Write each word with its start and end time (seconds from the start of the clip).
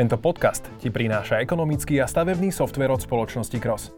Tento 0.00 0.16
podcast 0.16 0.64
ti 0.80 0.88
prináša 0.88 1.44
ekonomický 1.44 2.00
a 2.00 2.08
stavebný 2.08 2.48
software 2.48 2.88
od 2.88 3.04
spoločnosti 3.04 3.52
Cross. 3.60 3.92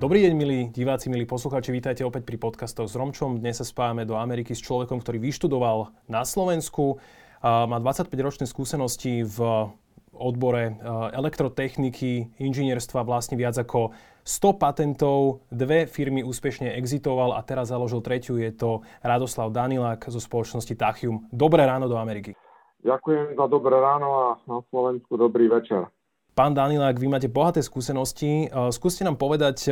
Dobrý 0.00 0.24
deň, 0.24 0.32
milí 0.32 0.72
diváci, 0.72 1.12
milí 1.12 1.28
posluchači, 1.28 1.76
vítajte 1.76 2.08
opäť 2.08 2.24
pri 2.24 2.40
podcastoch 2.40 2.88
s 2.88 2.96
Romčom. 2.96 3.36
Dnes 3.36 3.60
sa 3.60 3.68
spájame 3.68 4.08
do 4.08 4.16
Ameriky 4.16 4.56
s 4.56 4.64
človekom, 4.64 5.04
ktorý 5.04 5.20
vyštudoval 5.20 5.92
na 6.08 6.24
Slovensku, 6.24 6.96
má 7.44 7.76
25-ročné 7.76 8.48
skúsenosti 8.48 9.28
v 9.28 9.68
odbore 10.12 10.76
elektrotechniky, 11.16 12.36
inžinierstva 12.38 13.02
vlastne 13.02 13.40
viac 13.40 13.56
ako 13.56 13.96
100 14.22 14.62
patentov, 14.62 15.42
dve 15.50 15.90
firmy 15.90 16.22
úspešne 16.22 16.78
exitoval 16.78 17.34
a 17.34 17.42
teraz 17.42 17.74
založil 17.74 18.04
tretiu, 18.04 18.38
je 18.38 18.54
to 18.54 18.86
Radoslav 19.02 19.50
Danilák 19.50 19.98
zo 20.06 20.22
spoločnosti 20.22 20.78
Tachium. 20.78 21.26
Dobré 21.32 21.66
ráno 21.66 21.90
do 21.90 21.98
Ameriky. 21.98 22.38
Ďakujem 22.86 23.34
za 23.34 23.46
dobré 23.50 23.78
ráno 23.78 24.08
a 24.14 24.26
na 24.46 24.62
Slovensku 24.70 25.18
dobrý 25.18 25.50
večer. 25.50 25.90
Pán 26.32 26.56
Danilák, 26.56 26.96
vy 26.96 27.12
máte 27.12 27.28
bohaté 27.28 27.60
skúsenosti. 27.60 28.48
Skúste 28.72 29.04
nám 29.04 29.20
povedať 29.20 29.68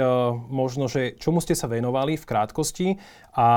možno, 0.53 0.93
že 0.93 1.17
čomu 1.17 1.41
ste 1.41 1.57
sa 1.57 1.71
venovali 1.71 2.21
v 2.21 2.29
krátkosti 2.29 3.01
a 3.33 3.49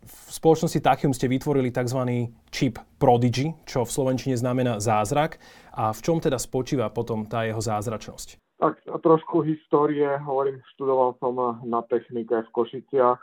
v 0.00 0.28
spoločnosti 0.32 0.80
Tachium 0.82 1.14
ste 1.14 1.30
vytvorili 1.30 1.70
tzv. 1.70 2.26
čip 2.50 2.82
Prodigy, 2.98 3.54
čo 3.62 3.86
v 3.86 3.94
Slovenčine 3.94 4.34
znamená 4.34 4.82
zázrak. 4.82 5.38
A 5.74 5.94
v 5.94 6.00
čom 6.02 6.18
teda 6.18 6.38
spočíva 6.40 6.90
potom 6.90 7.26
tá 7.30 7.46
jeho 7.46 7.60
zázračnosť? 7.62 8.40
Tak 8.60 8.84
trošku 9.00 9.40
histórie, 9.40 10.04
hovorím, 10.20 10.60
študoval 10.76 11.16
som 11.16 11.32
na 11.64 11.80
technike 11.88 12.44
v 12.44 12.52
Košiciach, 12.52 13.20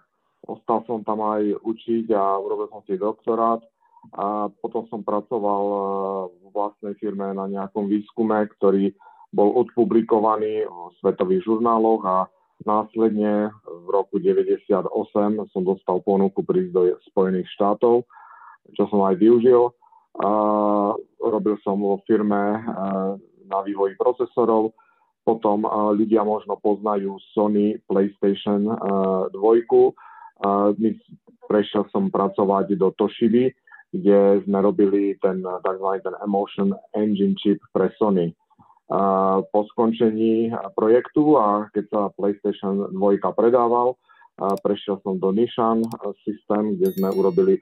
ostal 0.49 0.81
som 0.89 1.05
tam 1.05 1.21
aj 1.21 1.61
učiť 1.61 2.09
a 2.15 2.41
urobil 2.41 2.71
som 2.73 2.81
si 2.89 2.97
doktorát 2.97 3.61
a 4.15 4.47
potom 4.63 4.87
som 4.87 5.03
pracoval 5.03 5.63
e, 5.67 5.77
v 6.31 6.45
vlastnej 6.53 6.93
firme 6.97 7.33
na 7.35 7.45
nejakom 7.49 7.91
výskume, 7.91 8.47
ktorý 8.57 8.95
bol 9.35 9.51
odpublikovaný 9.59 10.63
v 10.63 10.77
svetových 11.03 11.43
žurnáloch 11.43 12.01
a 12.07 12.17
následne 12.63 13.51
v 13.67 13.87
roku 13.91 14.17
98 14.17 14.87
som 15.51 15.61
dostal 15.61 15.99
ponuku 16.01 16.41
prísť 16.41 16.71
do 16.71 16.81
Spojených 17.11 17.51
štátov, 17.53 18.07
čo 18.73 18.83
som 18.87 19.03
aj 19.05 19.19
využil. 19.19 19.75
Robil 21.17 21.55
som 21.61 21.77
vo 21.77 22.01
firme 22.09 22.57
e, 22.57 22.59
na 23.47 23.59
vývoji 23.61 23.93
procesorov, 23.95 24.73
potom 25.27 25.67
uh, 25.67 25.91
ľudia 25.91 26.23
možno 26.23 26.55
poznajú 26.55 27.19
Sony 27.35 27.75
PlayStation 27.83 28.63
uh, 28.63 29.27
2. 29.35 29.35
Uh, 29.67 30.71
my 30.79 30.95
prešiel 31.51 31.83
som 31.91 32.07
pracovať 32.07 32.79
do 32.79 32.95
Toshiby, 32.95 33.51
kde 33.91 34.39
sme 34.47 34.63
robili 34.63 35.19
ten 35.19 35.43
tzv. 35.43 35.87
ten 35.99 36.15
Emotion 36.23 36.71
Engine 36.95 37.35
chip 37.39 37.59
pre 37.71 37.91
Sony. 37.95 38.35
Po 39.51 39.67
skončení 39.71 40.51
projektu 40.71 41.35
a 41.35 41.67
keď 41.75 41.85
sa 41.91 42.01
PlayStation 42.15 42.87
2 42.91 43.19
predával, 43.35 43.99
prešiel 44.63 44.99
som 45.03 45.19
do 45.19 45.31
Nissan 45.31 45.83
systém, 46.23 46.75
kde 46.75 46.95
sme 46.95 47.11
urobili 47.15 47.59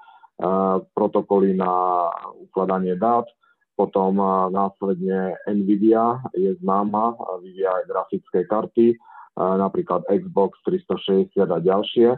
protokoly 0.91 1.55
na 1.55 1.71
ukladanie 2.43 2.99
dát 2.99 3.25
potom 3.75 4.15
následne 4.55 5.35
Nvidia 5.51 6.23
je 6.31 6.55
známa, 6.63 7.11
vyvíja 7.43 7.75
aj 7.75 7.83
grafické 7.91 8.39
karty, 8.47 8.95
napríklad 9.35 10.07
Xbox 10.07 10.55
360 10.63 11.43
a 11.43 11.59
ďalšie, 11.59 12.15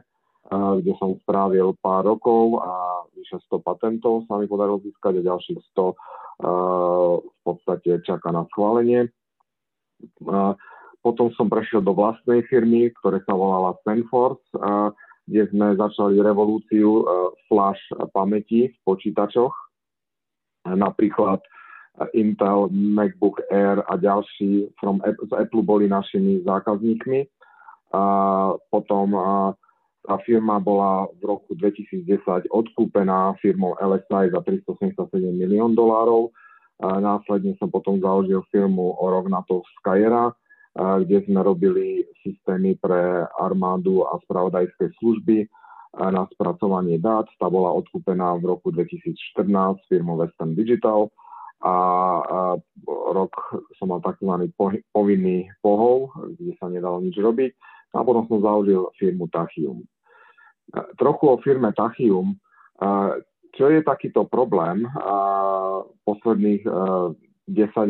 kde 0.53 0.93
som 1.01 1.17
strávil 1.25 1.73
pár 1.81 2.05
rokov 2.05 2.61
a 2.61 3.01
vyše 3.17 3.41
100 3.49 3.65
patentov 3.65 4.29
sa 4.29 4.37
mi 4.37 4.45
podarilo 4.45 4.77
získať 4.85 5.17
a 5.17 5.27
ďalších 5.33 5.59
100 5.73 7.25
v 7.25 7.39
podstate 7.41 8.05
čaká 8.05 8.29
na 8.29 8.45
schválenie. 8.53 9.09
Potom 11.01 11.33
som 11.33 11.49
prešiel 11.49 11.81
do 11.81 11.97
vlastnej 11.97 12.45
firmy, 12.45 12.93
ktorá 13.01 13.17
sa 13.25 13.33
volala 13.33 13.73
Stanford, 13.81 14.37
kde 15.27 15.51
sme 15.51 15.75
začali 15.75 16.23
revolúciu 16.23 17.03
flash 17.51 17.83
pamäti 18.15 18.71
v 18.71 18.77
počítačoch 18.87 19.67
napríklad 20.75 21.39
Intel, 22.13 22.69
MacBook 22.69 23.41
Air 23.49 23.81
a 23.89 23.97
ďalší 23.97 24.69
from, 24.77 25.01
z 25.01 25.31
Apple 25.33 25.63
boli 25.65 25.89
našimi 25.89 26.45
zákazníkmi. 26.45 27.25
A 27.95 28.03
potom 28.69 29.15
a, 29.17 29.57
tá 30.05 30.15
firma 30.21 30.61
bola 30.61 31.09
v 31.17 31.23
roku 31.25 31.57
2010 31.57 32.53
odkúpená 32.53 33.33
firmou 33.41 33.73
LSI 33.81 34.29
za 34.29 34.39
377 34.45 35.09
milión 35.33 35.73
dolárov. 35.73 36.29
A 36.77 37.01
následne 37.01 37.57
som 37.57 37.73
potom 37.73 37.97
založil 37.97 38.45
firmu 38.53 38.93
o 38.93 39.05
rok 39.09 39.25
na 39.33 39.41
to 39.49 39.65
Skyera, 39.81 40.29
kde 40.77 41.25
sme 41.25 41.41
robili 41.41 42.05
systémy 42.21 42.77
pre 42.77 43.25
armádu 43.41 44.05
a 44.05 44.21
spravodajské 44.21 44.93
služby 45.01 45.49
na 45.97 46.29
spracovanie 46.37 47.01
dát. 47.01 47.25
Tá 47.41 47.49
bola 47.49 47.73
odkúpená 47.73 48.37
v 48.37 48.53
roku 48.53 48.69
2014 48.69 49.81
firmou 49.89 50.21
Western 50.21 50.53
Digital 50.53 51.09
a, 51.65 51.73
rok 53.09 53.33
som 53.81 53.89
mal 53.89 54.05
tzv. 54.05 54.53
povinný 54.93 55.49
pohov, 55.65 56.13
kde 56.37 56.53
sa 56.61 56.69
nedalo 56.69 57.01
nič 57.01 57.17
robiť 57.17 57.51
a 57.97 58.05
potom 58.05 58.29
som 58.29 58.45
založil 58.45 58.93
firmu 59.01 59.25
Tachium. 59.33 59.81
Trochu 61.01 61.25
o 61.25 61.41
firme 61.41 61.73
Tachium. 61.73 62.37
Čo 63.57 63.65
je 63.73 63.81
takýto 63.81 64.29
problém 64.29 64.85
posledných 66.05 66.61
10 66.61 67.17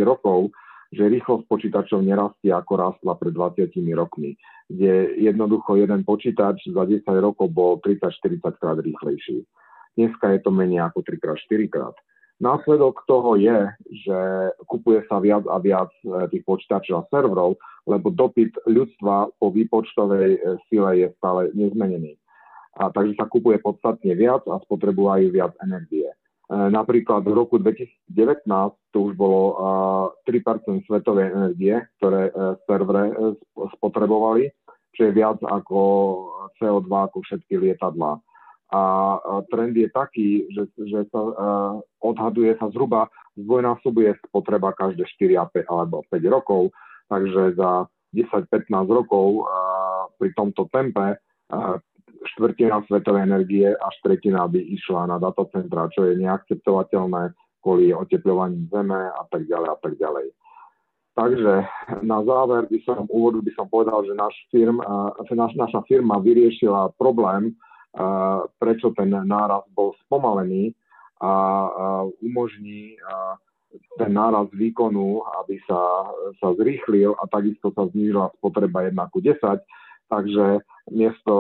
rokov, 0.07 0.55
že 0.91 1.11
rýchlosť 1.11 1.45
počítačov 1.47 1.99
nerastie 2.03 2.51
ako 2.51 2.73
rastla 2.79 3.13
pred 3.19 3.35
20 3.35 3.71
rokmi, 3.95 4.39
kde 4.71 5.19
jednoducho 5.19 5.75
jeden 5.79 6.03
počítač 6.07 6.67
za 6.67 6.83
10 6.87 7.03
rokov 7.19 7.51
bol 7.51 7.79
30-40 7.83 8.39
krát 8.59 8.77
rýchlejší. 8.79 9.43
Dneska 9.97 10.37
je 10.37 10.39
to 10.45 10.51
menej 10.53 10.85
ako 10.85 11.01
3x4 11.01 11.61
krát. 11.73 11.95
Následok 12.37 13.01
toho 13.09 13.33
je, 13.33 13.65
že 14.05 14.19
kupuje 14.69 15.01
sa 15.09 15.17
viac 15.17 15.41
a 15.49 15.57
viac 15.57 15.89
e, 16.05 16.29
tých 16.29 16.45
počítačov 16.45 16.95
a 17.01 17.07
serverov, 17.09 17.57
lebo 17.89 18.13
dopyt 18.13 18.53
ľudstva 18.69 19.33
po 19.41 19.49
výpočtovej 19.49 20.37
e, 20.37 20.39
sile 20.69 21.01
je 21.01 21.07
stále 21.17 21.49
nezmenený. 21.57 22.13
A 22.77 22.93
takže 22.93 23.17
sa 23.17 23.25
kupuje 23.25 23.57
podstatne 23.57 24.13
viac 24.13 24.45
a 24.45 24.61
spotrebujú 24.69 25.33
viac 25.33 25.57
energie. 25.65 26.13
E, 26.47 26.55
napríklad 26.71 27.27
v 27.27 27.35
roku 27.35 27.59
2019 27.59 28.47
to 28.95 29.11
už 29.11 29.13
bolo 29.19 29.55
3% 30.23 30.87
svetovej 30.87 31.35
energie, 31.35 31.75
ktoré 31.99 32.31
e, 32.31 32.33
servere 32.63 33.11
spotrebovali, 33.75 34.47
čo 34.95 35.01
je 35.07 35.11
viac 35.11 35.39
ako 35.43 35.79
CO2 36.57 36.87
ako 36.87 37.17
všetky 37.27 37.53
lietadlá. 37.59 38.17
A 38.67 38.81
trend 39.47 39.79
je 39.79 39.87
taký, 39.87 40.43
že, 40.51 40.67
že 40.75 41.07
sa 41.07 41.23
odhaduje 42.03 42.51
sa 42.59 42.67
zhruba 42.67 43.07
zdvojnásobuje 43.39 44.17
spotreba 44.27 44.73
každé 44.73 45.07
4 45.07 45.69
alebo 45.71 46.03
5 46.11 46.19
rokov, 46.27 46.73
takže 47.07 47.55
za 47.55 47.87
10-15 48.11 48.67
rokov 48.89 49.45
pri 50.17 50.29
tomto 50.33 50.65
tempe 50.73 51.21
štvrtina 52.35 52.83
svetovej 52.88 53.23
energie 53.23 53.67
až 53.71 53.95
tretina 54.03 54.47
by 54.47 54.59
išla 54.59 55.07
na 55.07 55.17
datacentra, 55.21 55.91
čo 55.93 56.07
je 56.07 56.19
neakceptovateľné 56.19 57.31
kvôli 57.63 57.91
otepľovaní 57.91 58.71
zeme 58.71 59.11
a 59.11 59.23
tak 59.27 59.47
ďalej 59.47 59.69
a 59.71 59.77
tak 59.79 59.93
ďalej. 59.99 60.27
Takže 61.17 61.53
na 62.05 62.21
záver 62.21 62.69
by 62.69 62.77
som, 62.85 63.09
úvodu 63.09 63.41
by 63.41 63.51
som 63.57 63.65
povedal, 63.65 64.05
že 64.05 64.13
náš 64.13 64.38
firm, 64.53 64.77
naš, 65.33 65.53
naša 65.57 65.81
firma 65.89 66.21
vyriešila 66.21 66.93
problém, 66.93 67.57
prečo 68.61 68.94
ten 68.94 69.09
náraz 69.09 69.65
bol 69.73 69.97
spomalený 70.05 70.77
a 71.17 71.33
umožní 72.21 73.01
ten 73.97 74.13
náraz 74.13 74.45
výkonu, 74.53 75.25
aby 75.44 75.57
sa, 75.65 75.81
sa 76.38 76.53
zrýchlil 76.53 77.18
a 77.18 77.25
takisto 77.25 77.74
sa 77.74 77.89
znížila 77.89 78.29
spotreba 78.38 78.85
1 78.85 78.94
ku 79.09 79.18
10, 79.18 79.41
takže 80.07 80.63
miesto 80.92 81.33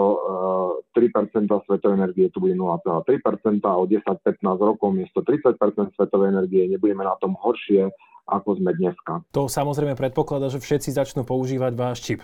uh, 0.93 0.99
eh, 0.99 1.07
3% 1.07 1.47
svetovej 1.47 1.95
energie 1.95 2.27
tu 2.29 2.43
bude 2.43 2.55
0,3% 2.55 3.63
a 3.63 3.73
o 3.79 3.83
10-15 3.87 4.43
rokov 4.59 4.91
miesto 4.91 5.23
30% 5.23 5.95
svetovej 5.95 6.29
energie 6.35 6.67
nebudeme 6.67 7.07
na 7.07 7.15
tom 7.23 7.35
horšie, 7.39 7.87
ako 8.27 8.59
sme 8.59 8.75
dneska. 8.75 9.23
To 9.31 9.47
samozrejme 9.47 9.95
predpokladá, 9.95 10.51
že 10.51 10.59
všetci 10.59 10.91
začnú 10.91 11.23
používať 11.23 11.73
váš 11.79 12.03
čip. 12.03 12.19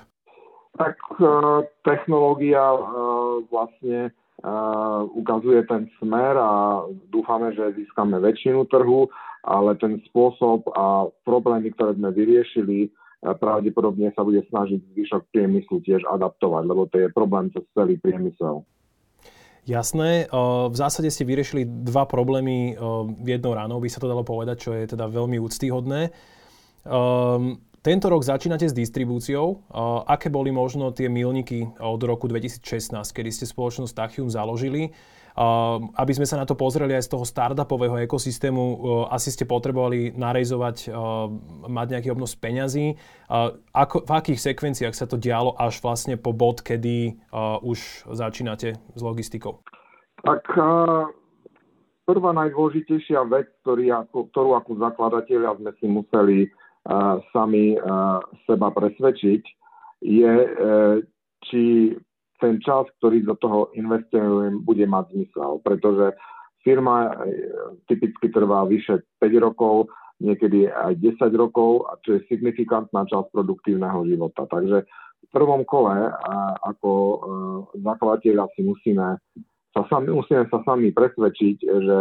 Tak 0.76 0.98
uh, 1.22 1.64
technológia 1.86 2.76
uh, 2.76 3.46
vlastne 3.48 4.12
uh, 4.42 5.06
ukazuje 5.16 5.64
ten 5.70 5.88
smer 6.02 6.36
a 6.36 6.84
dúfame, 7.14 7.54
že 7.56 7.78
získame 7.78 8.20
väčšinu 8.20 8.68
trhu, 8.68 9.08
ale 9.44 9.76
ten 9.78 10.00
spôsob 10.10 10.66
a 10.74 11.08
problémy, 11.28 11.72
ktoré 11.76 11.94
sme 12.00 12.10
vyriešili, 12.16 12.90
pravdepodobne 13.24 14.12
sa 14.12 14.28
bude 14.28 14.44
snažiť 14.52 14.80
zvyšok 14.92 15.32
priemyslu 15.32 15.80
tiež 15.80 16.04
adaptovať, 16.12 16.64
lebo 16.68 16.84
to 16.92 17.00
je 17.00 17.08
problém 17.16 17.48
cez 17.56 17.64
celý 17.72 17.96
priemysel. 17.96 18.68
Jasné. 19.64 20.28
V 20.68 20.76
zásade 20.76 21.08
ste 21.08 21.24
vyriešili 21.24 21.64
dva 21.64 22.04
problémy 22.04 22.76
jednou 23.24 23.56
ránou, 23.56 23.80
by 23.80 23.88
sa 23.88 24.04
to 24.04 24.12
dalo 24.12 24.28
povedať, 24.28 24.58
čo 24.60 24.72
je 24.76 24.92
teda 24.92 25.08
veľmi 25.08 25.40
úctyhodné. 25.40 26.12
Ehm, 26.84 27.64
tento 27.80 28.08
rok 28.08 28.28
začínate 28.28 28.68
s 28.68 28.76
distribúciou. 28.76 29.64
Aké 30.08 30.28
boli 30.32 30.52
možno 30.52 30.92
tie 30.96 31.08
milníky 31.08 31.68
od 31.80 32.00
roku 32.04 32.28
2016, 32.28 33.12
kedy 33.12 33.30
ste 33.32 33.46
spoločnosť 33.48 33.92
Tachium 33.92 34.32
založili? 34.32 34.92
Aby 35.98 36.14
sme 36.14 36.30
sa 36.30 36.38
na 36.38 36.46
to 36.46 36.54
pozreli 36.54 36.94
aj 36.94 37.10
z 37.10 37.18
toho 37.18 37.26
startupového 37.26 38.06
ekosystému, 38.06 38.62
asi 39.10 39.34
ste 39.34 39.50
potrebovali 39.50 40.14
narejzovať, 40.14 40.94
mať 41.66 41.88
nejaký 41.90 42.14
obnos 42.14 42.38
peňazí. 42.38 42.94
Ako, 43.74 44.06
v 44.06 44.12
akých 44.14 44.54
sekvenciách 44.54 44.94
sa 44.94 45.10
to 45.10 45.18
dialo 45.18 45.58
až 45.58 45.82
vlastne 45.82 46.22
po 46.22 46.38
bod, 46.38 46.62
kedy 46.62 47.18
už 47.66 48.06
začínate 48.14 48.78
s 48.78 49.02
logistikou? 49.02 49.66
Tak 50.22 50.46
prvá 52.06 52.32
najdôležitejšia 52.38 53.26
vec, 53.26 53.50
ktorý 53.66 53.90
ako, 54.06 54.30
ktorú 54.30 54.54
ako 54.54 54.78
zakladatelia 54.78 55.58
sme 55.58 55.72
si 55.82 55.86
museli 55.90 56.38
sami 57.34 57.74
seba 58.46 58.70
presvedčiť, 58.70 59.42
je, 60.04 60.34
či 61.50 61.64
ten 62.44 62.60
čas, 62.60 62.92
ktorý 63.00 63.24
do 63.24 63.40
toho 63.40 63.72
investujem, 63.72 64.60
bude 64.68 64.84
mať 64.84 65.16
zmysel, 65.16 65.64
pretože 65.64 66.12
firma 66.60 67.08
e, 67.08 67.12
typicky 67.88 68.28
trvá 68.28 68.68
vyše 68.68 69.00
5 69.24 69.48
rokov, 69.48 69.88
niekedy 70.20 70.68
aj 70.68 71.00
10 71.00 71.24
rokov, 71.40 71.88
čo 72.04 72.20
je 72.20 72.28
signifikantná 72.28 73.08
časť 73.08 73.32
produktívneho 73.32 74.04
života. 74.04 74.44
Takže 74.52 74.84
v 75.24 75.30
prvom 75.32 75.64
kole 75.64 76.12
ako 76.68 76.92
e, 76.92 77.18
zakladateľa 77.80 78.52
si 78.60 78.68
musíme 78.68 79.24
sa 79.72 79.82
sami, 79.88 80.12
musíme 80.12 80.46
sa 80.52 80.60
sami 80.68 80.92
presvedčiť, 80.94 81.56
že 81.66 82.00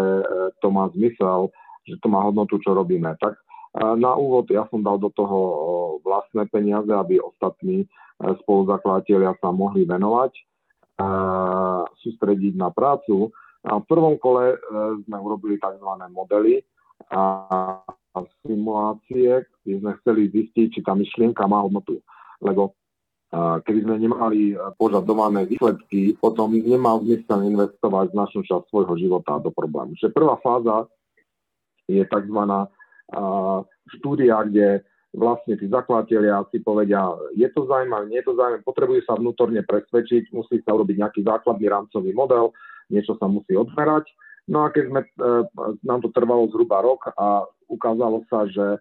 to 0.61 0.69
má 0.69 0.93
zmysel, 0.93 1.49
že 1.89 1.97
to 2.05 2.07
má 2.11 2.21
hodnotu, 2.21 2.61
čo 2.61 2.77
robíme. 2.77 3.17
Tak 3.17 3.39
na 3.77 4.13
úvod 4.21 4.53
ja 4.53 4.69
som 4.69 4.85
dal 4.85 5.01
do 5.01 5.09
toho 5.09 5.39
vlastné 6.05 6.45
peniaze, 6.53 6.93
aby 6.93 7.17
ostatní 7.21 7.89
spoluzakladateľia 8.21 9.39
sa 9.41 9.49
mohli 9.49 9.89
venovať 9.89 10.33
a 11.01 11.09
sústrediť 12.05 12.55
na 12.55 12.69
prácu. 12.69 13.33
A 13.63 13.79
v 13.79 13.85
prvom 13.87 14.19
kole 14.19 14.59
sme 15.09 15.17
urobili 15.23 15.57
tzv. 15.57 15.89
modely 16.13 16.61
a 17.15 17.49
simulácie, 18.45 19.47
kde 19.65 19.75
sme 19.81 19.97
chceli 20.03 20.29
zistiť, 20.29 20.67
či 20.69 20.81
tá 20.85 20.93
myšlienka 20.93 21.47
má 21.49 21.65
hodnotu. 21.65 22.03
Lebo 22.45 22.77
keby 23.33 23.81
sme 23.89 23.97
nemali 23.97 24.53
požadované 24.77 25.49
výsledky, 25.49 26.13
potom 26.21 26.53
nemá 26.53 27.01
zmysel 27.01 27.49
investovať 27.49 28.13
značnú 28.13 28.45
časť 28.45 28.69
svojho 28.69 28.95
života 29.01 29.41
do 29.41 29.49
problému. 29.49 29.97
Čiže 29.97 30.13
prvá 30.13 30.37
fáza 30.45 30.85
je 31.89 32.05
tzv. 32.05 32.41
Štúdia, 33.99 34.41
kde 34.49 34.81
vlastne 35.13 35.61
tí 35.61 35.69
zakladatelia 35.69 36.41
si 36.49 36.65
povedia, 36.65 37.05
je 37.37 37.45
to 37.53 37.69
zaujímavé, 37.69 38.09
nie 38.09 38.25
je 38.25 38.33
to 38.33 38.35
zaujímavé, 38.37 38.65
potrebujú 38.65 39.01
sa 39.05 39.21
vnútorne 39.21 39.61
presvedčiť, 39.61 40.33
musí 40.33 40.65
sa 40.65 40.73
urobiť 40.73 40.97
nejaký 40.97 41.21
základný 41.21 41.69
rámcový 41.69 42.17
model, 42.17 42.57
niečo 42.89 43.21
sa 43.21 43.29
musí 43.29 43.53
odmerať. 43.53 44.09
No 44.49 44.67
a 44.67 44.75
keď 44.75 44.85
sme, 44.91 45.01
e, 45.07 45.09
nám 45.87 46.03
to 46.03 46.11
trvalo 46.11 46.51
zhruba 46.51 46.83
rok 46.83 47.13
a 47.15 47.47
ukázalo 47.71 48.27
sa, 48.27 48.49
že 48.49 48.67
e, 48.75 48.79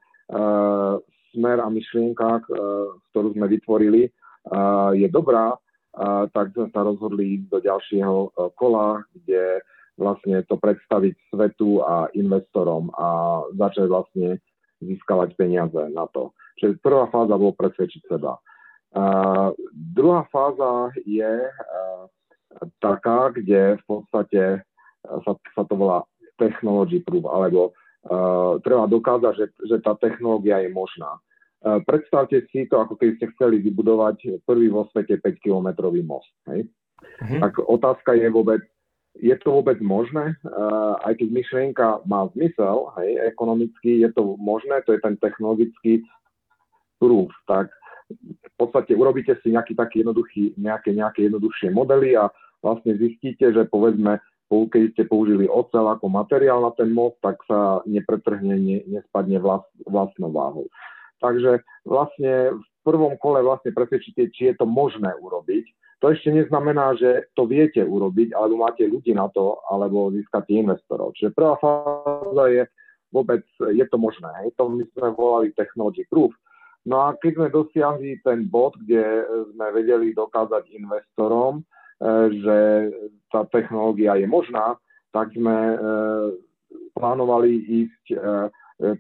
smer 1.35 1.57
a 1.61 1.67
myšlienka, 1.69 2.41
e, 2.41 2.43
ktorú 3.11 3.35
sme 3.35 3.45
vytvorili, 3.51 4.09
je 4.97 5.05
dobrá, 5.13 5.53
tak 6.33 6.49
sme 6.57 6.73
sa 6.73 6.81
rozhodli 6.81 7.37
ísť 7.37 7.45
do 7.45 7.59
ďalšieho 7.61 8.17
kola, 8.57 9.05
kde 9.13 9.61
vlastne 9.99 10.43
to 10.47 10.55
predstaviť 10.57 11.13
svetu 11.33 11.83
a 11.83 12.07
investorom 12.15 12.89
a 12.95 13.41
začať 13.55 13.85
vlastne 13.91 14.27
získavať 14.81 15.37
peniaze 15.37 15.81
na 15.93 16.09
to. 16.09 16.33
Čiže 16.57 16.81
prvá 16.81 17.09
fáza 17.09 17.37
bolo 17.37 17.53
presvedčiť 17.53 18.01
seba. 18.09 18.37
Uh, 18.91 19.55
druhá 19.71 20.27
fáza 20.27 20.91
je 21.07 21.47
uh, 21.47 22.03
taká, 22.83 23.31
kde 23.31 23.79
v 23.79 23.83
podstate 23.87 24.65
sa, 25.01 25.31
sa 25.55 25.63
to 25.65 25.73
volá 25.73 26.03
technology 26.37 26.99
proof, 26.99 27.25
alebo 27.29 27.71
uh, 27.71 28.57
treba 28.61 28.85
dokázať, 28.89 29.33
že, 29.37 29.45
že 29.69 29.77
tá 29.79 29.95
technológia 29.97 30.59
je 30.65 30.69
možná. 30.73 31.17
Uh, 31.61 31.79
predstavte 31.85 32.41
si 32.49 32.65
to, 32.67 32.81
ako 32.81 32.97
keby 32.97 33.15
ste 33.21 33.31
chceli 33.37 33.61
vybudovať 33.61 34.43
prvý 34.45 34.67
vo 34.67 34.89
svete 34.91 35.21
5-kilometrový 35.21 36.01
most. 36.01 36.33
Hej? 36.49 36.67
Uh-huh. 37.01 37.39
Tak 37.41 37.61
otázka 37.61 38.17
je 38.17 38.27
vôbec, 38.29 38.61
je 39.19 39.35
to 39.43 39.47
vôbec 39.59 39.77
možné, 39.83 40.39
uh, 40.47 40.95
aj 41.03 41.19
keď 41.19 41.27
myšlienka 41.35 41.87
má 42.07 42.31
zmysel, 42.31 42.95
hej, 43.01 43.19
ekonomicky 43.27 43.99
je 44.07 44.09
to 44.15 44.39
možné, 44.39 44.79
to 44.87 44.95
je 44.95 45.03
ten 45.03 45.19
technologický 45.19 46.05
proof, 47.01 47.31
tak 47.49 47.67
v 48.21 48.55
podstate 48.55 48.95
urobíte 48.95 49.35
si 49.43 49.51
nejaký 49.51 49.75
taký 49.75 50.03
jednoduchý, 50.03 50.55
nejaké, 50.59 50.95
nejaké 50.95 51.27
jednoduchšie 51.27 51.71
modely 51.71 52.15
a 52.15 52.31
vlastne 52.63 52.95
zistíte, 52.99 53.51
že 53.51 53.67
povedzme, 53.67 54.19
keď 54.51 54.81
ste 54.91 55.03
použili 55.07 55.47
ocel 55.47 55.87
ako 55.87 56.11
materiál 56.11 56.59
na 56.59 56.71
ten 56.75 56.91
most, 56.91 57.15
tak 57.23 57.39
sa 57.47 57.79
nepretrhne, 57.87 58.51
ne, 58.59 58.77
nespadne 58.83 59.39
vlast, 59.39 59.67
vlastnou 59.87 60.27
váhou. 60.27 60.67
Takže 61.23 61.63
vlastne 61.87 62.59
v 62.59 62.65
prvom 62.83 63.15
kole 63.15 63.39
vlastne 63.45 63.71
presvedčíte, 63.71 64.27
či 64.35 64.51
je 64.51 64.55
to 64.59 64.67
možné 64.67 65.15
urobiť 65.23 65.65
to 66.01 66.09
ešte 66.09 66.33
neznamená, 66.33 66.97
že 66.97 67.29
to 67.37 67.45
viete 67.45 67.85
urobiť, 67.85 68.33
alebo 68.33 68.65
máte 68.65 68.89
ľudí 68.89 69.13
na 69.13 69.29
to, 69.29 69.61
alebo 69.69 70.09
získate 70.09 70.49
investorov. 70.57 71.13
Čiže 71.13 71.37
prvá 71.37 71.61
fáza 71.61 72.45
je 72.49 72.63
vôbec, 73.13 73.45
je 73.61 73.85
to 73.85 73.97
možné. 74.01 74.33
Hej? 74.41 74.57
To 74.57 74.65
my 74.73 74.81
sme 74.97 75.07
volali 75.13 75.53
technology 75.53 76.09
proof. 76.09 76.33
No 76.89 77.05
a 77.05 77.13
keď 77.13 77.31
sme 77.37 77.47
dosiahli 77.53 78.09
ten 78.25 78.49
bod, 78.49 78.73
kde 78.81 79.29
sme 79.53 79.67
vedeli 79.77 80.17
dokázať 80.17 80.73
investorom, 80.73 81.61
e, 81.61 81.63
že 82.41 82.57
tá 83.29 83.45
technológia 83.53 84.17
je 84.17 84.25
možná, 84.25 84.73
tak 85.13 85.29
sme 85.37 85.53
e, 85.53 85.77
plánovali 86.97 87.85
ísť 87.85 88.03
e, 88.09 88.17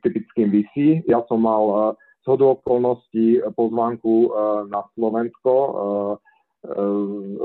typickým 0.05 0.53
VC. 0.53 1.01
Ja 1.09 1.25
som 1.25 1.41
mal 1.41 1.97
z 2.21 2.37
okolností 2.37 3.41
pozvánku 3.57 4.29
na 4.69 4.85
Slovensko 4.93 5.55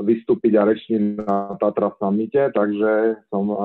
vystúpiť 0.05 0.53
a 0.61 0.67
rečiť 0.69 1.25
na 1.25 1.57
Tatra 1.57 1.89
Summite, 1.97 2.53
takže 2.53 3.17
som 3.33 3.49
eh, 3.49 3.57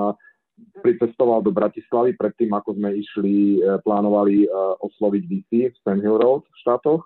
pricestoval 0.81 1.45
do 1.45 1.53
Bratislavy 1.53 2.17
predtým, 2.17 2.57
ako 2.57 2.73
sme 2.81 2.97
išli, 2.97 3.61
eh, 3.61 3.77
plánovali 3.85 4.49
osloviť 4.81 5.23
VC 5.29 5.51
v 5.73 5.77
Sam 5.85 6.01
Hill 6.01 6.21
Road 6.21 6.49
v 6.49 6.57
štátoch. 6.65 7.05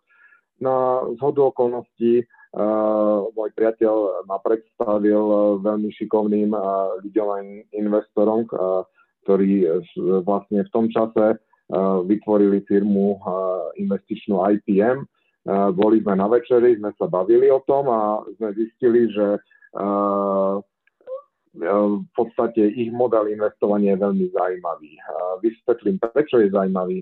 Na 0.63 1.05
zhodu 1.21 1.53
okolností 1.53 2.25
môj 3.37 3.53
priateľ 3.53 4.25
ma 4.25 4.41
predstavil 4.41 5.61
veľmi 5.61 5.93
šikovným 5.93 6.57
ľuďom 7.05 7.29
investorom, 7.77 8.49
ktorí 9.29 9.69
vlastne 10.25 10.65
v 10.65 10.73
tom 10.73 10.89
čase 10.89 11.37
vytvorili 12.09 12.65
firmu 12.65 13.21
investičnú 13.77 14.41
IPM, 14.41 15.05
boli 15.73 16.03
sme 16.03 16.19
na 16.19 16.27
večeri, 16.27 16.75
sme 16.75 16.91
sa 16.99 17.07
bavili 17.07 17.47
o 17.47 17.63
tom 17.63 17.87
a 17.87 18.27
sme 18.35 18.51
zistili, 18.59 19.07
že 19.15 19.39
v 21.57 22.11
podstate 22.13 22.67
ich 22.75 22.91
model 22.91 23.31
investovania 23.31 23.95
je 23.95 24.03
veľmi 24.03 24.27
zaujímavý. 24.35 24.93
Vysvetlím, 25.41 25.97
prečo 26.03 26.43
je 26.43 26.51
zaujímavý. 26.51 27.01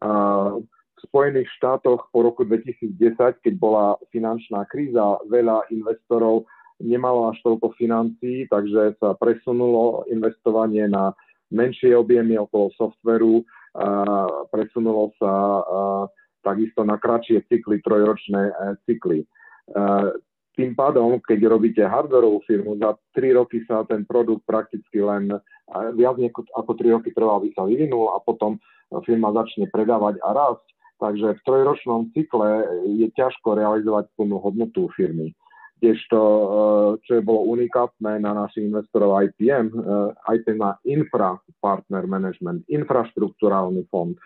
V 0.00 0.98
Spojených 1.10 1.50
štátoch 1.58 2.08
po 2.14 2.22
roku 2.22 2.46
2010, 2.46 3.42
keď 3.42 3.54
bola 3.58 3.98
finančná 4.14 4.64
kríza, 4.70 5.18
veľa 5.26 5.66
investorov 5.74 6.46
nemalo 6.78 7.34
až 7.34 7.38
toľko 7.42 7.74
financií, 7.78 8.46
takže 8.46 8.98
sa 9.02 9.14
presunulo 9.18 10.06
investovanie 10.10 10.86
na 10.86 11.14
menšie 11.50 11.94
objemy 11.94 12.38
okolo 12.38 12.70
softveru, 12.78 13.42
presunulo 14.50 15.12
sa 15.20 15.62
takisto 16.42 16.82
na 16.82 16.98
kratšie 16.98 17.46
cykly, 17.46 17.80
trojročné 17.80 18.42
e, 18.50 18.54
cykly. 18.84 19.18
E, 19.22 19.26
tým 20.52 20.76
pádom, 20.76 21.16
keď 21.24 21.48
robíte 21.48 21.80
hardwareovú 21.80 22.44
firmu, 22.44 22.76
za 22.76 22.92
3 23.16 23.40
roky 23.40 23.64
sa 23.64 23.88
ten 23.88 24.04
produkt 24.04 24.44
prakticky 24.44 25.00
len 25.00 25.32
viac 25.96 26.20
ako 26.52 26.76
3 26.76 26.92
roky 27.00 27.08
trvá, 27.16 27.40
aby 27.40 27.56
sa 27.56 27.64
vyvinul 27.64 28.12
a 28.12 28.20
potom 28.20 28.60
firma 29.08 29.32
začne 29.32 29.72
predávať 29.72 30.20
a 30.20 30.36
rásť. 30.36 30.66
Takže 31.00 31.40
v 31.40 31.44
trojročnom 31.48 32.12
cykle 32.12 32.68
je 32.84 33.08
ťažko 33.16 33.56
realizovať 33.56 34.12
plnú 34.12 34.44
hodnotu 34.44 34.92
firmy. 34.92 35.32
Kdežto, 35.80 36.20
e, 36.20 36.44
čo 37.00 37.12
je 37.16 37.22
bolo 37.24 37.48
unikátne 37.56 38.20
na 38.20 38.36
našich 38.36 38.68
investorov 38.68 39.24
IPM, 39.24 39.72
IPM 40.28 40.60
má 40.60 40.76
infra 40.84 41.40
partner 41.64 42.04
management, 42.04 42.68
infraštruktúrálny 42.68 43.88
fond 43.88 44.20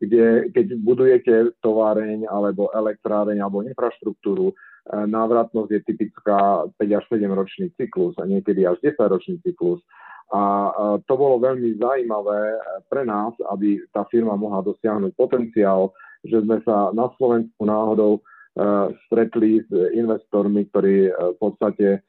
kde 0.00 0.48
keď 0.56 0.66
budujete 0.80 1.34
továreň 1.60 2.24
alebo 2.24 2.72
elektráreň 2.72 3.44
alebo 3.44 3.60
infraštruktúru, 3.62 4.56
návratnosť 4.90 5.70
je 5.76 5.80
typická 5.86 6.64
5 6.80 6.98
až 6.98 7.04
7 7.12 7.28
ročný 7.30 7.68
cyklus 7.76 8.16
a 8.16 8.24
niekedy 8.24 8.64
až 8.64 8.80
10 8.80 8.96
ročný 8.96 9.36
cyklus. 9.44 9.84
A 10.32 10.72
to 11.04 11.14
bolo 11.18 11.42
veľmi 11.42 11.76
zaujímavé 11.76 12.56
pre 12.88 13.04
nás, 13.04 13.34
aby 13.50 13.82
tá 13.92 14.08
firma 14.08 14.38
mohla 14.40 14.64
dosiahnuť 14.64 15.12
potenciál, 15.18 15.92
že 16.24 16.40
sme 16.40 16.62
sa 16.64 16.94
na 16.96 17.12
Slovensku 17.18 17.60
náhodou 17.66 18.24
stretli 19.06 19.62
s 19.62 19.70
investormi, 19.94 20.64
ktorí 20.70 21.12
v 21.12 21.36
podstate 21.38 22.00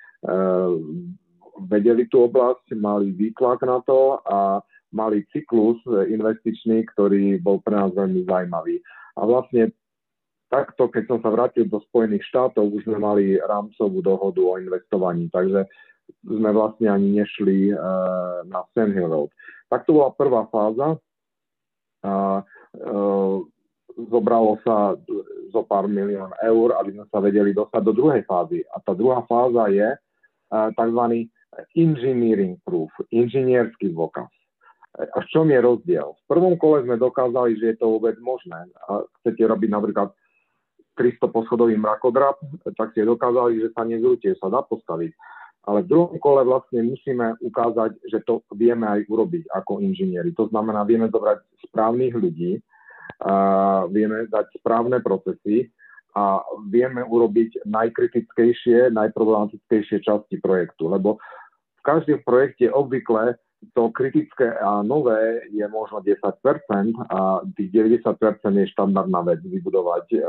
vedeli 1.67 2.07
tú 2.07 2.29
oblasť, 2.29 2.77
mali 2.77 3.13
výtlak 3.13 3.61
na 3.67 3.81
to 3.85 4.21
a 4.25 4.61
mali 4.91 5.23
cyklus 5.31 5.79
investičný, 5.87 6.85
ktorý 6.95 7.39
bol 7.39 7.63
pre 7.63 7.75
nás 7.79 7.91
veľmi 7.95 8.27
zaujímavý. 8.27 8.83
A 9.15 9.27
vlastne 9.27 9.71
takto, 10.51 10.91
keď 10.91 11.03
som 11.07 11.19
sa 11.23 11.31
vrátil 11.31 11.67
do 11.67 11.79
Spojených 11.87 12.27
štátov, 12.27 12.67
už 12.75 12.83
sme 12.83 12.99
mali 12.99 13.39
rámcovú 13.39 14.03
dohodu 14.03 14.39
o 14.43 14.59
investovaní. 14.59 15.31
Takže 15.31 15.63
sme 16.27 16.51
vlastne 16.51 16.91
ani 16.91 17.23
nešli 17.23 17.71
uh, 17.71 18.43
na 18.51 18.67
Sand 18.75 18.91
Hill 18.91 19.07
Road. 19.07 19.31
Tak 19.71 19.87
to 19.87 19.95
bola 19.95 20.11
prvá 20.11 20.43
fáza. 20.51 20.99
Uh, 22.03 22.43
uh, 22.83 23.39
zobralo 24.11 24.59
sa 24.67 24.99
zo 25.55 25.61
pár 25.63 25.87
milión 25.87 26.35
eur, 26.43 26.75
aby 26.83 26.99
sme 26.99 27.05
sa 27.07 27.23
vedeli 27.23 27.55
dostať 27.55 27.81
do 27.87 27.93
druhej 27.95 28.27
fázy. 28.27 28.67
A 28.75 28.83
tá 28.83 28.91
druhá 28.91 29.23
fáza 29.23 29.71
je 29.71 29.87
uh, 29.95 30.69
tzv. 30.75 31.31
engineering 31.79 32.59
proof, 32.67 32.91
inžinierský 33.07 33.95
dôkaz. 33.95 34.27
A 35.01 35.17
v 35.21 35.27
čom 35.33 35.49
je 35.49 35.57
rozdiel? 35.57 36.13
V 36.13 36.25
prvom 36.29 36.55
kole 36.61 36.85
sme 36.85 37.01
dokázali, 37.01 37.57
že 37.57 37.73
je 37.73 37.77
to 37.81 37.97
vôbec 37.97 38.15
možné. 38.21 38.69
A 38.85 39.01
chcete 39.21 39.41
robiť 39.41 39.69
napríklad 39.73 40.13
300 40.93 41.33
poschodový 41.33 41.73
mrakodrap, 41.79 42.37
tak 42.77 42.93
ste 42.93 43.09
dokázali, 43.09 43.57
že 43.65 43.73
sa 43.73 43.81
nezrúti, 43.81 44.29
sa 44.37 44.51
dá 44.51 44.61
postaviť 44.61 45.13
ale 45.61 45.85
v 45.85 45.93
druhom 45.93 46.17
kole 46.17 46.41
vlastne 46.41 46.81
musíme 46.81 47.37
ukázať, 47.37 47.93
že 48.09 48.25
to 48.25 48.41
vieme 48.57 48.81
aj 48.89 49.05
urobiť 49.05 49.45
ako 49.53 49.77
inžinieri. 49.77 50.33
To 50.33 50.49
znamená, 50.49 50.81
vieme 50.89 51.05
zobrať 51.05 51.37
správnych 51.69 52.17
ľudí, 52.17 52.57
a 53.21 53.85
vieme 53.85 54.25
dať 54.25 54.57
správne 54.57 54.97
procesy 54.97 55.69
a 56.17 56.41
vieme 56.65 57.05
urobiť 57.05 57.69
najkritickejšie, 57.69 58.89
najproblematickejšie 58.89 60.01
časti 60.01 60.41
projektu. 60.41 60.89
Lebo 60.89 61.21
v 61.77 61.81
každom 61.85 62.25
projekte 62.25 62.73
obvykle 62.73 63.37
to 63.73 63.93
kritické 63.93 64.57
a 64.57 64.81
nové 64.81 65.45
je 65.53 65.65
možno 65.67 66.01
10% 66.01 66.17
a 67.09 67.45
tých 67.53 67.69
90% 67.71 68.09
je 68.57 68.73
štandardná 68.73 69.21
vec 69.21 69.39
vybudovať 69.45 70.05
e, 70.13 70.19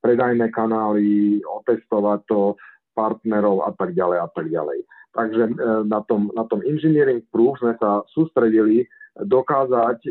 predajné 0.00 0.48
kanály, 0.50 1.40
otestovať 1.44 2.20
to, 2.28 2.56
partnerov 2.98 3.62
a 3.62 3.70
tak 3.78 3.94
ďalej 3.94 4.18
a 4.18 4.28
tak 4.34 4.46
ďalej. 4.50 4.78
Takže 5.14 5.42
e, 5.46 5.52
na 5.86 6.00
tom, 6.10 6.34
na 6.34 6.42
tom 6.50 6.64
engineering 6.66 7.22
proof 7.30 7.62
sme 7.62 7.78
sa 7.78 8.02
sústredili 8.10 8.90
dokázať 9.14 9.98
e, 10.02 10.10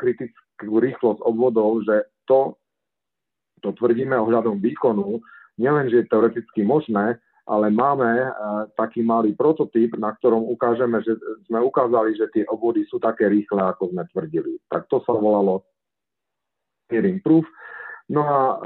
kritickú 0.00 0.80
rýchlosť 0.80 1.20
obvodov, 1.20 1.84
že 1.84 2.08
to, 2.24 2.56
to 3.60 3.76
tvrdíme 3.76 4.16
ohľadom 4.16 4.64
výkonu, 4.64 5.20
nielen, 5.60 5.92
že 5.92 6.04
je 6.04 6.10
teoreticky 6.10 6.64
možné, 6.64 7.20
ale 7.44 7.68
máme 7.68 8.08
e, 8.08 8.28
taký 8.72 9.04
malý 9.04 9.36
prototyp, 9.36 10.00
na 10.00 10.16
ktorom 10.16 10.48
ukážeme, 10.48 11.04
že 11.04 11.12
sme 11.44 11.60
ukázali, 11.60 12.16
že 12.16 12.28
tie 12.32 12.44
obvody 12.48 12.88
sú 12.88 12.96
také 12.96 13.28
rýchle, 13.28 13.60
ako 13.60 13.92
sme 13.92 14.08
tvrdili. 14.08 14.56
Tak 14.72 14.88
to 14.88 15.04
sa 15.04 15.12
volalo 15.12 15.64
engineering 16.88 17.20
proof. 17.20 17.44
No 18.12 18.20
a 18.28 18.60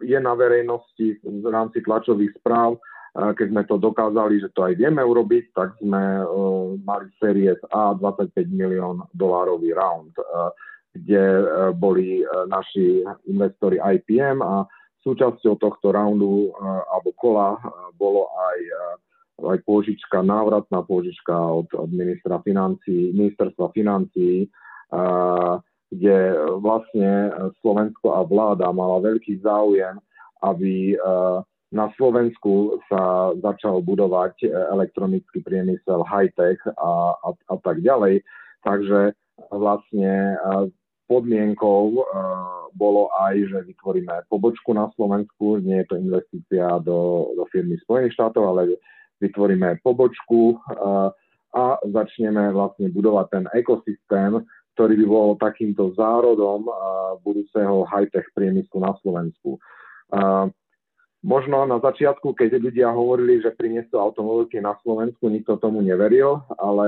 je 0.00 0.16
na 0.16 0.32
verejnosti 0.32 1.20
v 1.20 1.46
rámci 1.52 1.84
tlačových 1.84 2.32
správ. 2.40 2.80
Keď 3.12 3.46
sme 3.52 3.62
to 3.68 3.76
dokázali, 3.76 4.40
že 4.40 4.48
to 4.56 4.64
aj 4.64 4.80
vieme 4.80 5.04
urobiť, 5.04 5.44
tak 5.52 5.76
sme 5.84 6.24
mali 6.80 7.12
Series 7.20 7.60
A 7.68 7.92
25 7.92 8.32
milión 8.48 9.04
dolárový 9.12 9.76
round, 9.76 10.16
kde 10.96 11.44
boli 11.76 12.24
naši 12.48 13.04
investori 13.28 13.76
IPM 13.76 14.40
a 14.40 14.64
súčasťou 15.06 15.54
tohto 15.58 15.94
roundu 15.94 16.52
alebo 16.90 17.14
kola 17.14 17.58
bolo 17.94 18.28
aj 18.32 18.58
aj 19.38 19.62
pôžička, 19.62 20.26
návratná 20.26 20.82
pôžička 20.82 21.30
od, 21.30 21.70
od 21.70 21.90
ministra 21.94 22.42
financí, 22.42 23.14
ministerstva 23.14 23.70
financí, 23.70 24.50
kde 25.88 26.16
e, 26.32 26.36
vlastne 26.60 27.10
e, 27.28 27.30
Slovensko 27.64 28.12
a 28.12 28.20
vláda 28.24 28.68
mala 28.72 29.00
veľký 29.00 29.40
záujem, 29.40 29.96
aby 30.44 30.94
e, 30.94 30.96
na 31.68 31.86
Slovensku 32.00 32.80
sa 32.88 33.32
začal 33.44 33.84
budovať 33.84 34.48
elektronický 34.72 35.44
priemysel, 35.44 36.00
high-tech 36.00 36.56
a, 36.80 37.12
a, 37.12 37.28
a 37.36 37.56
tak 37.60 37.84
ďalej. 37.84 38.24
Takže 38.64 39.12
vlastne 39.52 40.40
podmienkou 41.08 42.04
bolo 42.76 43.02
aj, 43.16 43.34
že 43.48 43.58
vytvoríme 43.72 44.28
pobočku 44.28 44.76
na 44.76 44.92
Slovensku, 44.92 45.58
nie 45.58 45.82
je 45.82 45.86
to 45.88 45.96
investícia 45.96 46.78
do, 46.84 47.32
do 47.34 47.48
firmy 47.48 47.80
Spojených 47.80 48.14
štátov, 48.14 48.44
ale 48.44 48.76
vytvoríme 49.18 49.80
pobočku 49.82 50.60
a 51.56 51.64
začneme 51.80 52.52
vlastne 52.52 52.92
budovať 52.92 53.26
ten 53.32 53.44
ekosystém, 53.56 54.44
ktorý 54.76 54.94
by 55.00 55.06
bol 55.08 55.28
takýmto 55.40 55.96
zárodom 55.96 56.68
budúceho 57.26 57.88
high-tech 57.88 58.30
priemyslu 58.36 58.78
na 58.78 58.92
Slovensku. 59.02 59.58
Možno 61.18 61.66
na 61.66 61.82
začiatku, 61.82 62.30
keď 62.38 62.62
ľudia 62.62 62.94
hovorili, 62.94 63.42
že 63.42 63.50
priniesú 63.50 63.98
automobilky 63.98 64.62
na 64.62 64.78
Slovensku, 64.86 65.26
nikto 65.26 65.58
tomu 65.58 65.82
neveril, 65.82 66.38
ale 66.62 66.86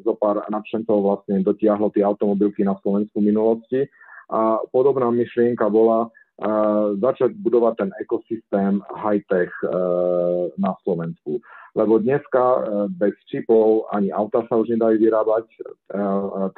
zo 0.00 0.16
pár 0.16 0.40
nadšencov 0.48 0.96
vlastne 1.04 1.44
dotiahlo 1.44 1.92
tie 1.92 2.00
automobilky 2.00 2.64
na 2.64 2.72
Slovensku 2.80 3.20
v 3.20 3.28
minulosti. 3.28 3.80
A 4.32 4.64
podobná 4.72 5.12
myšlienka 5.12 5.68
bola 5.68 6.08
uh, 6.08 6.96
začať 7.04 7.36
budovať 7.36 7.74
ten 7.84 7.90
ekosystém 8.00 8.80
high-tech 8.96 9.52
uh, 9.68 10.48
na 10.56 10.72
Slovensku 10.80 11.44
lebo 11.74 12.02
dneska 12.02 12.42
e, 12.42 12.60
bez 12.90 13.14
čipov 13.30 13.86
ani 13.94 14.10
auta 14.10 14.42
sa 14.50 14.58
už 14.58 14.74
nedajú 14.74 14.96
vyrábať, 14.98 15.46
e, 15.46 15.58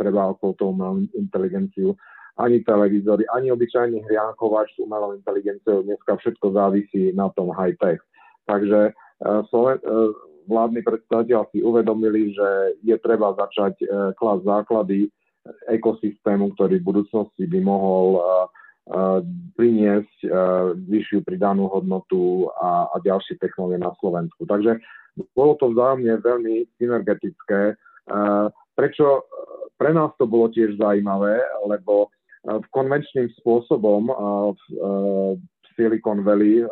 treba 0.00 0.32
okolo 0.32 0.52
toho 0.56 0.72
inteligenciu, 1.12 1.92
ani 2.38 2.64
televízory, 2.64 3.28
ani 3.28 3.52
obyčajný 3.52 4.00
hriankovač 4.08 4.72
s 4.72 4.78
umelou 4.80 5.12
inteligenciou, 5.12 5.84
dneska 5.84 6.16
všetko 6.16 6.52
závisí 6.52 7.12
na 7.12 7.28
tom 7.36 7.52
high-tech. 7.52 8.00
Takže 8.48 8.80
e, 8.88 8.92
vládni 10.48 10.80
predstaviteľ 10.82 11.40
si 11.52 11.62
uvedomili, 11.62 12.32
že 12.32 12.48
je 12.82 12.96
treba 12.98 13.36
začať 13.38 13.78
klas 14.18 14.42
základy 14.42 15.06
ekosystému, 15.70 16.54
ktorý 16.58 16.82
v 16.82 16.88
budúcnosti 16.88 17.46
by 17.46 17.58
mohol 17.62 18.18
priniesť 19.54 20.26
vyššiu 20.74 21.22
pridanú 21.22 21.70
hodnotu 21.70 22.50
a, 22.58 22.90
a 22.90 22.96
ďalšie 22.98 23.38
technológie 23.38 23.78
na 23.78 23.94
Slovensku. 24.02 24.42
Takže 24.42 24.82
bolo 25.38 25.54
to 25.62 25.70
vzájomne 25.70 26.18
veľmi 26.18 26.66
synergetické. 26.82 27.78
Prečo 28.74 29.06
pre 29.78 29.90
nás 29.94 30.10
to 30.18 30.26
bolo 30.26 30.50
tiež 30.50 30.78
zaujímavé, 30.78 31.42
lebo 31.66 32.10
v 32.42 32.66
konvenčným 32.74 33.30
spôsobom 33.38 34.10
v 34.54 34.60
Silicon 35.78 36.26
Valley 36.26 36.66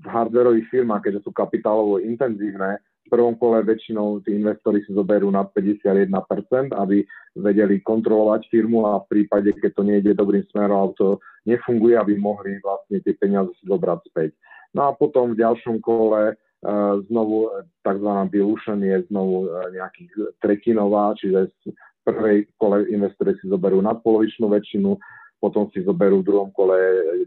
v 0.00 0.06
hardwareových 0.08 0.68
firmách, 0.72 1.02
keďže 1.06 1.24
sú 1.28 1.30
kapitálovo 1.30 2.00
intenzívne, 2.00 2.80
v 3.10 3.18
prvom 3.18 3.34
kole 3.34 3.66
väčšinou 3.66 4.22
tí 4.22 4.38
investori 4.38 4.86
si 4.86 4.94
zoberú 4.94 5.34
na 5.34 5.42
51%, 5.42 6.70
aby 6.78 7.02
vedeli 7.34 7.82
kontrolovať 7.82 8.46
firmu 8.46 8.86
a 8.86 9.02
v 9.02 9.06
prípade, 9.10 9.50
keď 9.58 9.70
to 9.74 9.82
nejde 9.82 10.12
dobrým 10.14 10.46
smerom, 10.54 10.94
to 10.94 11.18
nefunguje, 11.42 11.98
aby 11.98 12.14
mohli 12.14 12.62
vlastne 12.62 13.02
tie 13.02 13.16
peniaze 13.18 13.50
si 13.58 13.66
zobrať 13.66 13.98
späť. 14.14 14.30
No 14.76 14.86
a 14.86 14.94
potom 14.94 15.34
v 15.34 15.42
ďalšom 15.42 15.82
kole 15.82 16.38
znovu 17.10 17.50
tzv. 17.82 18.10
dilution 18.30 18.78
je 18.84 19.02
znovu 19.10 19.48
nejakých 19.74 20.36
tretinová, 20.38 21.16
čiže 21.18 21.50
prvej 22.04 22.48
kole 22.56 22.88
investori 22.90 23.36
si 23.38 23.48
zoberú 23.48 23.80
nadpolovičnú 23.84 24.48
väčšinu, 24.50 24.96
potom 25.40 25.72
si 25.72 25.80
zoberú 25.84 26.20
v 26.20 26.28
druhom 26.28 26.50
kole 26.52 26.76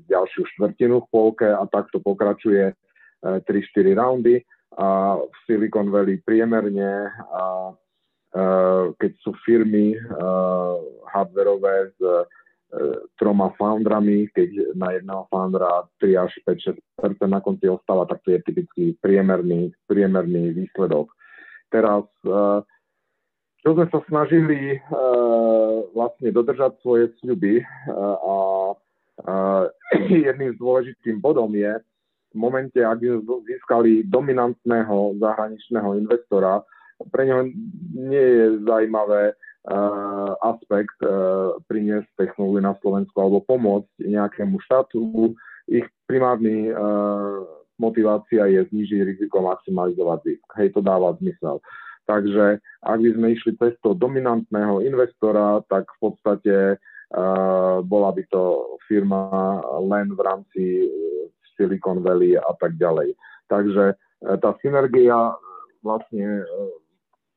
ďalšiu 0.06 0.46
štvrtinu 0.56 1.01
v 1.03 1.10
polke 1.10 1.48
a 1.50 1.65
takto 1.65 1.98
pokračuje 2.01 2.74
3-4 3.24 3.46
e, 3.50 3.94
raundy 3.98 4.36
a 4.77 5.18
v 5.18 5.36
Silicon 5.46 5.89
Valley 5.94 6.22
priemerne 6.22 7.10
a 7.30 7.74
keď 8.98 9.12
sú 9.22 9.38
firmy 9.46 9.94
hardwareové 11.06 11.94
s 11.94 12.01
troma 13.22 13.53
foundrami, 13.58 14.27
keď 14.34 14.74
na 14.74 14.98
jedného 14.98 15.30
foundra 15.30 15.86
3 16.01 16.18
až 16.18 16.34
5-6% 16.98 17.22
na 17.30 17.39
konci 17.42 17.70
ostáva, 17.70 18.10
tak 18.10 18.25
to 18.25 18.34
je 18.34 18.42
typický 18.42 18.98
priemerný, 18.98 19.70
priemerný 19.86 20.58
výsledok. 20.58 21.13
Teraz, 21.70 22.06
eh, 22.25 22.60
čo 23.63 23.72
sme 23.74 23.88
sa 23.88 24.00
snažili 24.12 24.75
eh, 24.75 24.79
vlastne 25.96 26.29
dodržať 26.36 26.75
svoje 26.84 27.15
sľuby 27.24 27.63
eh, 27.63 27.65
a 28.20 28.36
jedným 30.27 30.51
z 30.53 30.60
dôležitým 30.60 31.24
bodom 31.24 31.53
je 31.55 31.79
v 32.34 32.38
momente, 32.38 32.82
ak 32.82 32.98
získali 33.46 34.10
dominantného 34.10 35.22
zahraničného 35.22 36.01
investora, 36.01 36.65
pre 37.13 37.29
neho 37.29 37.46
nie 37.93 38.25
je 38.25 38.46
zaujímavé 38.65 39.38
uh, 39.38 40.34
aspekt 40.41 40.98
uh, 41.05 41.53
priniesť 41.70 42.10
technológiu 42.17 42.65
na 42.65 42.74
Slovensku 42.82 43.13
alebo 43.22 43.46
pomôcť 43.46 44.01
nejakému 44.01 44.58
štátu. 44.65 45.38
Ich 45.70 45.86
primárny 46.10 46.74
uh, 46.74 47.46
motivácia 47.77 48.50
je 48.50 48.65
znižiť 48.65 49.00
riziko, 49.13 49.46
maximalizovať 49.46 50.20
zisk. 50.25 50.48
Hej, 50.58 50.74
to 50.74 50.82
dáva 50.82 51.13
zmysel. 51.22 51.62
Takže 52.03 52.60
ak 52.83 52.98
by 53.00 53.10
sme 53.15 53.27
išli 53.31 53.51
cez 53.55 53.74
toho 53.79 53.95
dominantného 53.95 54.83
investora, 54.83 55.63
tak 55.72 55.88
v 55.88 55.98
podstate 56.03 56.55
uh, 56.75 57.79
bola 57.83 58.10
by 58.12 58.24
to 58.27 58.75
firma 58.88 59.60
len 59.88 60.12
v 60.12 60.19
rámci 60.19 60.63
Silicon 61.55 62.03
Valley 62.03 62.36
a 62.36 62.51
tak 62.60 62.75
ďalej. 62.75 63.15
Takže 63.48 63.95
uh, 63.95 64.38
tá 64.43 64.51
synergia 64.60 65.36
vlastne 65.79 66.43
uh, 66.43 66.72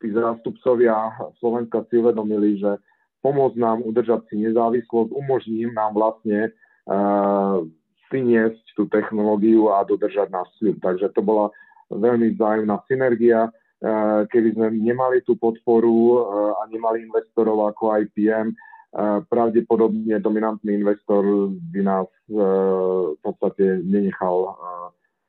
tí 0.03 0.11
zástupcovia 0.11 1.15
Slovenska 1.39 1.87
si 1.87 2.03
uvedomili, 2.03 2.59
že 2.59 2.79
pomôcť 3.23 3.57
nám 3.59 3.83
udržať 3.83 4.27
si 4.31 4.43
nezávislosť, 4.43 5.11
umožní 5.15 5.67
nám 5.75 5.95
vlastne 5.95 6.51
uh, 6.91 7.63
priniesť 8.11 8.63
tú 8.79 8.87
technológiu 8.87 9.75
a 9.75 9.83
dodržať 9.83 10.31
náš 10.31 10.47
sľub. 10.59 10.79
Takže 10.79 11.11
to 11.15 11.23
bola 11.23 11.51
veľmi 11.91 12.35
vzájomná 12.35 12.83
synergia. 12.87 13.51
Uh, 13.87 14.27
keby 14.35 14.51
sme 14.51 14.67
nemali 14.83 15.23
tú 15.23 15.39
podporu 15.39 16.19
uh, 16.19 16.59
a 16.59 16.67
nemali 16.67 17.07
investorov 17.07 17.71
ako 17.71 17.95
IPM, 18.03 18.51
uh, 18.51 19.23
pravdepodobne 19.31 20.19
dominantný 20.19 20.75
investor 20.75 21.23
by 21.71 21.81
nás 21.87 22.11
v 22.27 23.15
podstate 23.23 23.87
nenechal 23.87 24.59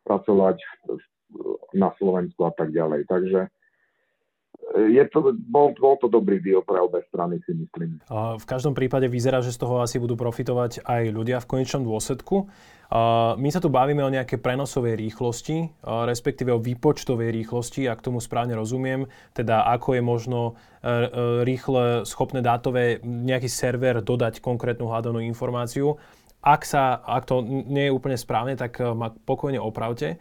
pracovať 0.02 0.58
na 1.78 1.94
Slovensku 2.02 2.42
a 2.50 2.52
tak 2.58 2.74
ďalej. 2.74 3.06
Takže 3.06 3.46
je 4.76 5.04
to, 5.08 5.32
bol, 5.48 5.72
bol 5.80 5.96
to 5.96 6.12
dobrý 6.12 6.44
deal 6.44 6.60
pre 6.60 6.76
obe 6.84 7.00
strany, 7.08 7.40
si 7.48 7.56
myslím. 7.56 8.04
V 8.12 8.46
každom 8.46 8.76
prípade 8.76 9.08
vyzerá, 9.08 9.40
že 9.40 9.56
z 9.56 9.64
toho 9.64 9.80
asi 9.80 9.96
budú 9.96 10.20
profitovať 10.20 10.84
aj 10.84 11.04
ľudia 11.16 11.40
v 11.40 11.48
konečnom 11.48 11.88
dôsledku. 11.88 12.52
My 13.36 13.50
sa 13.52 13.60
tu 13.60 13.68
bavíme 13.68 14.00
o 14.00 14.12
nejaké 14.12 14.40
prenosovej 14.40 14.96
rýchlosti, 14.96 15.72
respektíve 15.84 16.56
o 16.56 16.64
výpočtovej 16.64 17.36
rýchlosti, 17.36 17.84
ak 17.88 18.00
tomu 18.00 18.24
správne 18.24 18.56
rozumiem, 18.56 19.08
teda 19.36 19.68
ako 19.76 20.00
je 20.00 20.04
možno 20.04 20.40
e, 20.48 20.52
e, 20.56 20.96
rýchle 21.44 22.08
schopné 22.08 22.40
dátové 22.40 23.04
nejaký 23.04 23.52
server 23.52 24.00
dodať 24.00 24.40
konkrétnu 24.40 24.88
hľadanú 24.88 25.20
informáciu. 25.20 26.00
Ak, 26.40 26.64
sa, 26.64 27.04
ak 27.04 27.28
to 27.28 27.44
nie 27.44 27.92
je 27.92 27.96
úplne 27.96 28.16
správne, 28.16 28.56
tak 28.56 28.80
ma 28.80 29.12
pokojne 29.12 29.60
opravte 29.60 30.16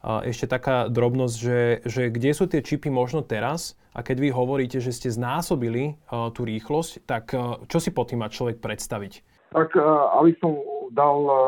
ešte 0.00 0.48
taká 0.48 0.88
drobnosť, 0.88 1.36
že, 1.36 1.60
že 1.84 2.02
kde 2.08 2.30
sú 2.32 2.48
tie 2.48 2.64
čipy 2.64 2.88
možno 2.88 3.20
teraz 3.20 3.76
a 3.92 4.00
keď 4.00 4.16
vy 4.22 4.28
hovoríte, 4.32 4.78
že 4.80 4.94
ste 4.94 5.12
znásobili 5.12 5.98
uh, 6.08 6.30
tú 6.30 6.46
rýchlosť, 6.46 7.04
tak 7.04 7.34
uh, 7.34 7.60
čo 7.66 7.82
si 7.82 7.90
pod 7.90 8.08
tým 8.08 8.24
má 8.24 8.30
človek 8.30 8.62
predstaviť? 8.62 9.12
Tak 9.50 9.74
uh, 9.76 10.14
aby 10.22 10.32
som 10.38 10.56
dal 10.94 11.18
uh, 11.26 11.38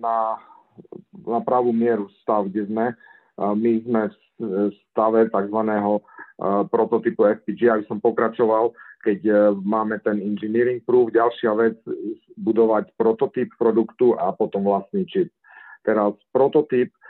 na, 0.00 0.40
na 1.22 1.40
pravú 1.44 1.70
mieru 1.70 2.08
stav, 2.24 2.48
kde 2.48 2.66
sme, 2.66 2.86
uh, 2.96 3.54
my 3.54 3.72
sme 3.84 4.02
v 4.40 4.74
stave 4.90 5.30
tzv. 5.30 5.60
Uh, 6.34 6.66
prototypu 6.66 7.30
FPG, 7.30 7.70
aby 7.70 7.84
som 7.86 8.02
pokračoval, 8.02 8.74
keď 9.06 9.20
uh, 9.28 9.38
máme 9.54 10.02
ten 10.02 10.18
engineering 10.18 10.82
proof, 10.82 11.14
ďalšia 11.14 11.52
vec, 11.54 11.78
budovať 12.40 12.90
prototyp 12.98 13.54
produktu 13.54 14.18
a 14.18 14.34
potom 14.34 14.66
vlastný 14.66 15.06
čip. 15.06 15.30
Teraz 15.84 16.16
prototyp 16.34 16.90
E, 16.90 17.03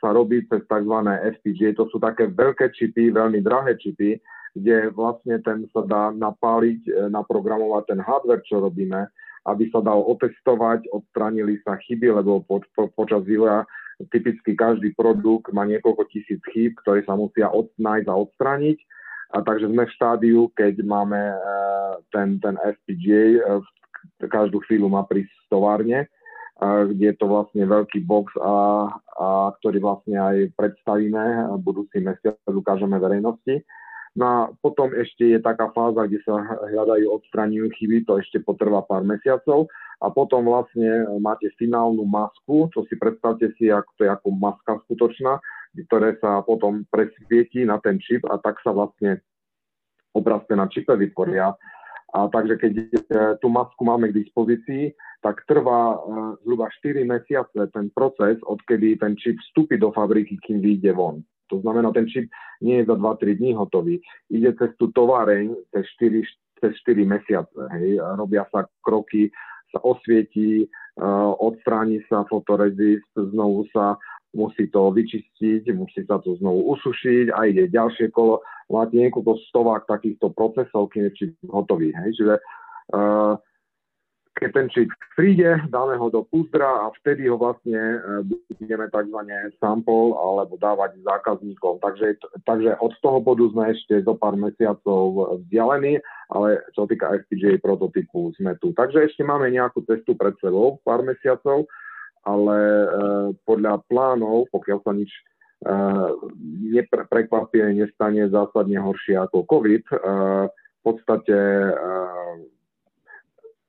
sa 0.00 0.08
robí 0.12 0.44
cez 0.52 0.60
tzv. 0.68 0.94
FPGA. 1.40 1.72
To 1.80 1.88
sú 1.88 1.96
také 1.96 2.28
veľké 2.28 2.76
čipy, 2.76 3.08
veľmi 3.08 3.40
drahé 3.40 3.80
čipy, 3.80 4.20
kde 4.52 4.92
vlastne 4.92 5.40
ten 5.44 5.64
sa 5.72 5.84
dá 5.84 6.12
napáliť, 6.12 6.80
e, 6.88 6.90
naprogramovať 7.12 7.92
ten 7.92 8.00
hardware, 8.00 8.44
čo 8.44 8.60
robíme, 8.60 9.08
aby 9.48 9.64
sa 9.68 9.84
dal 9.84 10.00
otestovať, 10.00 10.88
odstranili 10.92 11.60
sa 11.64 11.76
chyby, 11.76 12.20
lebo 12.20 12.44
po, 12.44 12.64
po, 12.72 12.88
počas 12.92 13.24
vývoja 13.24 13.68
typicky 14.12 14.52
každý 14.52 14.92
produkt 14.92 15.52
má 15.56 15.64
niekoľko 15.64 16.04
tisíc 16.12 16.40
chýb, 16.52 16.76
ktoré 16.84 17.00
sa 17.08 17.16
musia 17.16 17.48
odnájsť 17.48 18.08
a 18.12 18.14
odstrániť. 18.16 18.78
A 19.34 19.42
takže 19.42 19.72
sme 19.72 19.88
v 19.88 19.94
štádiu, 19.96 20.40
keď 20.52 20.84
máme 20.84 21.20
e, 21.20 21.36
ten, 22.12 22.40
ten 22.40 22.56
FPGA, 22.60 23.24
e, 23.40 23.40
každú 24.28 24.60
chvíľu 24.68 24.88
má 24.92 25.04
prísť 25.04 25.32
v 25.32 25.48
továrne 25.52 25.98
kde 26.60 27.12
je 27.12 27.16
to 27.20 27.26
vlastne 27.28 27.62
veľký 27.68 28.08
box, 28.08 28.32
a, 28.40 28.88
a 29.20 29.26
ktorý 29.60 29.78
vlastne 29.84 30.16
aj 30.16 30.36
predstavíme 30.56 31.52
budúci 31.60 32.00
mesiac, 32.00 32.40
ukážeme 32.48 32.96
verejnosti. 32.96 33.60
No 34.16 34.24
a 34.24 34.38
potom 34.64 34.96
ešte 34.96 35.36
je 35.36 35.38
taká 35.44 35.68
fáza, 35.76 36.08
kde 36.08 36.24
sa 36.24 36.40
hľadajú, 36.72 37.04
odstraňujú 37.20 37.68
chyby, 37.76 38.08
to 38.08 38.16
ešte 38.16 38.40
potrvá 38.40 38.80
pár 38.80 39.04
mesiacov 39.04 39.68
a 40.00 40.08
potom 40.08 40.48
vlastne 40.48 41.04
máte 41.20 41.52
finálnu 41.60 42.08
masku, 42.08 42.72
čo 42.72 42.88
si 42.88 42.96
predstavte 42.96 43.52
si, 43.60 43.68
ako 43.68 43.90
to 44.00 44.02
je 44.08 44.10
ako 44.12 44.28
maska 44.32 44.72
skutočná, 44.88 45.36
ktoré 45.88 46.16
sa 46.24 46.40
potom 46.40 46.88
presvietí 46.88 47.68
na 47.68 47.76
ten 47.84 48.00
čip 48.00 48.24
a 48.32 48.40
tak 48.40 48.56
sa 48.64 48.72
vlastne 48.72 49.20
obrazce 50.16 50.56
na 50.56 50.64
čipe 50.72 50.96
vytvoria. 50.96 51.52
A 52.16 52.32
takže 52.32 52.56
keď 52.56 52.72
e, 52.72 52.84
tú 53.44 53.52
masku 53.52 53.84
máme 53.84 54.08
k 54.08 54.24
dispozícii, 54.24 54.96
tak 55.20 55.44
trvá 55.44 55.92
e, 55.92 55.98
zhruba 56.48 56.72
4 56.80 57.04
mesiace 57.04 57.60
ten 57.76 57.92
proces, 57.92 58.40
odkedy 58.40 58.96
ten 58.96 59.12
čip 59.20 59.36
vstúpi 59.36 59.76
do 59.76 59.92
fabriky, 59.92 60.40
kým 60.40 60.64
vyjde 60.64 60.96
von. 60.96 61.20
To 61.52 61.60
znamená, 61.60 61.92
ten 61.92 62.08
čip 62.08 62.32
nie 62.64 62.80
je 62.80 62.88
za 62.88 62.96
2-3 62.96 63.36
dní 63.36 63.52
hotový. 63.52 64.00
Ide 64.32 64.56
cez 64.56 64.72
tú 64.80 64.88
továreň 64.96 65.52
cez 65.76 65.84
4, 66.00 66.24
cez 66.64 66.72
4 66.88 67.04
mesiace. 67.04 67.60
Hej. 67.76 68.00
Robia 68.16 68.48
sa 68.48 68.64
kroky, 68.80 69.28
sa 69.68 69.84
osvietí, 69.84 70.64
e, 70.64 70.66
odstráni 71.36 72.00
sa 72.08 72.24
fotorezist, 72.32 73.12
znovu 73.12 73.68
sa 73.76 74.00
musí 74.36 74.68
to 74.68 74.92
vyčistiť, 74.92 75.72
musí 75.72 76.04
sa 76.04 76.20
to 76.20 76.36
znovu 76.36 76.76
usušiť 76.76 77.32
a 77.32 77.48
ide 77.48 77.72
ďalšie 77.72 78.12
kolo. 78.12 78.44
Máte 78.68 79.00
niekoľko 79.00 79.32
stovák 79.48 79.88
takýchto 79.88 80.36
procesov, 80.36 80.92
kým 80.92 81.08
je 81.08 81.12
čip 81.16 81.30
hotový. 81.48 81.94
Hej? 81.96 82.20
Čiže 82.20 82.34
uh, 82.92 83.34
keď 84.36 84.50
ten 84.52 84.66
čip 84.68 84.90
príde, 85.16 85.64
dáme 85.72 85.96
ho 85.96 86.12
do 86.12 86.20
púzdra 86.28 86.68
a 86.68 86.92
vtedy 87.00 87.24
ho 87.30 87.40
vlastne 87.40 87.78
uh, 87.78 88.20
budeme 88.60 88.84
tzv. 88.92 89.18
sample 89.56 90.12
alebo 90.12 90.60
dávať 90.60 91.00
zákazníkom. 91.00 91.80
Takže, 91.80 92.20
takže 92.44 92.76
od 92.82 92.92
toho 93.00 93.18
bodu 93.24 93.48
sme 93.54 93.72
ešte 93.72 94.04
zo 94.04 94.12
pár 94.12 94.36
mesiacov 94.36 95.40
vzdialení, 95.46 96.02
ale 96.28 96.60
čo 96.76 96.84
týka 96.84 97.16
FPGA 97.24 97.62
prototypu 97.64 98.34
sme 98.36 98.58
tu. 98.60 98.76
Takže 98.76 99.08
ešte 99.08 99.24
máme 99.24 99.48
nejakú 99.48 99.80
cestu 99.88 100.12
pred 100.12 100.36
sebou, 100.42 100.82
pár 100.84 101.00
mesiacov 101.00 101.64
ale 102.26 102.58
e, 102.58 102.86
podľa 103.46 103.86
plánov, 103.86 104.50
pokiaľ 104.50 104.78
sa 104.82 104.92
nič 104.92 105.10
e, 105.14 105.22
neprekvapie, 106.74 107.70
nestane 107.78 108.26
zásadne 108.26 108.82
horšie 108.82 109.14
ako 109.14 109.46
COVID, 109.46 109.84
e, 109.94 109.96
v 110.50 110.80
podstate 110.82 111.34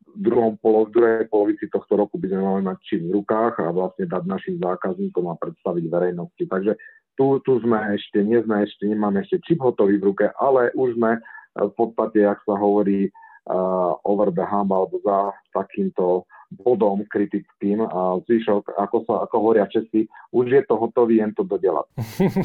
v, 0.05 0.19
druhom 0.21 0.53
polo, 0.61 0.85
v 0.85 0.93
druhej 0.93 1.25
polovici 1.33 1.65
tohto 1.65 1.97
roku 1.97 2.21
by 2.21 2.29
sme 2.29 2.41
mali 2.45 2.61
mať 2.61 2.77
čip 2.85 3.01
v 3.09 3.17
rukách 3.17 3.57
a 3.57 3.73
vlastne 3.73 4.05
dať 4.05 4.23
našim 4.29 4.61
zákazníkom 4.61 5.25
a 5.25 5.39
predstaviť 5.41 5.83
verejnosti. 5.89 6.45
Takže 6.45 6.77
tu, 7.17 7.41
tu 7.41 7.57
sme 7.65 7.97
ešte, 7.97 8.21
nie 8.21 8.37
sme 8.45 8.69
ešte, 8.69 8.85
nemáme 8.85 9.25
ešte 9.25 9.41
čip 9.49 9.57
hotový 9.57 9.97
v 9.97 10.13
ruke, 10.13 10.25
ale 10.37 10.69
už 10.77 10.93
sme 10.93 11.17
v 11.57 11.73
podstate, 11.73 12.21
jak 12.21 12.37
sa 12.45 12.53
hovorí, 12.53 13.09
uh, 13.49 13.97
over 14.05 14.29
the 14.29 14.45
hump 14.45 14.69
alebo 14.69 15.01
za 15.01 15.33
takýmto 15.57 16.29
bodom 16.51 17.03
kritickým 17.07 17.83
a 17.83 18.19
zvyšok, 18.23 18.75
ako, 18.79 18.97
sa, 19.03 19.13
ako 19.27 19.36
hovoria 19.39 19.67
Česi, 19.67 20.07
už 20.31 20.45
je 20.47 20.63
to 20.63 20.79
hotový, 20.79 21.19
jen 21.19 21.36
to 21.36 21.43
dodelať. 21.43 21.88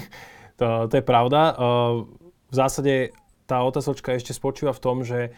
to, 0.61 0.69
to 0.91 0.95
je 0.99 1.05
pravda. 1.05 1.55
V 2.51 2.55
zásade 2.55 3.15
tá 3.47 3.63
otázočka 3.63 4.15
ešte 4.15 4.35
spočíva 4.35 4.75
v 4.75 4.83
tom, 4.83 5.07
že 5.07 5.31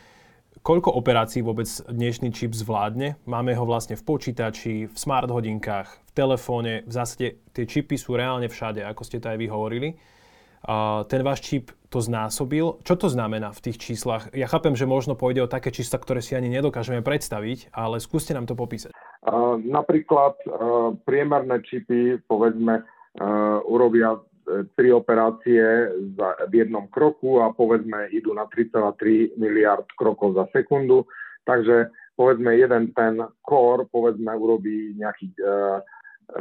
koľko 0.65 0.97
operácií 0.97 1.45
vôbec 1.45 1.69
dnešný 1.85 2.33
čip 2.33 2.57
zvládne. 2.57 3.21
Máme 3.29 3.53
ho 3.53 3.69
vlastne 3.69 4.01
v 4.01 4.07
počítači, 4.07 4.89
v 4.89 4.97
smart 4.97 5.29
hodinkách, 5.29 5.89
v 6.09 6.11
telefóne. 6.17 6.87
V 6.89 6.93
zásade 6.93 7.43
tie 7.53 7.65
čipy 7.69 8.01
sú 8.01 8.17
reálne 8.17 8.49
všade, 8.49 8.81
ako 8.81 9.03
ste 9.05 9.21
to 9.21 9.29
aj 9.29 9.39
vy 9.39 9.47
hovorili 9.51 9.91
ten 11.09 11.21
váš 11.21 11.45
čip 11.45 11.73
to 11.95 12.03
znásobil. 12.03 12.83
Čo 12.83 12.95
to 12.99 13.07
znamená 13.07 13.55
v 13.55 13.71
tých 13.71 13.79
číslach? 13.79 14.27
Ja 14.35 14.51
chápem, 14.51 14.75
že 14.75 14.83
možno 14.83 15.15
pôjde 15.15 15.47
o 15.47 15.53
také 15.53 15.71
čísla, 15.71 16.03
ktoré 16.03 16.19
si 16.19 16.35
ani 16.35 16.51
nedokážeme 16.51 17.07
predstaviť, 17.07 17.71
ale 17.71 18.03
skúste 18.03 18.35
nám 18.35 18.51
to 18.51 18.59
popísať. 18.59 18.91
Uh, 19.23 19.63
napríklad 19.63 20.35
uh, 20.43 20.99
priemerné 21.07 21.63
čipy, 21.63 22.19
povedzme, 22.27 22.83
uh, 22.83 23.63
urobia 23.71 24.19
e, 24.19 24.21
tri 24.77 24.93
operácie 24.93 25.63
za, 26.19 26.35
v 26.51 26.67
jednom 26.67 26.91
kroku 26.91 27.41
a 27.41 27.55
povedzme 27.55 28.11
idú 28.11 28.35
na 28.35 28.45
3,3 28.51 29.39
miliard 29.39 29.87
krokov 29.95 30.35
za 30.35 30.51
sekundu. 30.51 31.07
Takže 31.47 31.95
povedzme 32.19 32.59
jeden 32.59 32.91
ten 32.91 33.23
core, 33.47 33.87
povedzme 33.87 34.35
urobí 34.35 34.99
nejaký 34.99 35.31
uh, 35.41 35.79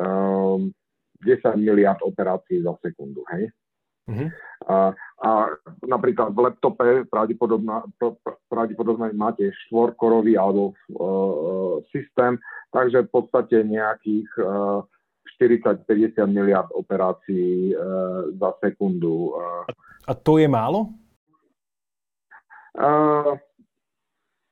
um, 0.02 0.74
10 1.22 1.62
miliard 1.62 2.02
operácií 2.02 2.66
za 2.66 2.74
sekundu. 2.82 3.22
Hej? 3.38 3.54
Uh-huh. 4.04 4.30
A, 4.68 4.92
a 5.24 5.30
napríklad 5.88 6.36
v 6.36 6.40
laptope 6.48 6.88
pravdepodobne 8.52 9.16
máte 9.16 9.52
štvorkorový 9.68 10.36
alebo 10.36 10.76
uh, 10.96 11.80
systém, 11.92 12.36
takže 12.76 13.08
v 13.08 13.10
podstate 13.12 13.64
nejakých 13.64 14.28
uh, 14.44 14.84
40-50 15.40 16.20
miliard 16.28 16.68
operácií 16.76 17.72
uh, 17.76 18.32
za 18.36 18.56
sekundu. 18.60 19.36
Uh. 19.36 19.64
A 20.08 20.12
to 20.16 20.36
je 20.40 20.48
málo? 20.52 20.92
Uh, 22.76 23.40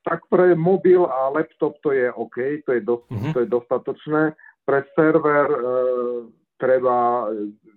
tak 0.02 0.24
pre 0.30 0.54
mobil 0.56 1.04
a 1.04 1.28
laptop 1.28 1.76
to 1.82 1.92
je 1.92 2.08
OK, 2.12 2.64
to 2.64 2.72
je, 2.72 2.80
do, 2.80 3.04
uh-huh. 3.06 3.32
to 3.32 3.38
je 3.44 3.48
dostatočné. 3.48 4.32
Pre 4.64 4.80
server 4.94 5.46
uh, 5.50 6.28
treba 6.62 7.26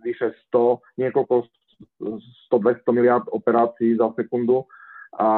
vyše 0.06 0.38
100, 0.54 1.02
niekoľko 1.02 1.50
100-200 2.52 2.90
miliard 2.92 3.26
operácií 3.32 3.98
za 3.98 4.12
sekundu 4.16 4.66
a 5.16 5.30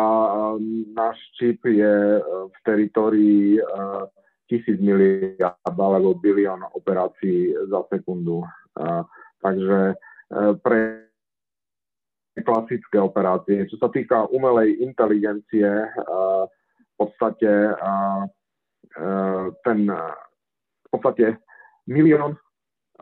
náš 0.98 1.18
čip 1.38 1.62
je 1.66 2.18
e, 2.18 2.22
v 2.50 2.58
teritorii 2.66 3.62
e, 3.62 3.64
tisíc 4.50 4.82
miliard 4.82 5.78
alebo 5.78 6.18
bilión 6.18 6.66
operácií 6.74 7.54
za 7.70 7.86
sekundu. 7.94 8.42
Takže 9.44 9.94
e, 9.94 9.96
pre 10.66 11.06
klasické 12.38 12.98
operácie. 13.02 13.66
Čo 13.70 13.78
sa 13.82 13.90
týka 13.90 14.30
umelej 14.30 14.78
inteligencie, 14.86 15.66
v 15.66 16.94
podstate 16.94 17.74
ten 19.66 19.80
v 19.90 20.88
podstate 20.94 21.42
milión 21.90 22.38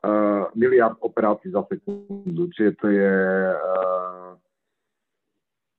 uh, 0.04 0.52
miliard 0.58 0.98
operácií 1.00 1.52
za 1.52 1.64
sekundu, 1.70 2.52
čiže 2.52 2.72
to 2.82 2.88
je 2.92 3.16
uh, 3.54 4.36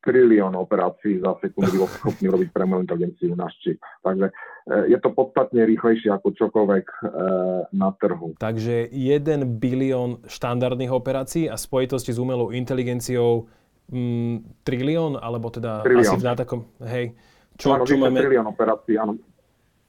trilión 0.07 0.55
operácií 0.55 1.19
za 1.19 1.35
sekundu 1.43 1.83
bol 1.83 1.91
schopný 1.91 2.31
robiť 2.31 2.49
pre 2.55 2.63
umelú 2.63 2.87
inteligenciu 2.87 3.35
náš 3.35 3.59
čip. 3.61 3.83
Takže 4.07 4.31
uh, 4.31 4.85
je 4.87 4.99
to 5.03 5.11
podstatne 5.11 5.61
rýchlejšie 5.67 6.15
ako 6.15 6.33
čokoľvek 6.33 6.87
uh, 6.87 7.09
na 7.75 7.91
trhu. 7.99 8.39
Takže 8.39 8.87
1 8.89 9.59
bilión 9.59 10.23
štandardných 10.31 10.95
operácií 10.95 11.51
a 11.51 11.59
spojitosti 11.59 12.15
s 12.15 12.23
umelou 12.23 12.55
inteligenciou 12.55 13.51
mm, 13.91 14.63
trilión, 14.63 15.19
alebo 15.19 15.51
teda 15.51 15.83
trilión. 15.83 16.07
asi 16.07 16.17
v 16.17 16.25
takom, 16.39 16.61
hej, 16.87 17.13
čo, 17.57 17.73
áno, 17.73 17.85
čo 17.89 17.97
máme... 17.97 18.21
trilión 18.21 18.47
operácií, 18.47 19.01
áno. 19.01 19.17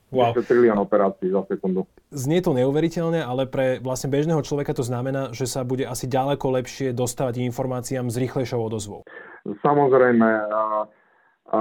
Wow. 0.07 0.31
trilión 0.39 0.79
operácií 0.79 1.27
za 1.35 1.43
sekundu. 1.51 1.83
Znie 2.15 2.39
to 2.39 2.55
neuveriteľne, 2.55 3.19
ale 3.19 3.43
pre 3.43 3.83
vlastne 3.83 4.07
bežného 4.07 4.39
človeka 4.39 4.71
to 4.71 4.79
znamená, 4.79 5.35
že 5.35 5.43
sa 5.43 5.67
bude 5.67 5.83
asi 5.83 6.07
ďaleko 6.07 6.47
lepšie 6.63 6.95
dostávať 6.95 7.43
informáciám 7.43 8.07
s 8.07 8.15
rýchlejšou 8.15 8.55
odozvou. 8.55 9.03
Samozrejme, 9.43 10.27
a, 10.47 10.47
a, 10.47 11.59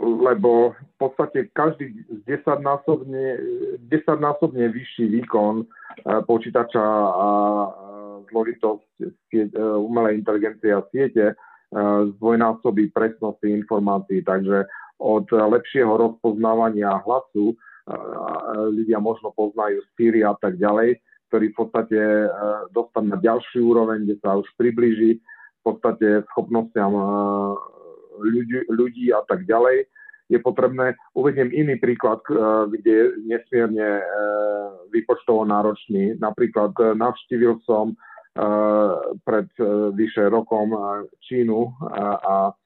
lebo 0.00 0.72
v 0.72 0.94
podstate 0.96 1.52
každý 1.52 1.92
10-násobne, 2.24 3.36
10-násobne 3.84 4.64
vyšší 4.72 5.04
výkon 5.20 5.68
počítača 6.24 6.80
a 7.04 7.28
zložitosť 8.32 8.96
e, 9.36 9.52
umelej 9.60 10.24
inteligencie 10.24 10.72
a 10.72 10.80
siete 10.88 11.36
zdvojnásobí 12.16 12.94
presnosti 12.94 13.50
informácií, 13.50 14.22
takže 14.22 14.64
od 15.00 15.26
lepšieho 15.30 15.90
rozpoznávania 15.90 17.02
hlasu 17.02 17.56
ľudia 18.72 18.96
možno 19.02 19.34
poznajú 19.36 19.84
Siri 19.92 20.24
a 20.24 20.32
tak 20.40 20.56
ďalej, 20.56 20.96
ktorý 21.28 21.46
v 21.52 21.56
podstate 21.56 22.00
dostane 22.72 23.12
na 23.12 23.18
ďalší 23.20 23.60
úroveň, 23.60 24.08
kde 24.08 24.16
sa 24.24 24.38
už 24.40 24.48
približí 24.56 25.20
v 25.20 25.62
podstate 25.62 26.24
schopnostiam 26.32 26.94
ľudí, 28.20 28.64
ľudí 28.72 29.12
a 29.12 29.20
tak 29.28 29.44
ďalej. 29.44 29.84
Je 30.32 30.40
potrebné, 30.40 30.96
uvediem 31.12 31.52
iný 31.52 31.76
príklad, 31.76 32.24
kde 32.72 32.92
je 32.92 33.06
nesmierne 33.28 34.00
výpočtovo 34.88 35.44
náročný. 35.44 36.16
Napríklad 36.16 36.72
navštívil 36.96 37.60
som 37.68 37.92
pred 39.28 39.48
vyše 39.92 40.32
rokom 40.32 40.72
Čínu 41.28 41.76
a 42.24 42.56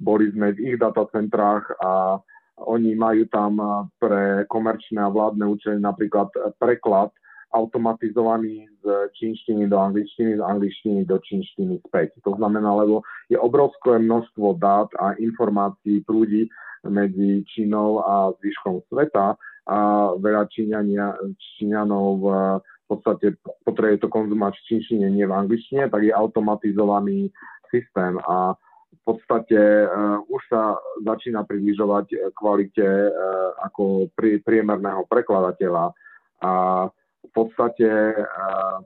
boli 0.00 0.30
sme 0.34 0.52
v 0.52 0.74
ich 0.74 0.76
datacentrách 0.76 1.64
a 1.82 2.18
oni 2.54 2.94
majú 2.94 3.26
tam 3.34 3.58
pre 3.98 4.46
komerčné 4.46 5.02
a 5.02 5.10
vládne 5.10 5.42
účely 5.46 5.78
napríklad 5.82 6.30
preklad 6.62 7.10
automatizovaný 7.54 8.66
z 8.82 9.10
čínštiny 9.14 9.70
do 9.70 9.78
angličtiny, 9.78 10.38
z 10.38 10.42
angličtiny 10.42 11.00
do 11.06 11.18
čínštiny 11.22 11.78
späť. 11.86 12.18
To 12.26 12.34
znamená, 12.34 12.74
lebo 12.74 13.06
je 13.30 13.38
obrovské 13.38 13.98
množstvo 14.02 14.58
dát 14.58 14.90
a 14.98 15.14
informácií 15.18 16.02
prúdi 16.02 16.50
medzi 16.82 17.46
Čínou 17.46 18.02
a 18.02 18.34
zvyškom 18.42 18.82
sveta 18.90 19.38
a 19.70 19.78
veľa 20.18 20.50
Číňania, 20.50 21.14
Číňanov 21.56 22.10
v 22.84 22.86
podstate 22.90 23.38
potrebuje 23.64 24.04
to 24.04 24.08
konzumovať 24.12 24.54
v 24.60 24.66
čínštine, 24.68 25.06
nie 25.08 25.24
v 25.24 25.32
angličtine, 25.32 25.88
tak 25.88 26.04
je 26.04 26.12
automatizovaný 26.12 27.32
systém 27.72 28.20
a 28.28 28.58
v 28.94 29.00
podstate 29.02 29.58
uh, 29.58 30.22
už 30.30 30.42
sa 30.46 30.78
začína 31.02 31.42
približovať 31.42 32.06
eh, 32.14 32.18
kvalite 32.32 32.86
uh, 32.86 33.50
ako 33.66 34.08
pri, 34.14 34.38
priemerného 34.40 35.04
prekladateľa 35.10 35.90
a 36.44 36.52
v 37.24 37.30
podstate 37.34 37.90
uh, 38.14 38.78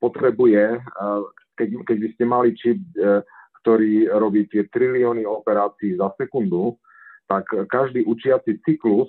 potrebuje, 0.00 0.80
uh, 0.80 1.20
keď, 1.54 1.68
keď 1.84 1.96
by 2.00 2.08
ste 2.16 2.24
mali 2.24 2.48
čip, 2.56 2.80
uh, 2.96 3.20
ktorý 3.60 4.08
robí 4.16 4.48
tie 4.48 4.68
trilióny 4.68 5.24
operácií 5.24 5.96
za 5.96 6.12
sekundu, 6.20 6.76
tak 7.24 7.48
každý 7.72 8.04
učiaci 8.04 8.60
cyklus 8.60 9.08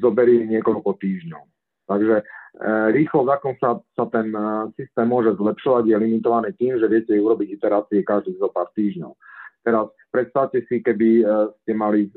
zoberie 0.00 0.48
niekoľko 0.48 0.96
týždňov. 0.96 1.44
Takže 1.92 2.16
Eh, 2.52 2.88
rýchlosť, 2.92 3.30
ako 3.32 3.48
sa, 3.56 3.70
sa 3.96 4.04
ten 4.12 4.28
eh, 4.28 4.68
systém 4.76 5.08
môže 5.08 5.32
zlepšovať, 5.40 5.88
je 5.88 5.96
limitované 5.96 6.52
tým, 6.60 6.76
že 6.76 6.84
viete 6.84 7.16
urobiť 7.16 7.56
iterácie 7.56 8.04
každých 8.04 8.36
zo 8.36 8.52
pár 8.52 8.68
týždňov. 8.76 9.16
Teraz 9.64 9.88
predstavte 10.12 10.60
si, 10.68 10.84
keby 10.84 11.24
eh, 11.24 11.48
ste 11.64 11.72
mali 11.72 12.12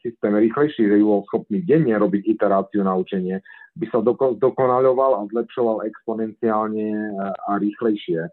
systém 0.00 0.32
rýchlejší, 0.32 0.88
že 0.88 1.04
bol 1.04 1.28
schopný 1.28 1.60
denne 1.60 1.92
robiť 2.00 2.24
iteráciu 2.24 2.80
na 2.80 2.96
učenie, 2.96 3.44
by 3.76 3.86
sa 3.92 4.00
dokonaľoval 4.40 5.20
a 5.20 5.28
zlepšoval 5.28 5.84
exponenciálne 5.84 7.12
a 7.18 7.58
rýchlejšie. 7.58 8.30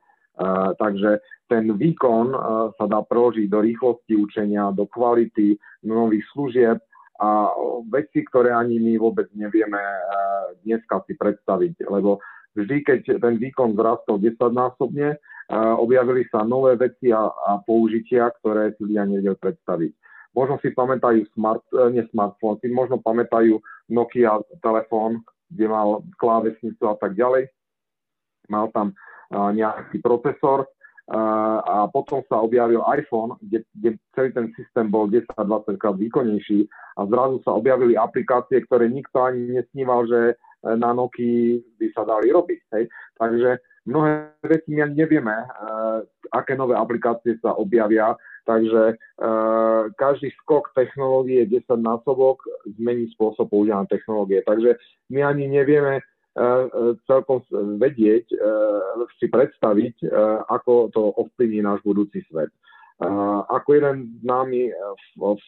Takže 0.78 1.24
ten 1.50 1.74
výkon 1.74 2.36
sa 2.78 2.86
dá 2.86 3.02
preložiť 3.02 3.50
do 3.50 3.64
rýchlosti 3.66 4.14
učenia, 4.14 4.76
do 4.78 4.86
kvality 4.86 5.58
nových 5.88 6.26
služieb, 6.36 6.78
a 7.16 7.48
veci, 7.88 8.28
ktoré 8.28 8.52
ani 8.52 8.80
my 8.80 9.00
vôbec 9.00 9.32
nevieme 9.32 9.80
eh, 9.80 10.60
dneska 10.68 11.04
si 11.08 11.16
predstaviť, 11.16 11.88
lebo 11.88 12.20
vždy, 12.56 12.84
keď 12.84 13.02
ten 13.24 13.36
výkon 13.40 13.76
vzrastol 13.76 14.20
10-násobne, 14.20 15.16
eh, 15.16 15.20
objavili 15.80 16.28
sa 16.28 16.44
nové 16.44 16.76
veci 16.76 17.16
a, 17.16 17.24
a 17.28 17.64
použitia, 17.64 18.32
ktoré 18.42 18.76
si 18.76 18.84
ľudia 18.84 19.08
nevedeli 19.08 19.38
predstaviť. 19.40 19.92
Možno 20.36 20.60
si 20.60 20.76
pamätajú 20.76 21.24
smart, 21.32 21.64
nie 21.96 22.04
smartfón, 22.12 22.60
si 22.60 22.68
možno 22.68 23.00
pamätajú 23.00 23.56
Nokia 23.88 24.36
telefón, 24.60 25.24
kde 25.48 25.72
mal 25.72 26.04
klávesnicu 26.20 26.92
a 26.92 27.00
tak 27.00 27.16
ďalej. 27.16 27.48
Mal 28.52 28.68
tam 28.76 28.92
nejaký 29.32 30.04
procesor, 30.04 30.68
a 31.06 31.86
potom 31.94 32.26
sa 32.26 32.42
objavil 32.42 32.82
iPhone, 32.90 33.38
kde, 33.38 33.62
kde 33.78 33.90
celý 34.18 34.30
ten 34.34 34.48
systém 34.58 34.90
bol 34.90 35.06
10-20 35.06 35.78
krát 35.78 35.94
výkonnejší 36.02 36.66
a 36.98 37.06
zrazu 37.06 37.46
sa 37.46 37.54
objavili 37.54 37.94
aplikácie, 37.94 38.66
ktoré 38.66 38.90
nikto 38.90 39.22
ani 39.22 39.54
nesníval, 39.54 40.10
že 40.10 40.34
e, 40.34 40.36
na 40.74 40.98
Nokia 40.98 41.62
by 41.78 41.88
sa 41.94 42.10
dali 42.10 42.34
robiť. 42.34 42.62
Hej. 42.74 42.84
Takže 43.22 43.50
mnohé 43.86 44.34
veci 44.42 44.74
my 44.74 44.82
ani 44.82 44.96
nevieme, 44.98 45.36
uh, 45.46 46.02
aké 46.34 46.58
nové 46.58 46.74
aplikácie 46.74 47.38
sa 47.38 47.54
objavia, 47.54 48.18
takže 48.50 48.98
uh, 48.98 49.94
každý 49.94 50.34
skok 50.42 50.74
technológie 50.74 51.46
10 51.46 51.70
násobok 51.86 52.42
zmení 52.82 53.14
spôsob 53.14 53.46
používania 53.54 53.86
technológie. 53.86 54.42
Takže 54.42 54.82
my 55.14 55.22
ani 55.22 55.46
nevieme, 55.54 56.02
celkom 57.08 57.40
vedieť, 57.80 58.26
e, 58.28 58.38
si 59.16 59.32
predstaviť, 59.32 59.96
e, 60.04 60.08
ako 60.52 60.92
to 60.92 61.02
ovplyvní 61.16 61.64
náš 61.64 61.80
budúci 61.88 62.28
svet. 62.28 62.52
Ako 63.52 63.76
jeden 63.76 64.20
známy 64.24 64.72
e, 64.72 64.74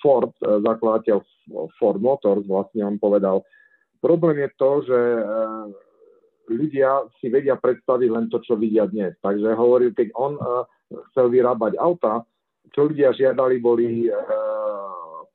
Ford, 0.03 0.31
zakladateľ 0.39 1.23
Ford 1.79 1.99
Motors, 1.99 2.47
vlastne 2.47 2.87
on 2.87 2.95
povedal, 2.99 3.43
problém 3.99 4.47
je 4.47 4.49
to, 4.55 4.71
že 4.87 4.99
ľudia 6.47 7.07
si 7.19 7.27
vedia 7.27 7.59
predstaviť 7.59 8.09
len 8.11 8.31
to, 8.31 8.39
čo 8.43 8.55
vidia 8.55 8.87
dnes. 8.87 9.15
Takže 9.19 9.55
hovoril, 9.55 9.91
keď 9.91 10.11
on 10.15 10.39
chcel 11.11 11.27
vyrábať 11.27 11.75
auta, 11.79 12.23
čo 12.71 12.87
ľudia 12.87 13.15
žiadali, 13.15 13.59
boli 13.59 14.07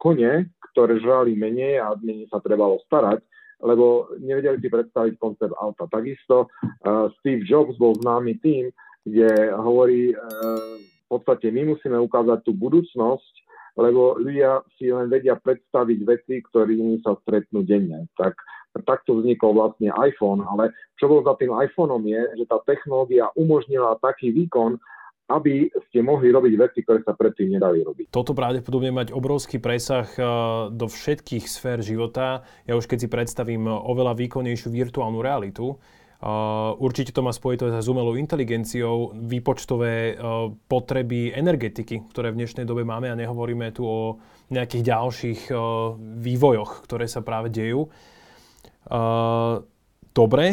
kone, 0.00 0.52
ktoré 0.72 1.00
žrali 1.00 1.36
menej 1.36 1.80
a 1.80 1.96
menej 2.00 2.28
sa 2.32 2.40
trebalo 2.40 2.80
starať 2.88 3.20
lebo 3.62 4.10
nevedeli 4.18 4.58
si 4.58 4.68
predstaviť 4.68 5.14
koncept 5.22 5.54
auta. 5.56 5.86
Takisto 5.86 6.50
uh, 6.50 7.08
Steve 7.22 7.46
Jobs 7.46 7.78
bol 7.78 7.94
známy 8.02 8.42
tým, 8.42 8.68
kde 9.06 9.54
hovorí, 9.54 10.12
uh, 10.12 10.76
v 10.82 11.06
podstate 11.06 11.48
my 11.54 11.72
musíme 11.74 11.96
ukázať 11.98 12.42
tú 12.42 12.52
budúcnosť, 12.58 13.34
lebo 13.78 14.20
ľudia 14.20 14.60
si 14.76 14.92
len 14.92 15.08
vedia 15.08 15.38
predstaviť 15.38 15.98
veci, 16.04 16.44
ktorými 16.44 17.00
sa 17.00 17.16
stretnú 17.24 17.64
denne. 17.64 18.04
Tak 18.20 18.36
takto 18.84 19.20
vznikol 19.20 19.52
vlastne 19.52 19.92
iPhone, 20.00 20.40
ale 20.44 20.72
čo 20.96 21.08
bolo 21.08 21.24
za 21.28 21.36
tým 21.36 21.52
iPhoneom 21.52 22.04
je, 22.08 22.22
že 22.40 22.44
tá 22.48 22.56
technológia 22.64 23.28
umožnila 23.36 24.00
taký 24.00 24.32
výkon, 24.32 24.80
aby 25.30 25.70
ste 25.88 26.02
mohli 26.02 26.34
robiť 26.34 26.54
veci, 26.58 26.78
ktoré 26.82 27.00
sa 27.06 27.14
predtým 27.14 27.54
nedali 27.54 27.86
robiť. 27.86 28.10
Toto 28.10 28.34
pravdepodobne 28.34 28.90
mať 28.90 29.08
obrovský 29.14 29.62
presah 29.62 30.08
eh, 30.18 30.24
do 30.72 30.86
všetkých 30.90 31.44
sfér 31.46 31.78
života. 31.84 32.42
Ja 32.66 32.74
už 32.74 32.90
keď 32.90 33.06
si 33.06 33.08
predstavím 33.08 33.70
oveľa 33.70 34.18
výkonnejšiu 34.18 34.68
virtuálnu 34.72 35.22
realitu, 35.22 35.78
Uh, 36.22 36.78
určite 36.78 37.10
to 37.10 37.18
má 37.18 37.34
spojitosť 37.34 37.82
s 37.82 37.90
umelou 37.90 38.14
inteligenciou, 38.14 39.10
výpočtové 39.10 40.14
potreby 40.70 41.34
energetiky, 41.34 42.06
ktoré 42.14 42.30
v 42.30 42.38
dnešnej 42.38 42.62
dobe 42.62 42.86
máme 42.86 43.10
a 43.10 43.18
nehovoríme 43.18 43.74
tu 43.74 43.82
o 43.82 44.22
nejakých 44.54 44.86
ďalších 44.86 45.40
vývojoch, 45.98 46.86
ktoré 46.86 47.10
sa 47.10 47.26
práve 47.26 47.50
dejú. 47.50 47.90
Dobre, 50.14 50.46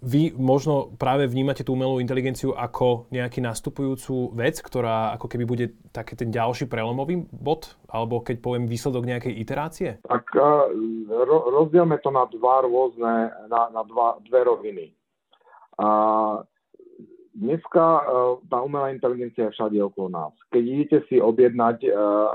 vy 0.00 0.32
možno 0.34 0.96
práve 0.96 1.28
vnímate 1.28 1.60
tú 1.60 1.76
umelú 1.76 2.00
inteligenciu 2.00 2.56
ako 2.56 3.06
nejaký 3.12 3.44
nastupujúcu 3.44 4.32
vec, 4.32 4.58
ktorá 4.64 5.14
ako 5.20 5.26
keby 5.28 5.44
bude 5.44 5.66
taký 5.92 6.16
ten 6.16 6.32
ďalší 6.32 6.66
prelomový 6.66 7.28
bod, 7.28 7.76
alebo 7.92 8.24
keď 8.24 8.40
poviem 8.40 8.64
výsledok 8.64 9.04
nejakej 9.04 9.34
iterácie? 9.36 9.88
Tak 10.08 10.24
ro, 11.06 11.38
rozdielme 11.52 12.00
to 12.00 12.08
na 12.08 12.24
dva 12.32 12.64
rôzne, 12.64 13.28
na, 13.52 13.68
na 13.70 13.82
dva, 13.84 14.16
dve 14.24 14.40
roviny. 14.48 14.86
A 15.76 15.88
dneska 17.36 17.84
tá 18.48 18.58
umelá 18.60 18.92
inteligencia 18.92 19.48
je 19.48 19.54
všade 19.56 19.78
okolo 19.84 20.08
nás. 20.12 20.32
Keď 20.52 20.62
idete 20.64 20.98
si 21.08 21.16
objednať 21.20 21.88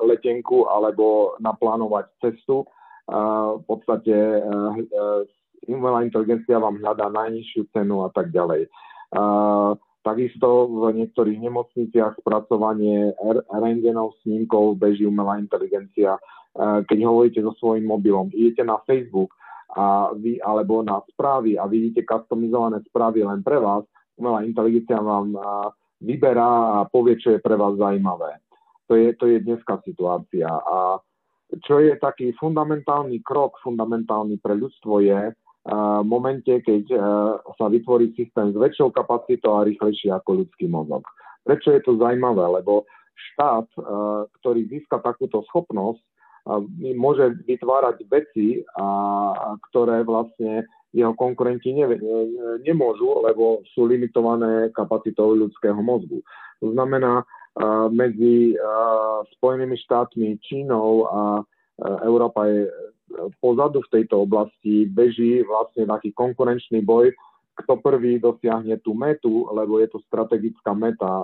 letenku 0.06 0.66
alebo 0.66 1.38
naplánovať 1.42 2.10
cestu, 2.22 2.66
v 3.06 3.64
podstate 3.70 4.42
umelá 5.68 6.06
inteligencia 6.06 6.62
vám 6.62 6.82
hľadá 6.82 7.10
najnižšiu 7.10 7.70
cenu 7.74 8.06
a 8.06 8.10
tak 8.14 8.30
ďalej. 8.34 8.70
Takisto 10.06 10.70
v 10.70 11.02
niektorých 11.02 11.42
nemocniciach 11.42 12.22
spracovanie 12.22 13.18
rengenov 13.50 14.14
snímkov 14.22 14.78
beží 14.78 15.02
umelá 15.10 15.42
inteligencia. 15.42 16.22
Keď 16.60 17.00
hovoríte 17.02 17.42
so 17.42 17.58
svojím 17.58 17.90
mobilom, 17.90 18.30
idete 18.30 18.62
na 18.62 18.78
Facebook 18.86 19.34
a 19.76 20.14
vy, 20.14 20.38
alebo 20.40 20.86
na 20.86 21.02
správy 21.10 21.58
a 21.58 21.66
vidíte 21.66 22.06
customizované 22.06 22.86
správy 22.86 23.26
len 23.26 23.42
pre 23.42 23.58
vás, 23.58 23.82
umelá 24.16 24.46
inteligencia 24.46 25.02
vám 25.02 25.36
vyberá 26.00 26.80
a 26.80 26.88
povie, 26.88 27.18
čo 27.18 27.36
je 27.36 27.44
pre 27.44 27.58
vás 27.58 27.74
zaujímavé. 27.76 28.40
To 28.86 28.94
je, 28.94 29.10
to 29.18 29.26
je 29.26 29.42
dneska 29.42 29.82
situácia. 29.82 30.46
A 30.46 31.02
čo 31.66 31.82
je 31.82 31.98
taký 31.98 32.30
fundamentálny 32.38 33.26
krok, 33.26 33.58
fundamentálny 33.66 34.38
pre 34.38 34.54
ľudstvo 34.54 35.02
je, 35.02 35.34
momente, 36.06 36.62
keď 36.62 36.84
e, 36.94 36.98
sa 37.58 37.66
vytvorí 37.66 38.14
systém 38.14 38.54
s 38.54 38.58
väčšou 38.58 38.94
kapacitou 38.94 39.58
a 39.58 39.66
rýchlejšie 39.66 40.14
ako 40.14 40.46
ľudský 40.46 40.70
mozog. 40.70 41.02
Prečo 41.42 41.74
je 41.74 41.82
to 41.82 41.98
zaujímavé? 41.98 42.62
Lebo 42.62 42.86
štát, 43.34 43.66
e, 43.74 43.82
ktorý 44.42 44.70
získa 44.70 45.02
takúto 45.02 45.42
schopnosť, 45.50 46.02
e, 46.02 46.94
môže 46.94 47.34
vytvárať 47.50 48.06
veci, 48.06 48.62
ktoré 49.72 50.06
vlastne 50.06 50.70
jeho 50.94 51.12
konkurenti 51.18 51.74
ne, 51.76 51.98
nemôžu, 52.64 53.26
lebo 53.26 53.66
sú 53.74 53.90
limitované 53.90 54.70
kapacitou 54.72 55.34
ľudského 55.34 55.76
mozgu. 55.82 56.24
To 56.64 56.72
znamená, 56.72 57.28
medzi 57.92 58.56
Spojenými 59.36 59.76
štátmi, 59.76 60.40
Čínou 60.40 61.04
a 61.08 61.22
Európa 62.08 62.48
je 62.48 62.72
pozadu 63.40 63.82
v 63.86 63.92
tejto 64.02 64.26
oblasti 64.26 64.90
beží 64.90 65.46
vlastne 65.46 65.86
taký 65.86 66.12
konkurenčný 66.12 66.82
boj, 66.82 67.14
kto 67.56 67.80
prvý 67.80 68.20
dosiahne 68.20 68.76
tú 68.84 68.92
metu, 68.92 69.48
lebo 69.54 69.80
je 69.80 69.88
to 69.88 70.04
strategická 70.12 70.76
meta. 70.76 71.24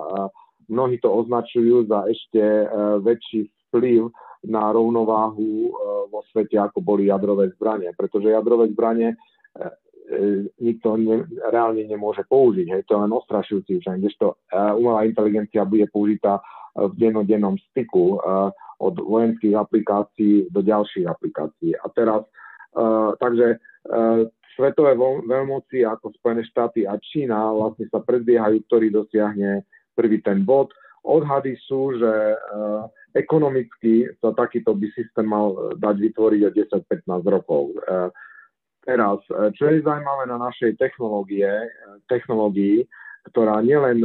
Mnohí 0.70 0.96
to 1.02 1.12
označujú 1.12 1.84
za 1.90 2.08
ešte 2.08 2.40
e, 2.40 2.66
väčší 3.04 3.40
vplyv 3.68 4.08
na 4.48 4.72
rovnováhu 4.72 5.68
e, 5.68 5.70
vo 6.08 6.24
svete, 6.32 6.56
ako 6.56 6.80
boli 6.80 7.12
jadrové 7.12 7.52
zbranie. 7.52 7.92
Pretože 7.92 8.32
jadrové 8.32 8.72
zbranie 8.72 9.12
e, 9.12 9.16
nikto 10.58 10.98
ne, 10.98 11.24
reálne 11.50 11.86
nemôže 11.86 12.26
použiť. 12.26 12.66
Hej, 12.68 12.82
to 12.88 12.98
je 12.98 13.02
len 13.06 13.12
ostrašujúci 13.12 13.70
účinok, 13.78 14.00
kdežto 14.02 14.26
umelá 14.76 15.06
inteligencia 15.06 15.62
bude 15.62 15.86
použitá 15.88 16.42
v 16.72 16.92
dennodennom 16.96 17.60
styku 17.70 18.18
od 18.82 18.94
vojenských 18.98 19.54
aplikácií 19.54 20.50
do 20.50 20.60
ďalších 20.64 21.06
aplikácií. 21.06 21.76
A 21.78 21.86
teraz, 21.94 22.26
takže 23.22 23.62
svetové 24.58 24.98
veľmoci 25.24 25.86
ako 25.86 26.12
Spojené 26.18 26.42
štáty 26.44 26.84
a 26.84 26.98
Čína 26.98 27.52
vlastne 27.54 27.88
sa 27.88 28.02
predbiehajú, 28.02 28.64
ktorý 28.68 28.90
dosiahne 28.90 29.64
prvý 29.96 30.20
ten 30.20 30.42
bod. 30.42 30.72
Odhady 31.02 31.56
sú, 31.66 31.94
že 31.98 32.10
ekonomicky 33.12 34.08
sa 34.20 34.32
takýto 34.32 34.72
by 34.72 34.88
systém 34.96 35.28
mal 35.28 35.76
dať 35.76 35.96
vytvoriť 35.98 36.40
o 36.46 36.50
10-15 36.80 37.32
rokov. 37.32 37.76
Teraz, 38.82 39.22
čo 39.54 39.64
je 39.70 39.86
zaujímavé 39.86 40.26
na 40.26 40.42
našej 40.42 40.74
technológie, 40.74 41.46
technológii, 42.10 42.82
ktorá 43.30 43.62
nielen 43.62 44.02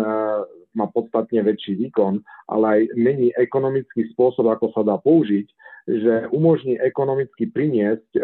má 0.78 0.86
podstatne 0.94 1.42
väčší 1.42 1.82
výkon, 1.82 2.22
ale 2.54 2.66
aj 2.70 2.82
mení 2.94 3.34
ekonomický 3.34 4.13
spôsob, 4.13 4.46
ako 4.46 4.70
sa 4.78 4.86
dá 4.86 5.02
použiť, 5.02 5.48
že 5.90 6.30
umožní 6.30 6.78
ekonomicky 6.78 7.50
priniesť 7.50 8.22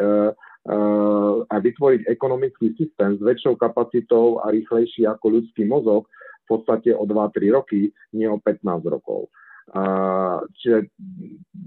a 1.49 1.55
vytvoriť 1.57 2.05
ekonomický 2.05 2.77
systém 2.77 3.17
s 3.17 3.21
väčšou 3.25 3.57
kapacitou 3.57 4.37
a 4.45 4.53
rýchlejší 4.53 5.09
ako 5.09 5.41
ľudský 5.41 5.65
mozog 5.65 6.05
v 6.45 6.47
podstate 6.53 6.93
o 6.93 7.03
2-3 7.09 7.49
roky, 7.49 7.89
nie 8.13 8.29
o 8.29 8.37
15 8.37 8.61
rokov. 8.93 9.33
Čiže 10.59 10.91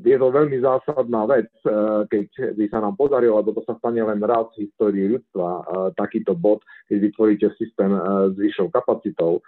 je 0.05 0.17
to 0.21 0.29
veľmi 0.29 0.61
zásadná 0.61 1.25
vec, 1.27 1.49
uh, 1.65 2.05
keď 2.07 2.55
by 2.55 2.65
sa 2.69 2.85
nám 2.85 2.95
podarilo, 2.95 3.41
lebo 3.41 3.57
to 3.57 3.65
sa 3.65 3.75
stane 3.81 3.99
len 4.05 4.21
raz 4.21 4.47
v 4.55 4.69
histórii 4.69 5.11
ľudstva, 5.17 5.49
uh, 5.49 5.65
takýto 5.97 6.37
bod, 6.37 6.61
keď 6.87 6.97
vytvoríte 7.09 7.49
systém 7.57 7.91
s 8.31 8.37
vyššou 8.37 8.69
kapacitou. 8.71 9.41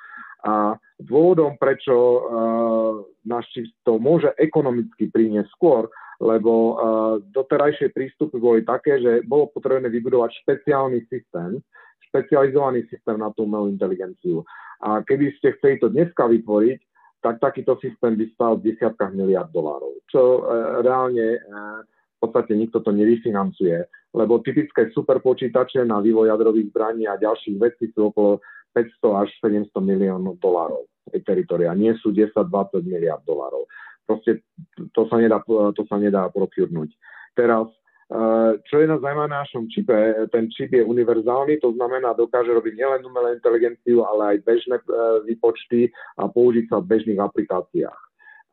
A 0.47 0.79
dôvodom, 1.03 1.59
prečo 1.59 1.95
náš 3.27 3.51
čip 3.51 3.67
to 3.83 3.99
môže 3.99 4.31
ekonomicky 4.39 5.11
priniesť 5.11 5.51
skôr, 5.51 5.91
lebo 6.23 6.79
doterajšie 7.35 7.91
prístupy 7.91 8.39
boli 8.39 8.63
také, 8.63 9.03
že 9.03 9.27
bolo 9.27 9.51
potrebné 9.51 9.91
vybudovať 9.91 10.31
špeciálny 10.47 11.11
systém, 11.11 11.59
špecializovaný 12.11 12.87
systém 12.87 13.19
na 13.19 13.35
tú 13.35 13.51
umelú 13.51 13.67
inteligenciu. 13.67 14.47
A 14.79 15.03
keby 15.03 15.35
ste 15.43 15.59
chceli 15.59 15.83
to 15.83 15.91
dneska 15.91 16.31
vytvoriť, 16.31 16.79
tak 17.19 17.43
takýto 17.43 17.75
systém 17.83 18.15
by 18.15 18.27
stal 18.35 18.53
v 18.57 18.73
desiatkách 18.73 19.13
miliard 19.15 19.51
dolárov, 19.51 19.99
čo 20.07 20.43
uh, 20.43 20.81
reálne 20.83 21.39
uh, 21.39 21.83
v 22.19 22.19
podstate 22.19 22.55
nikto 22.59 22.83
to 22.83 22.91
nevyfinancuje, 22.91 23.79
lebo 24.15 24.43
typické 24.43 24.91
superpočítače 24.91 25.87
na 25.87 26.03
vývoj 26.03 26.35
jadrových 26.35 26.75
zbraní 26.75 27.07
a 27.07 27.21
ďalších 27.21 27.57
vecí 27.59 27.95
sú 27.95 28.11
okolo 28.11 28.43
500 28.75 29.23
až 29.23 29.29
700 29.43 29.71
miliónov 29.79 30.39
dolárov 30.43 30.87
teritoria. 31.25 31.73
Nie 31.73 31.97
sú 32.05 32.13
10-20 32.13 32.85
miliard 32.85 33.25
dolárov. 33.25 33.65
Proste 34.05 34.45
to 34.93 35.09
sa 35.09 35.17
nedá, 35.21 35.41
to 35.47 35.83
sa 35.89 35.97
nedá 35.97 36.29
prokurnúť. 36.29 36.93
Teraz, 37.37 37.69
čo 38.65 38.75
je 38.81 38.87
na 38.89 38.97
zaujímavé 38.97 39.29
na 39.29 39.45
našom 39.45 39.69
čipe, 39.69 39.93
ten 40.33 40.49
čip 40.49 40.73
je 40.73 40.81
univerzálny, 40.81 41.61
to 41.61 41.77
znamená, 41.77 42.17
dokáže 42.17 42.49
robiť 42.49 42.73
nielen 42.81 43.05
umelú 43.05 43.37
inteligenciu, 43.37 44.01
ale 44.09 44.37
aj 44.37 44.49
bežné 44.49 44.77
eh, 44.81 44.85
výpočty 45.29 45.93
a 46.17 46.25
použiť 46.25 46.73
sa 46.73 46.81
v 46.81 46.89
bežných 46.89 47.21
aplikáciách. 47.21 48.01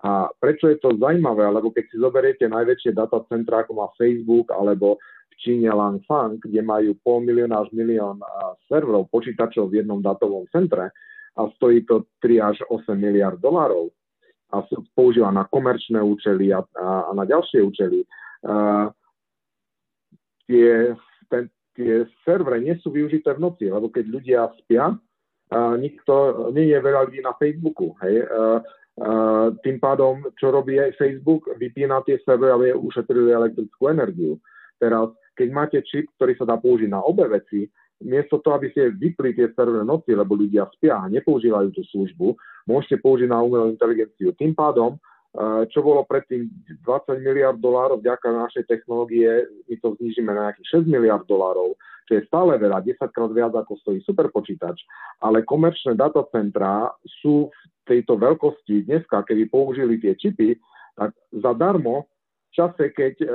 A 0.04 0.28
prečo 0.44 0.68
je 0.68 0.78
to 0.84 1.00
zaujímavé? 1.00 1.48
Lebo 1.48 1.72
keď 1.72 1.88
si 1.88 1.96
zoberiete 1.98 2.46
najväčšie 2.52 2.94
datacentra, 2.94 3.64
ako 3.64 3.72
má 3.80 3.88
Facebook 3.96 4.52
alebo 4.52 5.00
Číne 5.40 5.72
Langfang, 5.72 6.36
kde 6.38 6.62
majú 6.62 6.94
pol 7.00 7.24
milióna 7.24 7.64
až 7.64 7.72
milión 7.72 8.20
serverov, 8.68 9.08
počítačov 9.10 9.72
v 9.72 9.82
jednom 9.82 10.04
datovom 10.04 10.46
centre 10.52 10.92
a 11.36 11.42
stojí 11.58 11.84
to 11.88 12.06
3 12.22 12.40
až 12.44 12.58
8 12.72 12.96
miliard 12.96 13.40
dolárov 13.40 13.92
a 14.54 14.64
používa 14.94 15.34
na 15.34 15.44
komerčné 15.50 16.00
účely 16.00 16.54
a, 16.54 16.64
a, 16.78 17.10
a 17.10 17.12
na 17.12 17.26
ďalšie 17.28 17.66
účely. 17.66 18.08
Uh, 18.46 18.88
tie, 20.46 20.94
ten, 21.30 21.50
tie 21.78 22.06
servery 22.24 22.64
nie 22.66 22.76
sú 22.82 22.94
využité 22.94 23.36
v 23.36 23.44
noci, 23.46 23.66
lebo 23.70 23.90
keď 23.92 24.06
ľudia 24.10 24.42
spia, 24.64 24.96
uh, 24.96 25.76
nikto, 25.78 26.48
nie 26.56 26.72
je 26.72 26.80
veľa 26.80 27.10
ľudí 27.10 27.22
na 27.22 27.34
Facebooku. 27.38 27.94
Hej? 28.02 28.26
Uh, 28.30 28.60
uh, 29.02 29.48
tým 29.62 29.78
pádom, 29.78 30.26
čo 30.40 30.50
robí 30.54 30.78
aj 30.78 30.98
Facebook, 30.98 31.50
vypína 31.58 32.06
tie 32.06 32.22
servery, 32.24 32.52
aby 32.54 32.68
ušetrili 32.78 33.34
elektrickú 33.34 33.90
energiu. 33.90 34.38
Teraz 34.76 35.12
keď 35.36 35.48
máte 35.52 35.78
čip, 35.84 36.08
ktorý 36.16 36.34
sa 36.40 36.48
dá 36.48 36.56
použiť 36.56 36.88
na 36.88 37.04
obe 37.04 37.28
veci, 37.28 37.68
miesto 38.08 38.40
toho, 38.40 38.60
aby 38.60 38.72
ste 38.72 38.96
vypli 38.96 39.36
tie 39.36 39.52
server 39.52 39.84
noci, 39.84 40.16
lebo 40.16 40.36
ľudia 40.40 40.68
spia 40.72 41.04
a 41.04 41.12
nepoužívajú 41.12 41.76
tú 41.76 41.84
službu, 41.92 42.36
môžete 42.68 43.04
použiť 43.04 43.28
na 43.28 43.44
umelú 43.44 43.72
inteligenciu. 43.72 44.32
Tým 44.36 44.56
pádom, 44.56 44.96
čo 45.68 45.80
bolo 45.84 46.08
predtým 46.08 46.48
20 46.88 47.20
miliard 47.20 47.60
dolárov 47.60 48.00
vďaka 48.00 48.28
našej 48.32 48.72
technológie, 48.72 49.44
my 49.68 49.76
to 49.84 50.00
znižíme 50.00 50.32
na 50.32 50.50
nejakých 50.50 50.88
6 50.88 50.88
miliard 50.88 51.28
dolárov, 51.28 51.76
čo 52.08 52.22
je 52.22 52.28
stále 52.30 52.56
veľa, 52.56 52.86
10 52.86 53.02
krát 53.12 53.32
viac 53.36 53.52
ako 53.52 53.76
stojí 53.84 54.00
superpočítač, 54.06 54.80
ale 55.20 55.44
komerčné 55.44 55.98
datacentrá 56.00 56.94
sú 57.20 57.52
v 57.52 57.60
tejto 57.84 58.16
veľkosti 58.16 58.88
dneska, 58.88 59.28
keby 59.28 59.52
použili 59.52 60.00
tie 60.00 60.16
čipy, 60.16 60.56
tak 60.96 61.12
zadarmo 61.36 62.08
v 62.08 62.52
čase, 62.56 62.84
keď 62.96 63.16
e, 63.20 63.28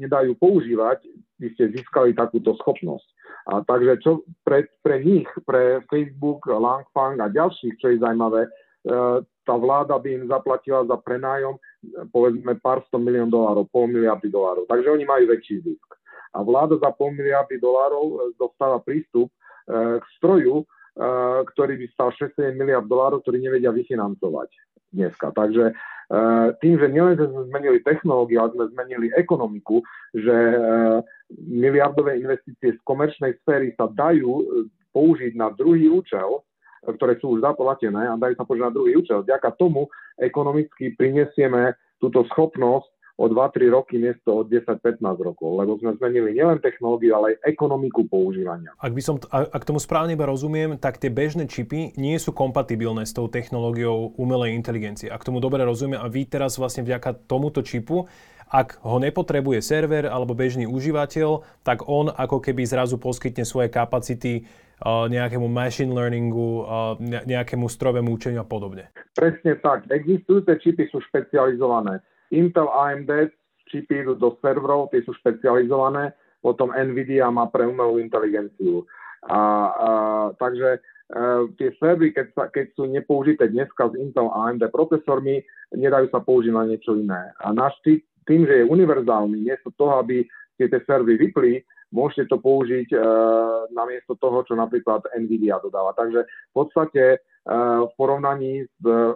nedajú 0.00 0.32
používať, 0.40 1.04
by 1.36 1.48
ste 1.52 1.76
získali 1.76 2.16
takúto 2.16 2.56
schopnosť. 2.56 3.04
A 3.44 3.60
takže 3.60 4.00
čo 4.00 4.24
pre, 4.40 4.64
pre 4.80 5.04
nich, 5.04 5.28
pre 5.44 5.84
Facebook, 5.92 6.48
Langfang 6.48 7.20
a 7.20 7.28
ďalších, 7.28 7.76
čo 7.76 7.92
je 7.92 8.00
zaujímavé, 8.00 8.48
e, 8.48 8.50
tá 9.44 9.54
vláda 9.54 9.94
by 10.00 10.08
im 10.08 10.24
zaplatila 10.26 10.82
za 10.88 10.96
prenájom 10.98 11.60
povedzme 12.10 12.56
pár 12.58 12.80
sto 12.88 12.96
milión 12.96 13.28
dolárov, 13.28 13.68
pol 13.68 13.92
miliardy 13.92 14.32
dolárov. 14.32 14.64
Takže 14.64 14.88
oni 14.88 15.04
majú 15.04 15.24
väčší 15.28 15.60
zisk. 15.60 15.88
A 16.34 16.42
vláda 16.42 16.80
za 16.80 16.90
pol 16.90 17.14
miliardy 17.14 17.60
dolárov 17.60 18.04
e, 18.04 18.16
dostáva 18.40 18.80
prístup 18.82 19.30
e, 19.30 20.00
k 20.00 20.04
stroju, 20.18 20.64
ktorý 21.50 21.74
by 21.74 21.86
stal 21.90 22.14
6 22.14 22.38
miliard 22.54 22.86
dolárov, 22.86 23.18
ktorý 23.26 23.42
nevedia 23.42 23.74
vyfinancovať 23.74 24.46
dneska. 24.94 25.34
Takže 25.34 25.74
tým, 26.62 26.74
že 26.78 26.86
nielen 26.86 27.18
sme 27.18 27.50
zmenili 27.50 27.82
technológiu, 27.82 28.46
ale 28.46 28.54
sme 28.54 28.70
zmenili 28.70 29.10
ekonomiku, 29.10 29.82
že 30.14 30.36
miliardové 31.34 32.20
investície 32.20 32.76
z 32.76 32.80
komerčnej 32.86 33.34
sféry 33.42 33.74
sa 33.74 33.88
dajú 33.90 34.30
e, 34.38 34.44
použiť 34.94 35.34
na 35.34 35.50
druhý 35.50 35.90
účel, 35.90 36.44
ktoré 36.92 37.16
sú 37.22 37.38
už 37.38 37.40
zaplatené 37.40 38.10
a 38.10 38.20
dajú 38.20 38.36
sa 38.36 38.44
použiť 38.44 38.64
na 38.68 38.74
druhý 38.74 39.00
účel. 39.00 39.24
Vďaka 39.24 39.56
tomu 39.56 39.88
ekonomicky 40.20 40.92
prinesieme 40.92 41.78
túto 41.96 42.26
schopnosť 42.28 42.92
o 43.14 43.30
2-3 43.30 43.70
roky 43.70 43.94
miesto 43.94 44.42
od 44.42 44.50
10-15 44.50 44.98
rokov, 45.22 45.54
lebo 45.54 45.78
sme 45.78 45.94
zmenili 45.94 46.34
nielen 46.34 46.58
technológiu, 46.58 47.14
ale 47.14 47.38
aj 47.38 47.46
ekonomiku 47.46 48.10
používania. 48.10 48.74
Ak, 48.82 48.90
by 48.90 49.02
som, 49.02 49.22
ak 49.30 49.62
tomu 49.62 49.78
správne 49.78 50.18
iba 50.18 50.26
rozumiem, 50.26 50.74
tak 50.82 50.98
tie 50.98 51.14
bežné 51.14 51.46
čipy 51.46 51.94
nie 51.94 52.18
sú 52.18 52.34
kompatibilné 52.34 53.06
s 53.06 53.14
tou 53.14 53.30
technológiou 53.30 54.18
umelej 54.18 54.58
inteligencie. 54.58 55.06
Ak 55.06 55.22
tomu 55.22 55.38
dobre 55.38 55.62
rozumiem 55.62 56.02
a 56.02 56.10
vy 56.10 56.26
teraz 56.26 56.58
vlastne 56.58 56.82
vďaka 56.82 57.30
tomuto 57.30 57.62
čipu 57.62 58.10
ak 58.54 58.78
ho 58.86 59.02
nepotrebuje 59.02 59.58
server 59.64 60.06
alebo 60.06 60.36
bežný 60.36 60.68
užívateľ, 60.68 61.42
tak 61.66 61.90
on 61.90 62.12
ako 62.12 62.38
keby 62.38 62.62
zrazu 62.62 63.00
poskytne 63.02 63.42
svoje 63.42 63.66
kapacity 63.66 64.46
nejakému 64.82 65.46
machine 65.46 65.94
learningu, 65.94 66.66
nejakému 67.02 67.70
strojovému 67.70 68.10
učeniu 68.10 68.42
a 68.42 68.46
podobne. 68.48 68.90
Presne 69.14 69.54
tak. 69.62 69.86
Existujúce 69.92 70.58
čipy 70.58 70.90
sú 70.90 70.98
špecializované. 71.10 72.02
Intel 72.34 72.66
AMD 72.66 73.30
čipy 73.70 74.02
idú 74.02 74.18
do 74.18 74.34
serverov, 74.42 74.90
tie 74.90 75.06
sú 75.06 75.14
špecializované, 75.18 76.12
potom 76.42 76.74
NVIDIA 76.74 77.30
má 77.30 77.48
pre 77.48 77.64
umelú 77.64 78.02
inteligenciu. 78.02 78.84
A, 79.24 79.38
a, 79.38 79.88
takže 80.36 80.82
Uh, 81.04 81.52
tie 81.60 81.68
servery, 81.76 82.16
keď, 82.16 82.32
sa, 82.32 82.48
keď 82.48 82.72
sú 82.72 82.88
nepoužité 82.88 83.52
dneska 83.52 83.92
s 83.92 83.94
Intel 84.00 84.32
AMD 84.32 84.72
procesormi, 84.72 85.44
nedajú 85.76 86.08
sa 86.08 86.24
použiť 86.24 86.48
na 86.48 86.64
niečo 86.64 86.96
iné. 86.96 87.28
A 87.44 87.52
náš 87.52 87.76
tým, 87.84 88.48
že 88.48 88.64
je 88.64 88.70
univerzálny, 88.72 89.36
miesto 89.36 89.68
toho, 89.76 90.00
aby 90.00 90.24
ste 90.56 90.72
tie 90.72 90.80
servery 90.88 91.20
vypli, 91.20 91.60
môžete 91.94 92.26
to 92.26 92.42
použiť 92.42 92.90
uh, 92.90 93.70
namiesto 93.70 94.18
toho, 94.18 94.42
čo 94.42 94.58
napríklad 94.58 95.06
NVIDIA 95.14 95.62
dodáva. 95.62 95.94
Takže 95.94 96.26
v 96.26 96.52
podstate 96.52 97.22
uh, 97.22 97.86
v 97.86 97.92
porovnaní 97.94 98.66
s 98.66 98.82
uh, 98.82 99.14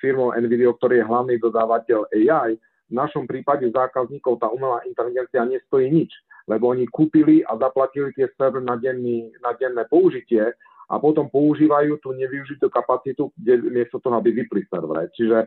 firmou 0.00 0.32
NVIDIA, 0.32 0.72
ktorý 0.72 1.04
je 1.04 1.08
hlavný 1.08 1.34
dodávateľ 1.36 2.08
AI, 2.08 2.56
v 2.88 2.92
našom 2.92 3.24
prípade 3.28 3.64
zákazníkov 3.72 4.40
tá 4.40 4.48
umelá 4.48 4.80
inteligencia 4.84 5.44
nestojí 5.44 5.88
nič, 5.88 6.12
lebo 6.48 6.72
oni 6.72 6.84
kúpili 6.88 7.40
a 7.44 7.56
zaplatili 7.56 8.12
tie 8.12 8.28
server 8.36 8.60
na, 8.60 8.76
denný, 8.76 9.32
na 9.40 9.56
denné 9.56 9.88
použitie 9.88 10.52
a 10.92 10.94
potom 11.00 11.32
používajú 11.32 11.96
tú 12.04 12.12
nevyužitú 12.12 12.68
kapacitu, 12.68 13.32
kde 13.40 13.72
miesto 13.72 13.96
toho, 14.04 14.20
aby 14.20 14.36
vypli 14.36 14.68
servere. 14.68 15.08
Čiže 15.16 15.38
e, 15.40 15.46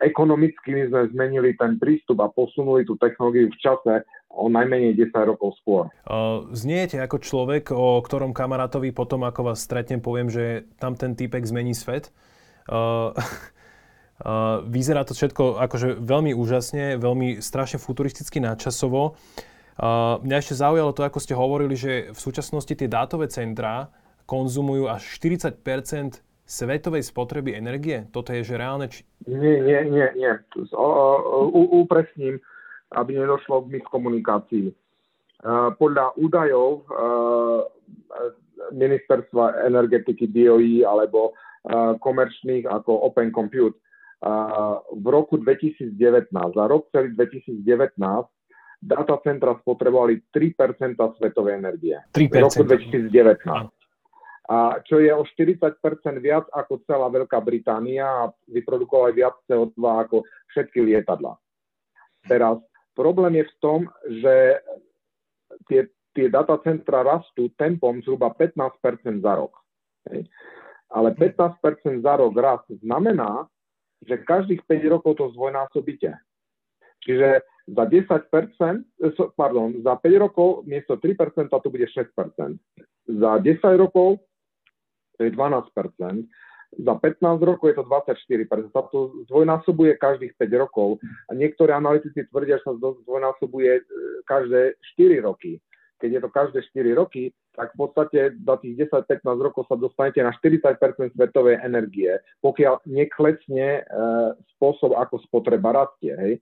ekonomicky 0.00 0.72
my 0.72 0.82
sme 0.88 1.00
zmenili 1.12 1.50
ten 1.58 1.76
prístup 1.76 2.22
a 2.22 2.32
posunuli 2.32 2.86
tú 2.86 2.94
technológiu 2.96 3.50
v 3.50 3.58
čase 3.58 3.94
o 4.28 4.46
najmenej 4.46 4.94
10 4.94 5.30
rokov 5.34 5.58
skôr. 5.60 5.90
Zniete 6.54 7.02
ako 7.02 7.18
človek, 7.18 7.74
o 7.74 7.98
ktorom 7.98 8.36
kamarátovi 8.36 8.94
potom, 8.94 9.26
ako 9.26 9.52
vás 9.52 9.64
stretnem, 9.64 9.98
poviem, 9.98 10.30
že 10.30 10.68
tam 10.78 10.94
ten 10.94 11.18
typek 11.18 11.42
zmení 11.42 11.74
svet. 11.74 12.14
Uh, 12.68 13.16
vyzerá 14.74 15.02
to 15.02 15.16
všetko 15.16 15.58
akože 15.58 15.98
veľmi 15.98 16.36
úžasne, 16.36 17.00
veľmi 17.00 17.42
strašne 17.42 17.82
futuristicky 17.82 18.38
nadčasovo. 18.38 19.18
Uh, 19.78 20.18
mňa 20.26 20.36
ešte 20.42 20.58
zaujalo 20.58 20.90
to, 20.90 21.06
ako 21.06 21.18
ste 21.22 21.38
hovorili, 21.38 21.74
že 21.78 22.10
v 22.10 22.18
súčasnosti 22.18 22.74
tie 22.74 22.90
dátové 22.90 23.30
centrá 23.30 23.90
konzumujú 24.28 24.90
až 24.90 25.02
40 25.16 25.64
svetovej 26.48 27.04
spotreby 27.04 27.52
energie? 27.52 28.08
Toto 28.08 28.32
je 28.32 28.40
že 28.40 28.56
reálne? 28.56 28.88
Či... 28.88 29.04
Nie, 29.28 29.60
nie, 29.60 29.84
nie, 29.92 30.08
nie. 30.16 30.32
Upresním, 31.76 32.40
aby 32.96 33.20
nedošlo 33.20 33.68
k 33.68 33.76
miskomunikácii. 33.76 34.72
Podľa 35.76 36.16
údajov 36.16 36.88
ministerstva 38.72 39.68
energetiky 39.68 40.24
DOI 40.32 40.88
alebo 40.88 41.36
komerčných 42.00 42.64
ako 42.64 43.12
Open 43.12 43.28
Compute 43.28 43.76
v 44.88 45.06
roku 45.06 45.36
2019, 45.36 45.94
za 46.32 46.64
rok 46.64 46.90
celý 46.90 47.14
2019 47.14 48.00
data 48.78 49.14
centra 49.22 49.58
spotrebovali 49.58 50.30
3% 50.30 50.96
svetovej 50.96 51.54
energie. 51.54 51.98
3%. 52.14 52.30
V 52.30 52.36
roku 52.40 52.62
2019 52.66 53.77
a 54.48 54.80
čo 54.80 54.96
je 54.96 55.12
o 55.12 55.28
40% 55.28 55.76
viac 56.24 56.48
ako 56.56 56.80
celá 56.88 57.12
Veľká 57.12 57.36
Británia 57.44 58.08
a 58.08 58.32
vyprodukovali 58.48 59.12
viac 59.12 59.36
CO2 59.44 59.76
ako 59.76 60.24
všetky 60.56 60.88
lietadla. 60.88 61.36
Teraz 62.24 62.56
problém 62.96 63.38
je 63.38 63.44
v 63.44 63.54
tom, 63.60 63.80
že 64.08 64.64
tie, 65.68 65.84
tie 66.16 66.32
datacentra 66.32 67.04
rastú 67.04 67.52
tempom 67.60 68.00
zhruba 68.00 68.32
15% 68.32 69.20
za 69.20 69.32
rok. 69.36 69.52
Hej. 70.08 70.24
Ale 70.88 71.12
15% 71.12 72.00
za 72.00 72.14
rok 72.16 72.32
rast 72.32 72.64
znamená, 72.80 73.44
že 74.00 74.16
každých 74.24 74.64
5 74.64 74.94
rokov 74.96 75.20
to 75.20 75.28
zdvojnásobíte. 75.36 76.16
Čiže 77.04 77.44
za 77.68 77.84
10 77.84 78.32
pardon, 79.36 79.68
za 79.84 79.94
5 80.00 80.24
rokov 80.24 80.64
miesto 80.64 80.96
3% 80.96 81.52
to 81.52 81.68
bude 81.68 81.84
6% 81.84 82.16
Za 83.06 83.32
10 83.44 83.60
rokov 83.76 84.24
to 85.18 85.26
je 85.26 85.34
12% 85.34 85.74
za 86.76 86.94
15 86.94 87.40
rokov 87.40 87.72
je 87.72 87.76
to 87.80 87.84
24%. 87.88 88.76
Sa 88.76 88.82
to 88.92 89.24
zdvojnásobuje 89.24 89.96
každých 89.96 90.36
5 90.36 90.62
rokov 90.62 91.00
a 91.26 91.32
niektorí 91.32 91.72
analytici 91.72 92.28
tvrdia, 92.28 92.60
že 92.60 92.68
sa 92.68 92.76
zdvojnásobuje 92.76 93.72
e, 93.80 93.82
každé 94.28 94.76
4 95.00 95.24
roky. 95.24 95.56
Keď 95.98 96.10
je 96.12 96.20
to 96.20 96.30
každé 96.30 96.58
4 96.76 97.00
roky, 97.00 97.32
tak 97.56 97.74
v 97.74 97.76
podstate 97.82 98.20
za 98.38 98.54
tých 98.62 98.86
10-15 98.86 99.26
rokov 99.42 99.66
sa 99.66 99.74
dostanete 99.74 100.22
na 100.22 100.30
40 100.30 101.16
svetovej 101.16 101.58
energie, 101.64 102.20
pokiaľ 102.44 102.84
neklecne 102.86 103.82
e, 103.82 104.00
spôsob, 104.54 104.94
ako 104.94 105.24
spotreba 105.24 105.72
rastie. 105.72 106.14
Hej. 106.14 106.32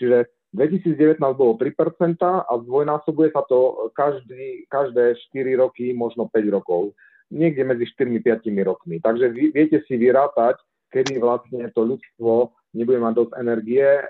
Čiže 0.00 0.32
2019 0.56 1.20
bolo 1.38 1.54
3% 1.60 2.18
a 2.24 2.52
zdvojnásobuje 2.66 3.30
sa 3.30 3.46
to 3.46 3.92
každý, 3.94 4.66
každé 4.72 5.14
4 5.30 5.60
roky, 5.60 5.92
možno 5.92 6.26
5 6.26 6.56
rokov 6.56 6.96
niekde 7.32 7.62
medzi 7.64 7.84
4-5 7.88 8.44
rokmi. 8.64 9.00
Takže 9.00 9.32
vy, 9.32 9.54
viete 9.54 9.80
si 9.86 9.94
vyrátať, 9.96 10.60
kedy 10.92 11.18
vlastne 11.18 11.68
to 11.72 11.82
ľudstvo 11.84 12.52
nebude 12.74 12.98
mať 13.00 13.12
dosť 13.14 13.32
energie 13.38 13.86
eh, 13.86 14.06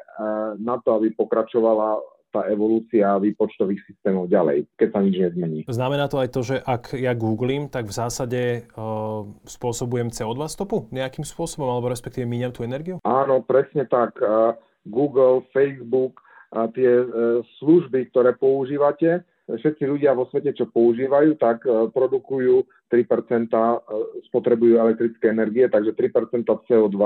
na 0.58 0.80
to, 0.80 0.98
aby 0.98 1.12
pokračovala 1.14 2.00
tá 2.34 2.50
evolúcia 2.50 3.14
výpočtových 3.22 3.78
systémov 3.86 4.26
ďalej, 4.26 4.66
keď 4.74 4.88
sa 4.90 4.98
nič 5.06 5.14
nezmení. 5.22 5.58
Znamená 5.70 6.10
to 6.10 6.18
aj 6.18 6.34
to, 6.34 6.40
že 6.42 6.56
ak 6.58 6.98
ja 6.98 7.14
googlím, 7.14 7.70
tak 7.70 7.86
v 7.86 7.94
zásade 7.94 8.40
uh, 8.74 9.22
spôsobujem 9.46 10.10
CO2 10.10 10.50
stopu 10.50 10.90
nejakým 10.90 11.22
spôsobom, 11.22 11.70
alebo 11.70 11.94
respektíve 11.94 12.26
míňam 12.26 12.50
tú 12.50 12.66
energiu? 12.66 12.98
Áno, 13.06 13.38
presne 13.46 13.86
tak. 13.86 14.18
Uh, 14.18 14.58
Google, 14.82 15.46
Facebook, 15.54 16.18
a 16.54 16.70
tie 16.70 17.02
služby, 17.58 18.14
ktoré 18.14 18.38
používate, 18.38 19.26
všetci 19.48 19.84
ľudia 19.84 20.16
vo 20.16 20.24
svete, 20.32 20.56
čo 20.56 20.68
používajú, 20.72 21.36
tak 21.36 21.64
e, 21.68 21.88
produkujú 21.92 22.64
3 22.88 23.04
e, 23.04 23.06
spotrebujú 24.32 24.80
elektrické 24.80 25.32
energie, 25.32 25.68
takže 25.68 25.92
3% 25.92 26.48
CO2 26.48 26.98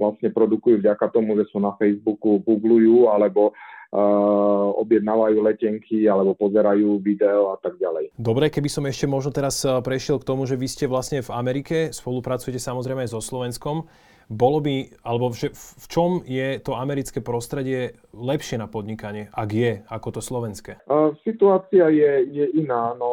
vlastne 0.00 0.28
produkujú 0.32 0.80
vďaka 0.80 1.12
tomu, 1.12 1.36
že 1.36 1.44
sú 1.52 1.60
na 1.60 1.76
Facebooku, 1.76 2.40
googlujú 2.40 3.12
alebo 3.12 3.52
objednávajú 3.92 5.44
letenky 5.44 6.08
alebo 6.08 6.32
pozerajú 6.32 6.96
video 7.04 7.52
a 7.52 7.60
tak 7.60 7.76
ďalej. 7.76 8.16
Dobre, 8.16 8.48
keby 8.48 8.64
som 8.72 8.88
ešte 8.88 9.04
možno 9.04 9.36
teraz 9.36 9.60
prešiel 9.84 10.16
k 10.16 10.32
tomu, 10.32 10.48
že 10.48 10.56
vy 10.56 10.64
ste 10.64 10.88
vlastne 10.88 11.20
v 11.20 11.28
Amerike, 11.28 11.92
spolupracujete 11.92 12.56
samozrejme 12.56 13.04
aj 13.04 13.12
so 13.12 13.20
Slovenskom. 13.20 13.84
Bolo 14.30 14.62
by, 14.62 15.02
alebo 15.02 15.32
že 15.34 15.50
v 15.54 15.86
čom 15.90 16.10
je 16.26 16.60
to 16.62 16.78
americké 16.78 17.18
prostredie 17.24 17.98
lepšie 18.12 18.60
na 18.60 18.68
podnikanie, 18.70 19.32
ak 19.32 19.50
je, 19.50 19.72
ako 19.88 20.08
to 20.14 20.20
slovenské? 20.20 20.78
Situácia 21.26 21.90
je, 21.90 22.26
je 22.30 22.46
iná. 22.58 22.94
No, 22.94 23.10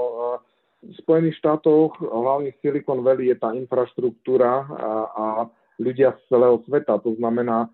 v 0.80 0.96
Spojených 1.04 1.40
štátoch, 1.44 2.00
hlavne 2.00 2.56
Silicon 2.64 3.04
Valley, 3.04 3.36
je 3.36 3.38
tá 3.40 3.52
infraštruktúra 3.52 4.64
a, 4.64 4.92
a 5.12 5.26
ľudia 5.80 6.16
z 6.16 6.22
celého 6.32 6.64
sveta. 6.64 7.00
To 7.04 7.16
znamená, 7.20 7.68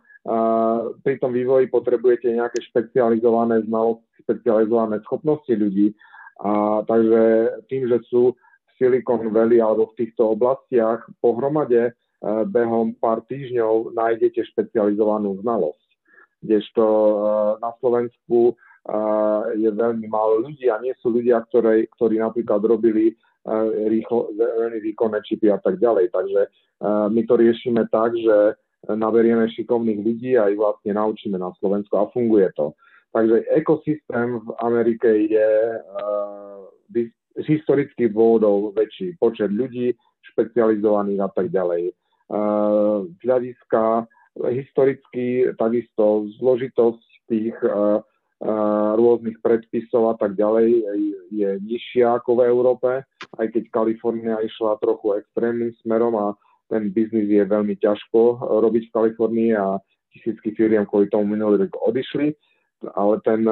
pri 1.06 1.22
tom 1.22 1.30
vývoji 1.30 1.70
potrebujete 1.70 2.34
nejaké 2.34 2.66
špecializované 2.74 3.62
znalosti, 3.70 4.10
špecializované 4.26 5.06
schopnosti 5.06 5.54
ľudí. 5.54 5.94
A, 6.42 6.82
takže 6.90 7.22
tým, 7.70 7.86
že 7.86 8.02
sú 8.10 8.34
v 8.34 8.72
Silicon 8.82 9.30
Valley 9.30 9.62
alebo 9.62 9.94
v 9.94 10.02
týchto 10.02 10.34
oblastiach 10.34 11.06
pohromade, 11.22 11.94
behom 12.24 12.95
pár 12.97 13.22
týždňov 13.28 13.95
nájdete 13.95 14.43
špecializovanú 14.55 15.41
znalosť. 15.43 15.88
Kdežto 16.45 16.84
na 17.59 17.74
Slovensku 17.82 18.53
je 19.57 19.70
veľmi 19.74 20.05
málo 20.05 20.45
ľudí 20.45 20.70
a 20.70 20.78
nie 20.78 20.93
sú 21.01 21.09
ľudia, 21.09 21.41
ktorí, 21.49 21.89
ktorí 21.97 22.22
napríklad 22.22 22.61
robili 22.61 23.18
rýchlo, 23.89 24.30
veľmi 24.38 24.80
výkonné 24.93 25.22
čipy 25.26 25.49
a 25.49 25.57
tak 25.57 25.82
ďalej. 25.82 26.13
Takže 26.13 26.41
my 27.09 27.22
to 27.26 27.34
riešime 27.34 27.82
tak, 27.89 28.13
že 28.13 28.57
naberieme 28.86 29.49
šikovných 29.49 29.99
ľudí 30.05 30.38
a 30.38 30.53
ich 30.53 30.61
vlastne 30.61 30.93
naučíme 30.93 31.38
na 31.41 31.49
Slovensku 31.57 31.97
a 31.97 32.09
funguje 32.13 32.53
to. 32.53 32.78
Takže 33.13 33.49
ekosystém 33.53 34.38
v 34.43 34.49
Amerike 34.61 35.09
je 35.30 35.49
z 36.93 37.45
historických 37.47 38.13
dôvodov 38.13 38.78
väčší. 38.78 39.18
Počet 39.18 39.49
ľudí, 39.49 39.97
špecializovaných 40.34 41.22
a 41.26 41.30
tak 41.34 41.49
ďalej. 41.49 41.89
Uh, 42.26 43.05
z 43.05 43.21
hľadiska 43.21 44.09
historicky 44.49 45.45
takisto 45.61 46.26
zložitosť 46.41 47.05
tých 47.30 47.53
uh, 47.61 48.01
uh, 48.01 48.91
rôznych 48.97 49.38
predpisov 49.45 50.09
a 50.09 50.17
tak 50.17 50.34
ďalej 50.34 50.73
je 51.30 51.49
nižšia 51.61 52.17
ako 52.17 52.41
v 52.41 52.49
Európe, 52.49 53.05
aj 53.38 53.47
keď 53.53 53.69
Kalifornia 53.69 54.41
išla 54.41 54.82
trochu 54.82 55.21
extrémnym 55.21 55.69
smerom 55.86 56.17
a 56.17 56.34
ten 56.65 56.89
biznis 56.89 57.30
je 57.30 57.45
veľmi 57.45 57.78
ťažko 57.78 58.41
robiť 58.41 58.89
v 58.89 58.93
Kalifornii 58.97 59.53
a 59.53 59.78
tisícky 60.09 60.57
firiem 60.57 60.89
kvôli 60.89 61.05
tomu 61.13 61.38
minulý 61.38 61.69
rok 61.69 61.78
odišli, 61.78 62.34
ale 62.97 63.21
ten, 63.21 63.45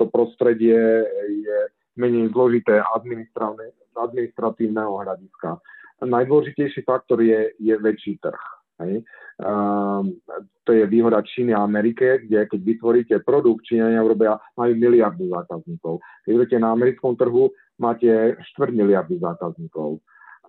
to 0.00 0.08
prostredie 0.08 1.04
je 1.28 1.58
menej 2.00 2.32
zložité 2.32 2.80
administratívneho 2.80 5.04
hľadiska. 5.04 5.60
Najdôležitejší 6.02 6.82
faktor 6.82 7.22
je, 7.22 7.54
je 7.60 7.74
väčší 7.78 8.18
trh. 8.18 8.42
Hej. 8.82 9.06
Um, 9.38 10.18
to 10.66 10.72
je 10.74 10.86
výhoda 10.86 11.22
Číny 11.22 11.54
a 11.54 11.62
Amerike, 11.62 12.18
kde 12.26 12.46
keď 12.46 12.60
vytvoríte 12.62 13.14
produkt, 13.22 13.66
Číňania 13.66 14.02
urobia, 14.02 14.38
majú 14.58 14.74
miliardu 14.74 15.30
zákazníkov. 15.30 16.02
Keď 16.26 16.32
budete 16.34 16.58
na 16.58 16.74
americkom 16.74 17.14
trhu, 17.14 17.50
máte 17.78 18.34
štvrt 18.54 18.74
miliardy 18.74 19.18
zákazníkov. 19.18 19.98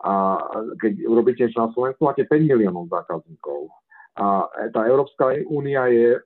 A 0.06 0.38
keď 0.82 1.06
urobíte 1.06 1.46
niečo 1.46 1.66
na 1.66 1.74
Slovensku, 1.74 2.06
máte 2.06 2.26
5 2.30 2.46
miliónov 2.46 2.90
zákazníkov. 2.90 3.74
A 4.16 4.48
tá 4.72 4.88
Európska 4.88 5.34
únia 5.52 5.92
je 5.92 6.16
e, 6.16 6.20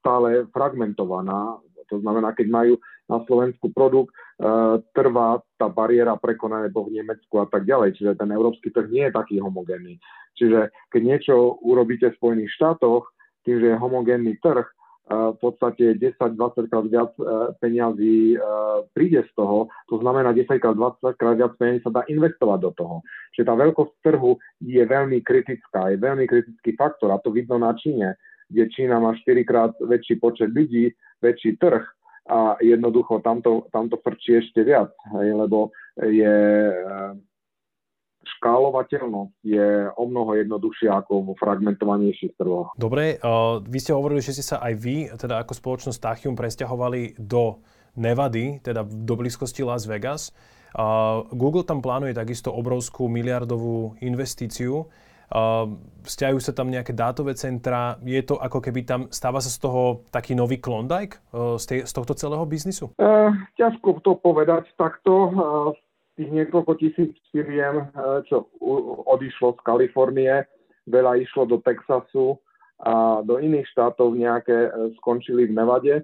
stále 0.00 0.48
fragmentovaná. 0.50 1.60
To 1.86 1.96
znamená, 2.02 2.34
keď 2.34 2.46
majú 2.50 2.74
na 3.12 3.20
Slovensku 3.28 3.68
produkt, 3.76 4.16
e, 4.16 4.80
trvá 4.96 5.44
tá 5.60 5.68
bariéra 5.68 6.16
prekonania 6.16 6.72
v 6.72 6.96
Nemecku 6.96 7.36
a 7.36 7.46
tak 7.46 7.68
ďalej. 7.68 8.00
Čiže 8.00 8.16
ten 8.16 8.32
európsky 8.32 8.72
trh 8.72 8.88
nie 8.88 9.04
je 9.08 9.12
taký 9.12 9.36
homogénny. 9.44 10.00
Čiže 10.40 10.72
keď 10.88 11.02
niečo 11.04 11.60
urobíte 11.60 12.08
v 12.08 12.18
Spojených 12.18 12.56
štátoch, 12.56 13.12
tým, 13.44 13.60
že 13.60 13.66
je 13.74 13.76
homogénny 13.76 14.40
trh, 14.40 14.64
v 15.10 15.38
podstate 15.42 15.98
10-20 15.98 16.70
krát 16.70 16.86
viac 16.86 17.10
e, 17.18 17.22
peňazí 17.58 18.16
e, 18.32 18.38
príde 18.94 19.26
z 19.26 19.32
toho. 19.34 19.66
To 19.90 19.98
znamená 19.98 20.30
10 20.30 20.62
krát 20.62 20.78
20 20.78 21.18
krát 21.18 21.34
viac 21.36 21.52
peňazí 21.58 21.80
sa 21.82 21.90
dá 21.90 22.02
investovať 22.06 22.58
do 22.62 22.70
toho. 22.72 22.96
Čiže 23.34 23.48
tá 23.50 23.54
veľkosť 23.58 23.92
trhu 24.06 24.38
je 24.62 24.82
veľmi 24.82 25.18
kritická, 25.26 25.90
je 25.90 25.98
veľmi 25.98 26.24
kritický 26.30 26.78
faktor 26.78 27.10
a 27.12 27.20
to 27.20 27.34
vidno 27.34 27.58
na 27.58 27.74
Číne, 27.74 28.14
kde 28.46 28.70
Čína 28.70 29.02
má 29.02 29.12
4 29.18 29.42
krát 29.42 29.74
väčší 29.82 30.22
počet 30.22 30.54
ľudí, 30.54 30.94
väčší 31.18 31.58
trh 31.58 31.82
a 32.28 32.54
jednoducho 32.62 33.18
tamto, 33.18 33.66
tamto 33.74 33.98
frčí 33.98 34.38
ešte 34.38 34.62
viac, 34.62 34.94
hej, 35.18 35.34
lebo 35.34 35.74
je 35.98 36.36
e, 36.70 36.84
škálovateľnosť 38.22 39.34
je 39.42 39.90
o 39.98 40.04
mnoho 40.06 40.38
jednoduchšia 40.38 41.02
ako 41.02 41.32
vo 41.32 41.34
fragmentovanejších 41.38 42.38
trhoch. 42.38 42.70
Dobre, 42.78 43.18
uh, 43.18 43.58
vy 43.62 43.78
ste 43.82 43.94
hovorili, 43.94 44.22
že 44.22 44.38
ste 44.38 44.54
sa 44.54 44.62
aj 44.62 44.74
vy, 44.78 44.96
teda 45.18 45.42
ako 45.42 45.52
spoločnosť 45.58 45.98
Tachium, 45.98 46.38
presťahovali 46.38 47.18
do 47.18 47.58
Nevady, 47.98 48.62
teda 48.62 48.86
do 48.86 49.14
blízkosti 49.18 49.66
Las 49.66 49.84
Vegas. 49.90 50.30
Uh, 50.72 51.28
Google 51.34 51.66
tam 51.66 51.84
plánuje 51.84 52.16
takisto 52.16 52.54
obrovskú 52.54 53.10
miliardovú 53.10 53.98
investíciu. 54.00 54.88
Uh, 55.32 55.80
vzťahujú 56.04 56.40
sa 56.44 56.52
tam 56.52 56.68
nejaké 56.68 56.92
dátové 56.92 57.32
centra. 57.32 57.96
Je 58.04 58.20
to 58.20 58.36
ako 58.36 58.60
keby 58.60 58.84
tam, 58.84 59.08
stáva 59.08 59.40
sa 59.40 59.48
z 59.48 59.58
toho 59.64 60.04
taký 60.12 60.36
nový 60.36 60.60
Klondike 60.60 61.24
uh, 61.32 61.56
z, 61.56 61.64
tej, 61.64 61.78
z 61.88 61.92
tohto 61.96 62.12
celého 62.12 62.44
biznisu? 62.44 62.92
Uh, 63.00 63.32
ťažko 63.56 64.04
to 64.04 64.20
povedať 64.20 64.68
takto. 64.76 65.32
Uh, 65.32 65.72
tých 66.16 66.30
niekoľko 66.30 66.72
tisíc 66.76 67.12
firiem, 67.32 67.88
eh, 67.88 68.20
čo 68.28 68.48
odišlo 69.08 69.56
z 69.56 69.60
Kalifornie, 69.64 70.44
veľa 70.86 71.22
išlo 71.22 71.48
do 71.48 71.62
Texasu 71.62 72.36
a 72.82 73.22
do 73.22 73.38
iných 73.38 73.66
štátov 73.72 74.12
nejaké 74.18 74.68
eh, 74.68 74.72
skončili 75.00 75.48
v 75.48 75.56
Nevade, 75.56 75.94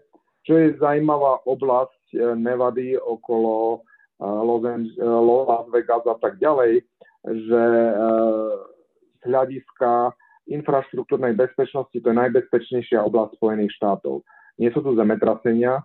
čo 0.48 0.56
je 0.56 0.78
zaujímavá 0.80 1.44
oblasť 1.44 2.04
eh, 2.16 2.34
Nevady 2.36 2.96
okolo 2.96 3.84
Las 4.18 5.70
Vegas 5.70 6.02
a 6.10 6.18
tak 6.18 6.42
ďalej, 6.42 6.82
že 7.22 7.62
z 7.62 8.77
hľadiska 9.24 10.12
infraštruktúrnej 10.48 11.36
bezpečnosti 11.36 11.92
to 11.92 12.06
je 12.08 12.16
najbezpečnejšia 12.16 13.04
oblasť 13.04 13.36
Spojených 13.36 13.76
štátov. 13.76 14.24
Nie 14.56 14.72
sú 14.72 14.80
tu 14.80 14.96
zemetrasenia, 14.96 15.84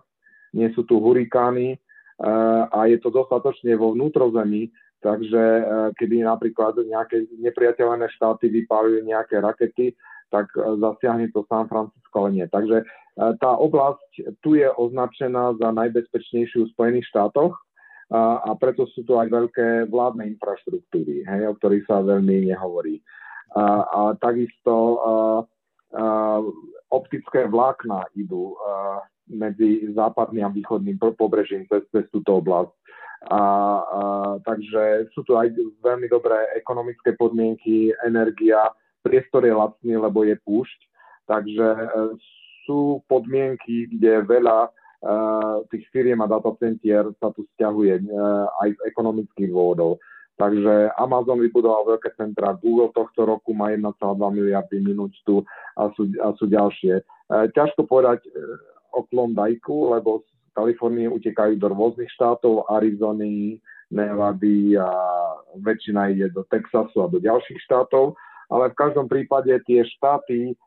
nie 0.56 0.72
sú 0.72 0.86
tu 0.88 0.98
hurikány, 0.98 1.78
a 2.70 2.86
je 2.86 2.98
to 3.02 3.10
dostatočne 3.10 3.74
vo 3.74 3.90
vnútrozemí, 3.90 4.70
takže 5.02 5.42
e, 5.42 5.62
kedy 5.98 6.22
napríklad 6.22 6.78
nejaké 6.78 7.26
nepriateľné 7.42 8.06
štáty 8.14 8.48
vypálujú 8.48 9.02
nejaké 9.02 9.42
rakety, 9.42 9.98
tak 10.30 10.46
e, 10.54 10.62
zasiahne 10.78 11.26
to 11.34 11.42
San 11.50 11.66
Francisco, 11.66 12.14
ale 12.22 12.30
nie. 12.30 12.46
Takže 12.46 12.80
e, 12.80 12.84
tá 13.42 13.50
oblasť 13.58 14.38
tu 14.46 14.54
je 14.54 14.70
označená 14.70 15.58
za 15.58 15.74
najbezpečnejšiu 15.74 16.70
v 16.70 16.72
Spojených 16.72 17.10
štátoch 17.10 17.58
a 18.14 18.52
preto 18.60 18.84
sú 18.92 19.00
tu 19.08 19.16
aj 19.16 19.32
veľké 19.32 19.88
vládne 19.88 20.36
infraštruktúry, 20.36 21.24
hej, 21.24 21.50
o 21.50 21.56
ktorých 21.56 21.88
sa 21.88 22.04
veľmi 22.04 22.52
nehovorí. 22.52 23.00
A, 23.54 24.18
takisto 24.18 24.74
optické 26.90 27.46
vlákna 27.46 28.10
idú 28.18 28.58
medzi 29.30 29.94
západným 29.94 30.44
a 30.44 30.50
východným 30.50 30.98
pobrežím 30.98 31.64
cez, 31.70 31.86
cez 31.94 32.04
túto 32.10 32.42
oblasť. 32.42 32.74
A, 33.24 33.40
a, 33.40 33.40
takže 34.44 35.08
sú 35.16 35.24
tu 35.24 35.38
aj 35.38 35.48
veľmi 35.80 36.12
dobré 36.12 36.44
ekonomické 36.60 37.16
podmienky, 37.16 37.94
energia, 38.04 38.68
priestor 39.00 39.44
je 39.44 39.54
lacný, 39.56 39.96
lebo 39.96 40.24
je 40.28 40.36
púšť, 40.40 40.80
takže 41.28 41.68
e, 41.76 41.86
sú 42.64 43.04
podmienky, 43.04 43.92
kde 43.96 44.24
veľa 44.24 44.58
e, 44.64 44.70
tých 45.72 45.84
firiem 45.92 46.24
a 46.24 46.28
datacentier 46.28 47.04
sa 47.20 47.28
tu 47.36 47.44
stiahuje 47.56 48.00
e, 48.00 48.04
aj 48.64 48.68
z 48.76 48.80
ekonomických 48.88 49.48
dôvodov. 49.52 50.00
Takže 50.34 50.90
Amazon 50.98 51.38
vybudoval 51.38 51.94
veľké 51.94 52.18
centra, 52.18 52.58
Google 52.58 52.90
tohto 52.90 53.22
roku 53.22 53.54
má 53.54 53.70
1,2 53.70 53.94
miliardy 54.34 54.82
minút 54.82 55.14
tu 55.22 55.46
a 55.78 55.86
sú, 55.94 56.10
a 56.18 56.34
sú 56.34 56.50
ďalšie. 56.50 56.98
E, 56.98 57.02
ťažko 57.54 57.86
povedať, 57.86 58.26
e, 58.26 58.30
o 58.98 59.06
Klondajku, 59.06 59.94
lebo 59.94 60.26
z 60.26 60.28
Kalifornie 60.58 61.06
utekajú 61.06 61.54
do 61.54 61.70
rôznych 61.70 62.10
štátov, 62.18 62.66
Arizony, 62.66 63.62
Nevady 63.94 64.74
a 64.74 64.90
väčšina 65.62 66.10
ide 66.10 66.26
do 66.34 66.42
Texasu 66.50 67.06
a 67.06 67.10
do 67.10 67.22
ďalších 67.22 67.62
štátov, 67.62 68.18
ale 68.50 68.74
v 68.74 68.78
každom 68.78 69.06
prípade 69.06 69.54
tie 69.70 69.86
štáty 69.86 70.58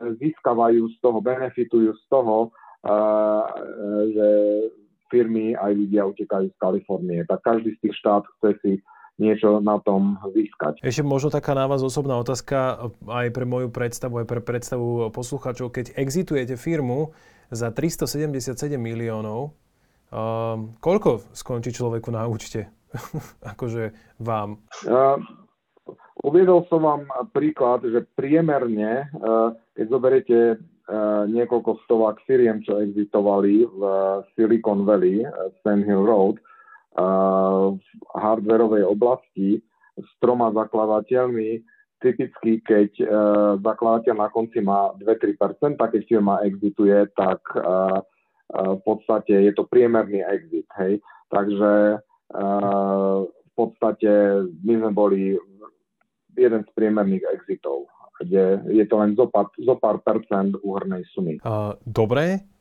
získavajú 0.00 0.88
z 0.88 0.96
toho, 1.04 1.20
benefitujú 1.20 1.92
z 1.94 2.04
toho, 2.08 2.48
že 4.08 4.28
firmy 5.12 5.52
aj 5.54 5.70
ľudia 5.76 6.02
utekajú 6.08 6.48
z 6.48 6.56
Kalifornie. 6.56 7.20
Tak 7.28 7.44
každý 7.44 7.76
z 7.76 7.80
tých 7.84 7.94
štát 8.00 8.24
chce 8.38 8.50
si 8.64 8.72
niečo 9.20 9.60
na 9.60 9.76
tom 9.82 10.16
získať. 10.32 10.80
Ešte 10.80 11.04
možno 11.04 11.28
taká 11.28 11.52
na 11.52 11.68
vás 11.68 11.84
osobná 11.84 12.16
otázka 12.16 12.88
aj 13.04 13.28
pre 13.32 13.44
moju 13.44 13.68
predstavu, 13.68 14.24
aj 14.24 14.26
pre 14.28 14.40
predstavu 14.40 15.12
poslucháčov. 15.12 15.68
Keď 15.72 15.96
exitujete 15.96 16.56
firmu, 16.56 17.12
za 17.52 17.68
377 17.68 18.80
miliónov. 18.80 19.52
Um, 20.12 20.72
koľko 20.80 21.28
skončí 21.36 21.72
človeku 21.72 22.08
na 22.08 22.24
účte? 22.24 22.72
akože 23.52 24.16
vám? 24.20 24.60
Uh, 24.88 25.20
uviedol 26.24 26.64
som 26.72 26.84
vám 26.84 27.02
príklad, 27.36 27.84
že 27.84 28.08
priemerne, 28.16 29.08
uh, 29.20 29.52
keď 29.76 29.86
zoberiete 29.88 30.38
uh, 30.56 31.24
niekoľko 31.28 31.84
stovák 31.84 32.24
firiem, 32.24 32.64
čo 32.64 32.80
existovali 32.80 33.68
v 33.68 33.80
Silicon 34.36 34.84
Valley, 34.88 35.24
Sand 35.64 35.84
Hill 35.88 36.04
Road, 36.04 36.40
uh, 36.40 36.51
v 36.92 37.80
hardverovej 38.12 38.84
oblasti 38.84 39.60
s 39.96 40.10
troma 40.20 40.52
zakladateľmi, 40.52 41.64
typicky, 42.02 42.58
keď 42.66 42.90
uh, 43.06 43.52
zakladateľ 43.62 44.14
na 44.18 44.28
konci 44.28 44.58
má 44.60 44.90
2-3%, 44.98 45.78
keď 45.78 46.02
firma 46.04 46.42
exituje, 46.42 47.06
tak 47.14 47.38
uh, 47.54 48.02
uh, 48.02 48.72
v 48.76 48.82
podstate 48.82 49.46
je 49.46 49.52
to 49.54 49.64
priemerný 49.70 50.20
exit. 50.26 50.66
Hej? 50.76 51.00
Takže 51.32 52.02
v 52.32 53.52
podstate 53.56 54.08
my 54.64 54.72
sme 54.80 54.90
boli 54.92 55.36
jeden 56.36 56.62
z 56.64 56.70
priemerných 56.72 57.24
exitov, 57.28 57.88
kde 58.20 58.60
je 58.72 58.84
to 58.88 58.96
len 59.00 59.12
zo 59.16 59.28
pár, 59.28 59.52
zo 59.60 59.76
pár 59.76 60.00
percent 60.00 60.56
úhrnej 60.64 61.04
sumy. 61.12 61.36
Uh, 61.44 61.76
dobre, 61.84 62.51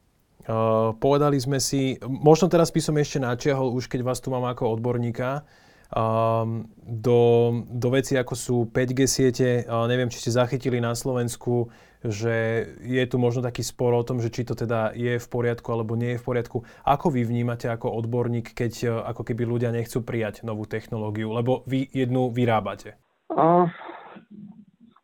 Uh, 0.42 0.98
povedali 0.98 1.38
sme 1.38 1.62
si, 1.62 2.02
možno 2.02 2.50
teraz 2.50 2.74
by 2.74 2.82
som 2.82 2.98
ešte 2.98 3.22
načiahol, 3.22 3.78
už 3.78 3.86
keď 3.86 4.02
vás 4.02 4.18
tu 4.18 4.34
mám 4.34 4.50
ako 4.50 4.74
odborníka, 4.74 5.46
um, 5.94 6.66
do, 6.82 7.52
do 7.70 7.88
veci 7.94 8.18
ako 8.18 8.34
sú 8.34 8.56
5G 8.72 9.00
siete. 9.06 9.50
Uh, 9.70 9.86
neviem, 9.86 10.10
či 10.10 10.18
ste 10.18 10.34
zachytili 10.34 10.82
na 10.82 10.98
Slovensku, 10.98 11.70
že 12.02 12.66
je 12.82 13.04
tu 13.06 13.22
možno 13.22 13.46
taký 13.46 13.62
spor 13.62 13.94
o 13.94 14.02
tom, 14.02 14.18
že 14.18 14.34
či 14.34 14.42
to 14.42 14.58
teda 14.58 14.98
je 14.98 15.22
v 15.22 15.28
poriadku 15.30 15.70
alebo 15.70 15.94
nie 15.94 16.18
je 16.18 16.22
v 16.22 16.26
poriadku. 16.26 16.66
Ako 16.90 17.14
vy 17.14 17.22
vnímate 17.22 17.70
ako 17.70 17.94
odborník, 17.94 18.58
keď 18.58 18.74
uh, 18.88 18.92
ako 19.14 19.22
keby 19.22 19.46
ľudia 19.46 19.70
nechcú 19.70 20.02
prijať 20.02 20.42
novú 20.42 20.66
technológiu, 20.66 21.30
lebo 21.30 21.62
vy 21.70 21.86
jednu 21.94 22.34
vyrábate? 22.34 22.98
Uh, 23.30 23.70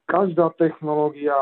každá 0.10 0.50
technológia 0.58 1.36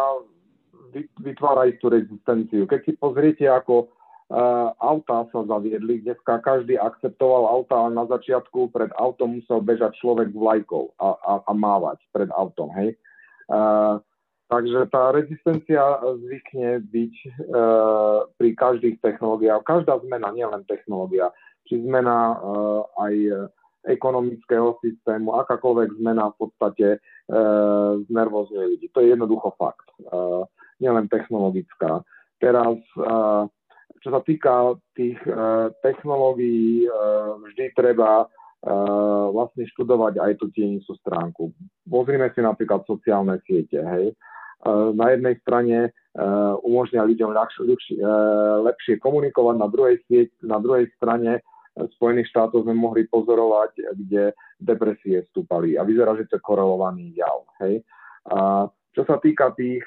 vytvára 1.20 1.68
istú 1.68 1.92
rezistenciu. 1.92 2.64
Keď 2.66 2.80
si 2.88 2.92
pozriete, 2.96 3.46
ako 3.50 3.88
uh, 3.88 4.72
autá 4.80 5.28
sa 5.30 5.44
zaviedli, 5.44 6.00
dneska 6.02 6.40
každý 6.40 6.80
akceptoval 6.80 7.50
auta, 7.50 7.76
ale 7.76 7.92
na 7.98 8.06
začiatku 8.08 8.72
pred 8.72 8.90
autom 8.96 9.42
musel 9.42 9.60
bežať 9.60 10.00
človek 10.00 10.32
s 10.32 10.38
vlajkou 10.38 10.96
a, 11.00 11.08
a, 11.20 11.34
a 11.44 11.52
mávať 11.52 12.00
pred 12.16 12.32
autom, 12.32 12.72
hej. 12.80 12.96
Uh, 13.46 14.02
takže 14.48 14.90
tá 14.90 15.12
rezistencia 15.14 15.82
zvykne 16.02 16.82
byť 16.88 17.16
uh, 17.24 18.26
pri 18.40 18.50
každých 18.56 19.04
technológiách. 19.04 19.68
Každá 19.68 20.00
zmena, 20.08 20.32
nielen 20.32 20.64
technológia, 20.66 21.30
či 21.68 21.82
zmena 21.82 22.38
uh, 22.38 22.82
aj 23.02 23.14
ekonomického 23.86 24.82
systému, 24.82 25.38
akákoľvek 25.46 25.90
zmena 26.02 26.34
v 26.34 26.36
podstate 26.42 26.88
e, 26.98 27.00
znervozňuje 28.10 28.66
ľudí. 28.76 28.88
To 28.92 29.00
je 29.02 29.08
jednoducho 29.14 29.54
fakt, 29.56 29.88
e, 30.02 30.10
nielen 30.80 31.08
technologická. 31.08 32.04
Teraz 32.40 32.78
e, 33.00 33.48
čo 34.06 34.14
sa 34.14 34.22
týka 34.22 34.78
tých 34.94 35.18
uh, 35.26 35.74
technológií, 35.82 36.86
uh, 36.86 37.42
vždy 37.42 37.74
treba 37.74 38.30
vlastne 39.30 39.70
študovať 39.70 40.18
aj 40.18 40.32
tú 40.42 40.50
tienicu 40.50 40.98
stránku. 40.98 41.54
Pozrime 41.86 42.34
si 42.34 42.42
napríklad 42.42 42.82
sociálne 42.90 43.38
siete. 43.46 43.78
Hej. 43.78 44.18
Na 44.98 45.14
jednej 45.14 45.38
strane 45.46 45.94
umožňa 46.66 47.06
ľuďom 47.06 47.30
ľahšie, 47.30 47.62
lepšie 48.66 48.98
komunikovať, 48.98 49.56
na 49.62 49.70
druhej, 49.70 50.02
sieť, 50.10 50.34
na 50.42 50.58
druhej 50.58 50.90
strane 50.98 51.46
Spojených 51.78 52.34
štátoch 52.34 52.66
sme 52.66 52.74
mohli 52.74 53.06
pozorovať, 53.06 53.86
kde 54.02 54.34
depresie 54.58 55.22
stúpali 55.30 55.78
a 55.78 55.86
vyzerá, 55.86 56.18
že 56.18 56.26
to 56.26 56.42
je 56.42 56.48
korelovaný 56.50 57.14
jav. 57.14 57.46
Hej. 57.62 57.86
A 58.34 58.66
čo 58.98 59.06
sa 59.06 59.22
týka 59.22 59.54
tých 59.54 59.86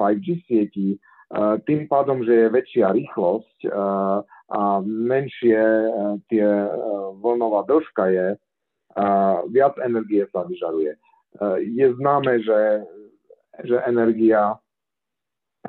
5G 0.00 0.48
sietí, 0.48 0.96
tým 1.68 1.86
pádom, 1.86 2.24
že 2.24 2.32
je 2.32 2.54
väčšia 2.56 2.90
rýchlosť 2.96 3.58
a 4.50 4.62
menšie 4.82 5.62
tie 6.26 6.48
vlnová 7.22 7.62
dĺžka 7.68 8.04
je, 8.10 8.28
viac 9.54 9.74
energie 9.78 10.26
sa 10.34 10.42
vyžaruje. 10.42 10.98
Je 11.62 11.86
známe, 11.94 12.42
že, 12.42 12.82
že 13.62 13.78
energia 13.86 14.58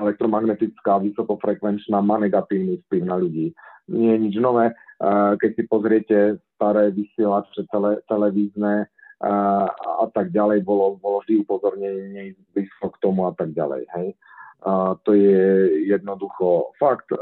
elektromagnetická, 0.02 0.98
vysokofrekvenčná 0.98 2.02
má 2.02 2.18
negatívny 2.18 2.82
vplyv 2.88 3.04
na 3.06 3.22
ľudí. 3.22 3.54
Nie 3.92 4.18
je 4.18 4.24
nič 4.24 4.36
nové. 4.42 4.74
Keď 5.38 5.52
si 5.54 5.64
pozriete 5.70 6.18
staré 6.58 6.90
vysielače 6.90 7.70
tele, 7.70 8.02
televízne 8.10 8.90
a, 9.22 9.69
a 10.01 10.05
tak 10.09 10.34
ďalej, 10.34 10.65
bolo, 10.65 10.97
bolo 10.97 11.22
vždy 11.22 11.45
upozornenie 11.45 12.34
blízko 12.57 12.89
k 12.89 13.01
tomu 13.05 13.30
a 13.30 13.34
tak 13.38 13.53
ďalej. 13.53 13.86
Hej. 13.93 14.17
A 14.65 14.97
to 15.05 15.13
je 15.13 15.69
jednoducho 15.86 16.74
fakt. 16.82 17.05
E, 17.13 17.17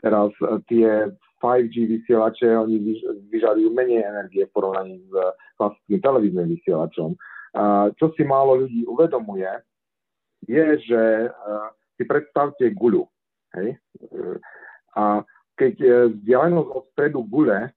teraz 0.00 0.32
e, 0.40 0.56
tie 0.72 1.12
5G 1.44 2.00
vysielače, 2.00 2.48
oni 2.48 2.96
vyžadujú 3.28 3.76
menej 3.76 4.08
energie 4.08 4.48
v 4.48 4.54
porovnaní 4.56 5.04
s 5.04 5.12
klasickým 5.60 6.00
televíznym 6.00 6.48
vysielačom. 6.48 7.12
A 7.56 7.92
čo 8.00 8.16
si 8.16 8.24
málo 8.24 8.64
ľudí 8.64 8.88
uvedomuje, 8.88 9.52
je, 10.48 10.64
že 10.80 11.02
e, 11.24 11.30
si 12.00 12.08
predstavte 12.08 12.72
guľu. 12.72 13.04
Hej? 13.52 13.76
A 14.96 15.20
keď 15.60 16.08
vzdialenosť 16.12 16.68
od 16.72 16.84
stredu 16.92 17.20
gule 17.24 17.72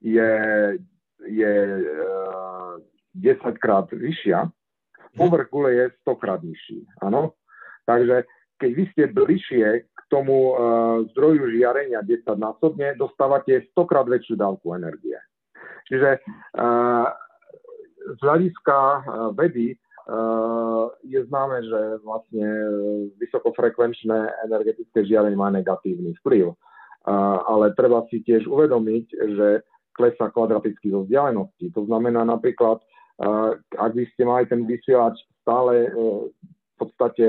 je, 0.00 0.32
je 1.26 1.54
10 3.16 3.58
krát 3.58 3.90
vyššia, 3.90 4.50
povrch 5.16 5.48
gule 5.50 5.72
je 5.72 5.84
100 6.04 6.16
krát 6.16 6.40
nižší. 6.42 6.84
Áno? 7.00 7.32
Takže 7.88 8.28
keď 8.60 8.70
vy 8.72 8.84
ste 8.92 9.04
bližšie 9.12 9.66
k 9.84 10.00
tomu 10.08 10.52
uh, 10.52 11.04
zdroju 11.12 11.52
žiarenia 11.56 12.04
10 12.04 12.24
násobne, 12.36 12.96
dostávate 12.96 13.68
100 13.72 13.90
krát 13.90 14.06
väčšiu 14.08 14.36
dávku 14.36 14.72
energie. 14.76 15.16
Čiže 15.88 16.20
uh, 16.20 17.06
z 18.06 18.20
hľadiska 18.22 18.76
vedy 19.34 19.74
uh, 19.74 20.88
je 21.02 21.20
známe, 21.26 21.58
že 21.62 21.80
vlastne 22.06 22.46
vysokofrekvenčné 23.18 24.46
energetické 24.46 25.04
žiarenie 25.04 25.36
má 25.38 25.50
negatívny 25.50 26.14
vplyv. 26.22 26.54
Uh, 27.06 27.38
ale 27.46 27.70
treba 27.78 28.02
si 28.10 28.18
tiež 28.22 28.50
uvedomiť, 28.50 29.06
že 29.14 29.48
klesá 29.96 30.28
kvadraticky 30.28 30.92
zo 30.92 31.08
vzdialenosti. 31.08 31.72
To 31.72 31.88
znamená 31.88 32.28
napríklad, 32.28 32.84
uh, 33.24 33.56
ak 33.80 33.96
by 33.96 34.04
ste 34.12 34.22
mali 34.28 34.44
ten 34.44 34.68
vysielač 34.68 35.16
stále 35.40 35.88
uh, 35.88 36.28
v 36.76 36.84
podstate 36.84 37.24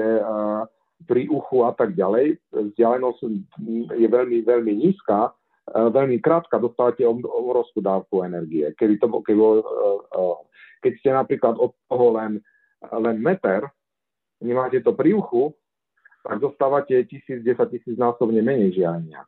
pri 1.07 1.31
uchu 1.31 1.63
a 1.63 1.71
tak 1.71 1.95
ďalej. 1.95 2.35
Vzdialenosť 2.51 3.19
je 3.95 4.07
veľmi, 4.11 4.43
veľmi 4.43 4.73
nízka, 4.75 5.31
veľmi 5.71 6.19
krátka, 6.19 6.59
dostávate 6.59 7.07
obrovskú 7.07 7.79
dávku 7.79 8.27
energie. 8.27 8.67
Keby 8.75 8.99
to, 8.99 9.07
keby, 9.23 9.63
keď 10.83 10.91
ste 10.99 11.09
napríklad 11.15 11.55
od 11.59 11.71
toho 11.87 12.19
len, 12.19 12.43
len 12.91 13.17
meter, 13.23 13.71
nemáte 14.43 14.83
to 14.83 14.91
pri 14.91 15.15
uchu, 15.15 15.55
tak 16.27 16.43
dostávate 16.43 17.07
tisíc, 17.07 17.39
desať 17.39 17.79
tisíc 17.79 17.95
násobne 17.95 18.43
menej 18.43 18.75
žiarenia. 18.75 19.23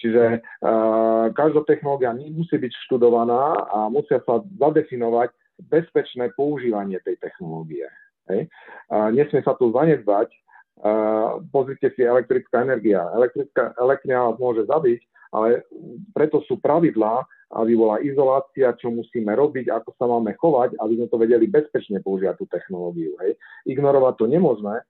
Čiže 0.00 0.40
uh, 0.40 1.28
každá 1.36 1.60
technológia 1.68 2.16
musí 2.16 2.56
byť 2.56 2.72
študovaná 2.88 3.68
a 3.68 3.78
musia 3.92 4.24
sa 4.24 4.40
zadefinovať 4.56 5.30
bezpečné 5.68 6.32
používanie 6.34 6.96
tej 7.04 7.20
technológie. 7.20 7.84
Hej. 8.32 8.48
A 8.88 9.12
nesmie 9.12 9.44
sa 9.44 9.52
tu 9.60 9.68
zanedbať. 9.70 10.32
Uh, 10.80 11.44
pozrite 11.52 11.92
si 11.92 12.00
elektrická 12.00 12.64
energia. 12.64 13.04
Elektrická 13.12 13.76
elektrina 13.76 14.32
vás 14.32 14.40
môže 14.40 14.64
zabiť, 14.64 15.00
ale 15.36 15.68
preto 16.16 16.40
sú 16.48 16.56
pravidlá, 16.56 17.20
aby 17.60 17.76
bola 17.76 18.00
izolácia, 18.00 18.72
čo 18.78 18.88
musíme 18.88 19.34
robiť, 19.36 19.68
ako 19.68 19.90
sa 19.98 20.06
máme 20.08 20.32
chovať, 20.38 20.78
aby 20.80 20.92
sme 20.96 21.06
to 21.12 21.16
vedeli 21.20 21.46
bezpečne 21.50 22.00
použiť 22.00 22.38
tú 22.40 22.48
technológiu. 22.48 23.12
Hej. 23.20 23.36
Ignorovať 23.68 24.14
to 24.16 24.26
nemôžeme, 24.30 24.80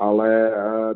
ale 0.00 0.28
e, 0.28 0.50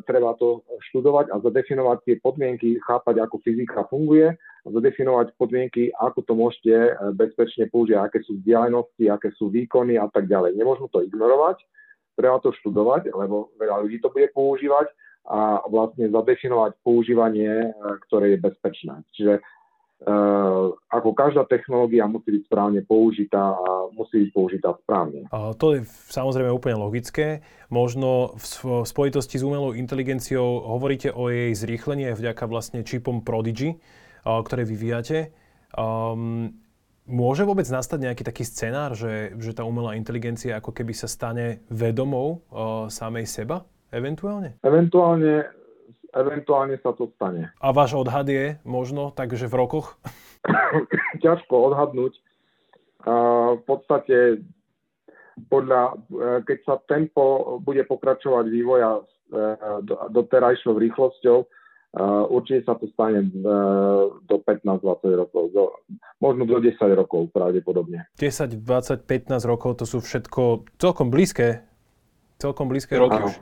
treba 0.09 0.33
to 0.35 0.65
študovať 0.89 1.29
a 1.29 1.39
zadefinovať 1.39 1.97
tie 2.03 2.15
podmienky, 2.17 2.81
chápať, 2.81 3.21
ako 3.23 3.39
fyzika 3.45 3.85
funguje 3.87 4.33
a 4.37 4.67
zadefinovať 4.67 5.37
podmienky, 5.37 5.93
ako 5.93 6.19
to 6.25 6.33
môžete 6.33 6.73
e, 6.73 6.91
bezpečne 7.13 7.69
použiť, 7.69 7.95
aké 7.97 8.19
sú 8.25 8.41
vzdialenosti, 8.41 9.05
aké 9.07 9.29
sú 9.37 9.53
výkony 9.53 10.01
a 10.01 10.09
tak 10.09 10.25
ďalej. 10.27 10.57
Nemôžeme 10.57 10.89
to 10.89 11.05
ignorovať, 11.05 11.61
treba 12.17 12.41
to 12.41 12.51
študovať, 12.63 13.13
lebo 13.13 13.53
veľa 13.61 13.85
ľudí 13.85 14.01
to 14.01 14.09
bude 14.09 14.33
používať 14.33 14.89
a 15.27 15.59
vlastne 15.67 16.07
zadefinovať 16.07 16.79
používanie, 16.81 17.69
e, 17.69 17.69
ktoré 18.07 18.35
je 18.35 18.43
bezpečné. 18.43 18.95
Čiže 19.13 19.39
ako 20.93 21.09
každá 21.17 21.41
technológia 21.49 22.05
musí 22.05 22.29
byť 22.29 22.43
správne 22.45 22.81
použitá 22.85 23.57
a 23.57 23.89
musí 23.97 24.27
byť 24.27 24.29
použitá 24.29 24.69
správne. 24.85 25.25
A 25.33 25.57
to 25.57 25.73
je 25.73 25.89
samozrejme 26.13 26.53
úplne 26.53 26.77
logické. 26.77 27.41
Možno 27.73 28.37
v 28.37 28.85
spojitosti 28.85 29.41
s 29.41 29.43
umelou 29.43 29.73
inteligenciou 29.73 30.69
hovoríte 30.77 31.09
o 31.09 31.33
jej 31.33 31.49
zrýchlení 31.57 32.13
aj 32.13 32.21
vďaka 32.21 32.43
vlastne 32.45 32.85
čipom 32.85 33.25
Prodigy, 33.25 33.81
ktoré 34.21 34.69
vyvíjate. 34.69 35.33
Um, 35.73 36.53
môže 37.09 37.41
vôbec 37.43 37.65
nastať 37.65 37.97
nejaký 38.07 38.23
taký 38.23 38.43
scenár, 38.45 38.93
že, 38.93 39.33
že 39.41 39.51
tá 39.57 39.65
umelá 39.65 39.97
inteligencia 39.97 40.61
ako 40.61 40.77
keby 40.77 40.93
sa 40.93 41.09
stane 41.09 41.65
vedomou 41.73 42.45
uh, 42.53 42.85
samej 42.87 43.25
seba 43.25 43.65
eventuálne? 43.89 44.61
Eventuálne 44.61 45.47
eventuálne 46.21 46.77
sa 46.81 46.93
to 46.93 47.09
stane. 47.15 47.53
A 47.61 47.69
váš 47.71 47.93
odhad 47.93 48.27
je 48.27 48.57
možno 48.65 49.13
takže 49.13 49.47
v 49.47 49.55
rokoch? 49.57 49.97
Ťažko 51.23 51.73
odhadnúť. 51.73 52.13
v 53.57 53.61
podstate 53.63 54.43
podľa, 55.45 55.93
e, 55.93 55.95
keď 56.41 56.57
sa 56.65 56.75
tempo 56.89 57.57
bude 57.61 57.85
pokračovať 57.85 58.45
vývoja 58.49 58.97
e, 58.97 59.01
doterajšou 60.09 60.73
rýchlosťou, 60.73 61.37
e, 61.37 61.47
určite 62.33 62.65
sa 62.65 62.73
to 62.73 62.89
stane 62.97 63.29
do 64.25 64.35
15-20 64.41 65.21
rokov, 65.21 65.43
do, 65.53 65.77
možno 66.17 66.49
do 66.49 66.57
10 66.57 66.73
rokov 66.97 67.29
pravdepodobne. 67.29 68.09
10, 68.17 68.57
20, 68.57 69.05
15 69.05 69.45
rokov 69.45 69.77
to 69.77 69.85
sú 69.85 70.01
všetko 70.01 70.65
celkom 70.81 71.13
blízke, 71.13 71.61
celkom 72.41 72.65
blízke 72.65 72.97
roky 72.97 73.21
už. 73.21 73.37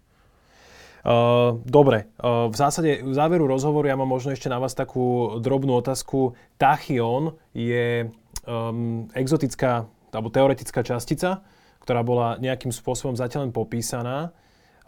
Uh, 1.05 1.61
dobre, 1.69 2.09
uh, 2.17 2.49
v 2.49 2.55
zásade 2.57 3.05
v 3.05 3.13
záveru 3.13 3.45
rozhovoru 3.45 3.85
ja 3.85 3.93
mám 3.93 4.09
možno 4.09 4.33
ešte 4.33 4.49
na 4.49 4.57
vás 4.57 4.73
takú 4.73 5.37
drobnú 5.37 5.77
otázku. 5.77 6.33
Tachyon 6.57 7.37
je 7.53 8.09
um, 8.49 9.05
exotická 9.13 9.85
alebo 10.09 10.33
teoretická 10.33 10.81
častica, 10.81 11.45
ktorá 11.85 12.01
bola 12.01 12.41
nejakým 12.41 12.73
spôsobom 12.73 13.13
zatiaľ 13.13 13.45
len 13.45 13.53
popísaná. 13.53 14.33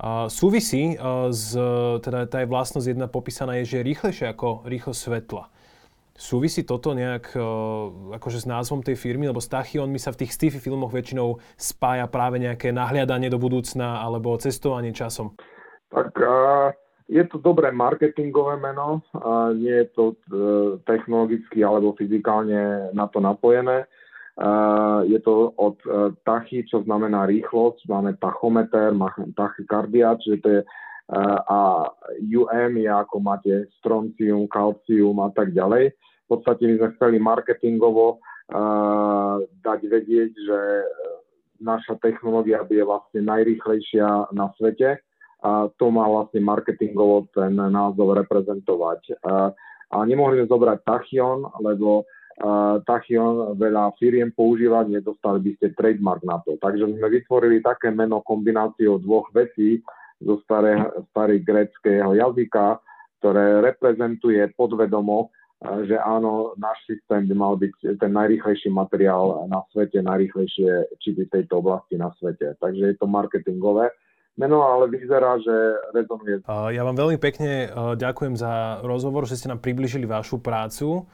Uh, 0.02 0.26
súvisí 0.26 0.98
uh, 0.98 1.30
s, 1.30 1.54
teda 2.02 2.26
tá 2.26 2.42
je 2.42 2.50
vlastnosť 2.50 2.98
jedna 2.98 3.06
popísaná 3.06 3.62
je, 3.62 3.78
že 3.78 3.86
je 3.86 3.88
rýchlejšia 3.94 4.34
ako 4.34 4.66
rýchlosť 4.66 4.98
svetla. 4.98 5.54
Súvisí 6.18 6.66
toto 6.66 6.98
nejak 6.98 7.38
uh, 7.38 8.18
akože 8.18 8.42
s 8.42 8.50
názvom 8.50 8.82
tej 8.82 8.98
firmy, 8.98 9.30
lebo 9.30 9.38
s 9.38 9.54
Tachyon 9.54 9.94
sa 10.02 10.10
v 10.10 10.26
tých 10.26 10.34
sci-fi 10.34 10.58
filmoch 10.58 10.90
väčšinou 10.90 11.38
spája 11.62 12.10
práve 12.10 12.42
nejaké 12.42 12.74
nahliadanie 12.74 13.30
do 13.30 13.38
budúcna 13.38 14.02
alebo 14.02 14.34
cestovanie 14.42 14.98
časom 14.98 15.38
tak 15.88 16.12
je 17.08 17.24
to 17.32 17.40
dobré 17.40 17.72
marketingové 17.72 18.60
meno, 18.60 19.00
a 19.16 19.56
nie 19.56 19.72
je 19.72 19.88
to 19.96 20.06
e, 20.12 20.16
technologicky 20.84 21.64
alebo 21.64 21.96
fyzikálne 21.96 22.92
na 22.92 23.08
to 23.08 23.24
napojené. 23.24 23.88
Je 25.08 25.20
to 25.24 25.56
od 25.56 25.80
e, 25.88 26.14
tachy, 26.28 26.68
čo 26.68 26.84
znamená 26.84 27.26
rýchlosť, 27.26 27.88
máme 27.90 28.12
tachometer, 28.20 28.92
tachykardia, 29.34 30.20
čiže 30.20 30.38
to 30.44 30.48
je 30.52 30.62
e, 30.62 30.68
a 31.48 31.90
UM 32.20 32.74
je 32.76 32.92
ako 32.92 33.18
máte 33.24 33.72
stroncium, 33.80 34.46
kalcium 34.52 35.18
a 35.24 35.32
tak 35.32 35.56
ďalej. 35.56 35.96
V 35.96 36.28
podstate 36.28 36.68
my 36.68 36.74
sme 36.76 36.90
chceli 37.00 37.18
marketingovo 37.24 38.20
dať 39.64 39.80
vedieť, 39.92 40.32
že 40.32 40.60
naša 41.60 42.00
technológia 42.00 42.64
je 42.68 42.84
vlastne 42.84 43.28
najrýchlejšia 43.28 44.32
na 44.32 44.52
svete 44.56 45.04
a 45.46 45.70
to 45.78 45.86
má 45.94 46.10
vlastne 46.10 46.42
marketingovo 46.42 47.30
ten 47.30 47.54
názov 47.54 48.18
reprezentovať. 48.18 49.22
A 49.88 49.98
nemohli 50.04 50.42
sme 50.42 50.50
zobrať 50.50 50.78
Tachyon, 50.82 51.46
lebo 51.62 52.10
Tachyon 52.86 53.58
veľa 53.58 53.98
firiem 53.98 54.34
používa, 54.34 54.86
nedostali 54.86 55.42
by 55.42 55.52
ste 55.58 55.78
trademark 55.78 56.22
na 56.26 56.42
to. 56.42 56.58
Takže 56.58 56.90
sme 56.98 57.08
vytvorili 57.10 57.62
také 57.62 57.94
meno 57.94 58.22
kombináciou 58.26 58.98
dvoch 59.02 59.30
vecí 59.34 59.82
zo 60.22 60.42
starého, 60.42 61.06
starého 61.14 61.46
greckého 61.46 62.10
jazyka, 62.18 62.82
ktoré 63.22 63.62
reprezentuje 63.62 64.42
podvedomo, 64.58 65.30
že 65.90 65.98
áno, 65.98 66.54
náš 66.62 66.78
systém 66.86 67.26
by 67.30 67.34
mal 67.34 67.54
byť 67.58 67.98
ten 67.98 68.14
najrýchlejší 68.14 68.70
materiál 68.70 69.50
na 69.50 69.66
svete, 69.74 70.02
najrýchlejšie 70.06 71.02
čipy 71.02 71.26
tejto 71.34 71.66
oblasti 71.66 71.98
na 71.98 72.14
svete. 72.22 72.54
Takže 72.62 72.94
je 72.94 72.96
to 72.98 73.10
marketingové 73.10 73.90
meno, 74.38 74.64
ale 74.64 74.88
vyzerá, 74.88 75.42
že 75.42 75.56
rezonuje. 75.98 76.46
Ja 76.48 76.86
vám 76.86 76.96
veľmi 76.96 77.18
pekne 77.18 77.74
ďakujem 77.98 78.38
za 78.38 78.80
rozhovor, 78.86 79.26
že 79.26 79.36
ste 79.36 79.50
nám 79.50 79.60
približili 79.60 80.06
vašu 80.06 80.38
prácu. 80.40 81.10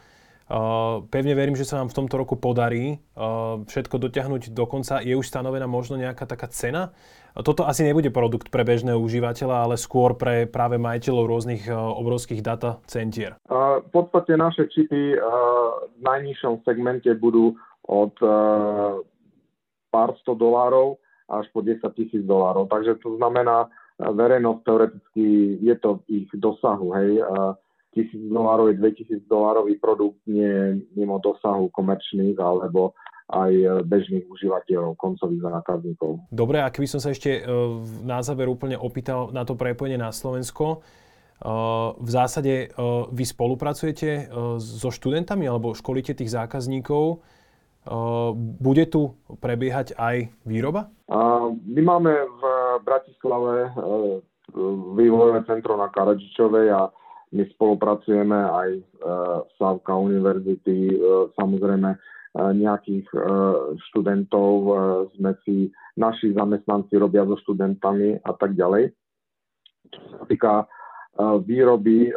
Pevne 1.07 1.33
verím, 1.33 1.55
že 1.55 1.63
sa 1.63 1.79
vám 1.79 1.89
v 1.89 1.97
tomto 2.03 2.19
roku 2.19 2.35
podarí 2.35 2.99
všetko 3.65 3.95
dotiahnuť 3.97 4.51
do 4.51 4.67
konca. 4.67 4.99
Je 4.99 5.15
už 5.15 5.25
stanovená 5.25 5.65
možno 5.65 5.95
nejaká 5.95 6.27
taká 6.27 6.51
cena? 6.51 6.91
Toto 7.33 7.65
asi 7.65 7.81
nebude 7.81 8.13
produkt 8.13 8.53
pre 8.53 8.61
bežného 8.61 9.01
užívateľa, 9.01 9.65
ale 9.65 9.75
skôr 9.79 10.13
pre 10.13 10.45
práve 10.45 10.77
majiteľov 10.77 11.25
rôznych 11.25 11.65
obrovských 11.73 12.45
data 12.45 12.77
centier. 12.85 13.39
V 13.49 13.89
podstate 13.89 14.37
naše 14.37 14.69
čipy 14.69 15.17
v 15.17 16.01
najnižšom 16.03 16.61
segmente 16.61 17.09
budú 17.17 17.57
od 17.87 18.13
pár 19.89 20.09
sto 20.21 20.37
dolárov 20.37 21.01
až 21.29 21.45
po 21.53 21.61
10 21.61 21.79
tisíc 21.95 22.23
dolárov. 22.23 22.67
Takže 22.67 22.99
to 22.99 23.15
znamená, 23.17 23.67
e, 23.67 24.07
verejnosť 24.11 24.59
teoreticky 24.63 25.25
je 25.61 25.75
to 25.79 25.89
v 26.03 26.25
ich 26.25 26.29
dosahu, 26.35 26.87
hej. 26.99 27.11
Tisíc 27.93 28.25
dolárov 28.25 28.73
je 28.73 28.81
2000 28.81 29.29
dolárový 29.29 29.77
produkt 29.77 30.17
nie 30.25 30.81
mimo 30.97 31.21
dosahu 31.21 31.69
komerčných 31.69 32.41
alebo 32.41 32.97
aj 33.29 33.53
e, 33.53 33.67
bežných 33.85 34.25
užívateľov, 34.27 34.97
koncových 34.97 35.41
zákazníkov. 35.45 36.25
Dobre, 36.33 36.59
ak 36.59 36.81
by 36.81 36.87
som 36.89 36.99
sa 36.99 37.13
ešte 37.13 37.45
na 38.01 38.19
záver 38.25 38.49
úplne 38.49 38.75
opýtal 38.75 39.29
na 39.29 39.45
to 39.45 39.53
prepojenie 39.53 39.97
na 39.97 40.09
Slovensko, 40.09 40.81
v 41.99 42.09
zásade 42.09 42.71
vy 43.11 43.25
spolupracujete 43.27 44.31
so 44.63 44.89
študentami 44.93 45.43
alebo 45.43 45.75
školíte 45.75 46.15
tých 46.15 46.31
zákazníkov 46.31 47.19
bude 48.59 48.85
tu 48.87 49.15
prebiehať 49.43 49.99
aj 49.99 50.31
výroba? 50.47 50.91
My 51.67 51.81
máme 51.83 52.11
v 52.15 52.43
Bratislave 52.83 53.71
vývojové 54.95 55.43
centrum 55.47 55.79
na 55.79 55.91
Karadžičovej 55.91 56.67
a 56.71 56.87
my 57.33 57.43
spolupracujeme 57.57 58.39
aj 58.39 58.69
Sávka 59.57 59.97
univerzity, 59.97 61.01
samozrejme 61.33 61.97
nejakých 62.33 63.09
študentov 63.89 64.53
sme 65.17 65.37
si, 65.45 65.69
naši 65.97 66.33
zamestnanci 66.33 66.97
robia 66.97 67.25
so 67.25 67.37
študentami 67.41 68.21
a 68.21 68.31
tak 68.33 68.57
ďalej. 68.57 68.89
Čo 69.93 70.01
sa 70.17 70.23
týka 70.25 70.53
výroby, 71.45 72.09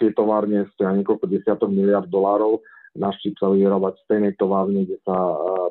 tie 0.00 0.08
továrne 0.16 0.64
stoja 0.72 0.96
niekoľko 0.96 1.24
desiatok 1.28 1.68
miliard 1.68 2.08
dolárov, 2.08 2.64
náš 2.96 3.20
čip 3.20 3.36
sa 3.36 3.50
v 3.50 3.66
stejnej 4.06 4.38
továrne, 4.38 4.86
kde 4.88 4.96
sa 5.04 5.16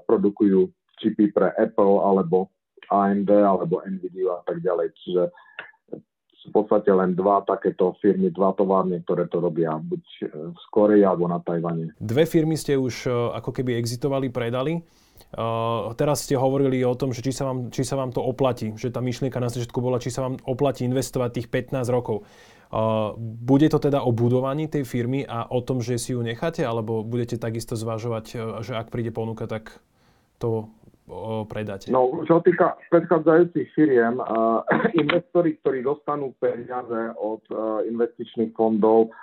produkujú 0.05 0.70
čipy 1.01 1.34
pre 1.34 1.53
Apple 1.57 2.01
alebo 2.01 2.49
AMD 2.89 3.30
alebo 3.30 3.82
Nvidia 3.86 4.38
a 4.38 4.43
tak 4.45 4.61
ďalej. 4.61 4.93
Čiže 5.03 5.24
v 6.47 6.51
podstate 6.55 6.88
len 6.95 7.11
dva 7.11 7.43
takéto 7.43 7.99
firmy, 7.99 8.32
dva 8.32 8.55
továrne, 8.55 9.03
ktoré 9.03 9.28
to 9.28 9.43
robia 9.43 9.76
buď 9.76 10.03
e, 10.24 10.26
v 10.55 10.65
Koreji 10.72 11.03
alebo 11.03 11.28
na 11.28 11.43
Tajvane. 11.43 11.91
Dve 11.99 12.24
firmy 12.24 12.55
ste 12.55 12.80
už 12.80 12.95
e, 13.03 13.11
ako 13.11 13.51
keby 13.51 13.76
exitovali, 13.76 14.32
predali. 14.32 14.80
Uh, 15.28 15.91
teraz 15.99 16.24
ste 16.24 16.39
hovorili 16.39 16.88
o 16.88 16.95
tom, 16.95 17.11
že 17.11 17.20
či 17.20 17.36
sa, 17.36 17.51
vám, 17.51 17.68
či 17.68 17.84
sa 17.84 17.99
vám 17.99 18.15
to 18.15 18.24
oplatí, 18.24 18.72
že 18.80 18.95
tá 18.95 19.03
myšlienka 19.03 19.43
na 19.43 19.51
začiatku 19.51 19.84
bola, 19.84 19.99
či 19.99 20.07
sa 20.07 20.24
vám 20.24 20.39
oplatí 20.47 20.88
investovať 20.88 21.30
tých 21.36 21.47
15 21.51 21.84
rokov. 21.91 22.24
Bude 23.47 23.68
to 23.72 23.80
teda 23.80 24.03
o 24.03 24.11
budovaní 24.11 24.68
tej 24.68 24.84
firmy 24.84 25.24
a 25.24 25.47
o 25.47 25.63
tom, 25.63 25.80
že 25.80 25.95
si 25.95 26.11
ju 26.11 26.20
necháte, 26.20 26.68
alebo 26.68 26.99
budete 26.99 27.39
takisto 27.39 27.80
zvažovať, 27.80 28.26
e, 28.36 28.36
že 28.59 28.76
ak 28.76 28.91
príde 28.91 29.15
ponuka, 29.15 29.47
tak 29.47 29.80
to 30.36 30.68
predáte? 31.47 31.88
No, 31.88 32.11
čo 32.28 32.43
týka 32.43 32.76
predchádzajúcich 32.91 33.72
firiem, 33.72 34.20
uh, 34.20 34.59
investori, 35.01 35.55
ktorí 35.63 35.80
dostanú 35.80 36.36
peniaze 36.36 37.15
od 37.15 37.39
uh, 37.47 37.80
investičných 37.88 38.51
fondov, 38.51 39.15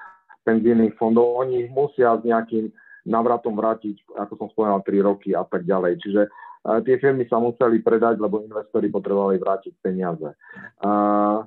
penzijných 0.48 0.96
fondov, 0.96 1.44
oni 1.44 1.68
musia 1.68 2.16
s 2.16 2.24
nejakým 2.24 2.72
navratom 3.04 3.52
vrátiť, 3.52 4.16
ako 4.16 4.32
som 4.40 4.48
spomenul, 4.56 4.80
3 4.80 5.04
roky 5.04 5.36
a 5.36 5.44
tak 5.44 5.68
ďalej. 5.68 6.00
Čiže 6.00 6.22
tie 6.88 6.96
firmy 6.96 7.28
sa 7.28 7.36
museli 7.36 7.84
predať, 7.84 8.16
lebo 8.16 8.40
investori 8.40 8.88
potrebovali 8.88 9.36
vrátiť 9.36 9.72
peniaze. 9.84 10.32
Uh, 10.80 11.44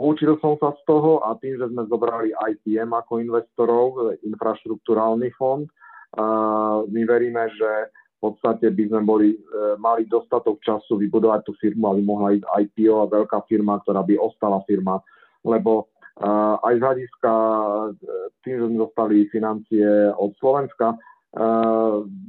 Učil 0.00 0.40
som 0.40 0.56
sa 0.56 0.72
z 0.72 0.80
toho 0.88 1.20
a 1.20 1.36
tým, 1.36 1.60
že 1.60 1.68
sme 1.68 1.84
zobrali 1.84 2.32
IPM 2.32 2.96
ako 2.96 3.20
investorov, 3.20 4.16
infraštruktúrálny 4.24 5.28
fond, 5.36 5.68
my 6.88 7.02
veríme, 7.04 7.44
že 7.52 7.70
v 8.22 8.30
podstate 8.30 8.70
by 8.70 8.84
sme 8.86 9.00
boli, 9.02 9.28
e, 9.34 9.74
mali 9.82 10.06
dostatok 10.06 10.62
času 10.62 10.94
vybudovať 10.94 11.42
tú 11.42 11.58
firmu, 11.58 11.90
aby 11.90 12.00
mohla 12.06 12.38
ísť 12.38 12.46
IPO 12.46 12.94
a 13.02 13.10
veľká 13.10 13.50
firma, 13.50 13.82
ktorá 13.82 14.06
by 14.06 14.14
ostala 14.14 14.62
firma, 14.62 15.02
lebo 15.42 15.90
aj 16.62 16.74
z 16.76 16.84
hľadiska 16.84 17.32
tým, 18.44 18.54
že 18.60 18.68
sme 18.68 18.78
dostali 18.84 19.26
financie 19.32 20.12
od 20.12 20.36
Slovenska, 20.36 20.92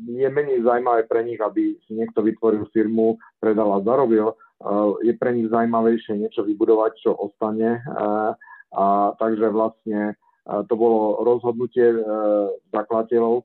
je 0.07 0.27
menej 0.31 0.63
zaujímavé 0.63 1.03
pre 1.11 1.27
nich, 1.27 1.39
aby 1.43 1.75
si 1.83 1.91
niekto 1.91 2.23
vytvoril 2.23 2.63
firmu, 2.71 3.19
predal 3.43 3.75
a 3.75 3.83
zarobil. 3.83 4.31
Je 5.03 5.13
pre 5.19 5.35
nich 5.35 5.51
zaujímavejšie 5.51 6.15
niečo 6.15 6.47
vybudovať, 6.47 6.91
čo 7.03 7.11
ostane. 7.15 7.83
A 8.73 9.13
takže 9.19 9.51
vlastne 9.51 10.15
to 10.47 10.73
bolo 10.75 11.23
rozhodnutie 11.23 11.93
zakladateľov. 12.71 13.43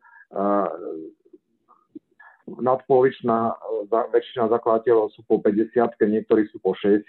Nadpolovičná 2.49 3.39
väčšina 3.93 4.49
zakladateľov 4.49 5.12
sú 5.12 5.21
po 5.29 5.37
50 5.43 5.85
niektorí 6.09 6.49
sú 6.49 6.62
po 6.64 6.73
60 6.73 7.05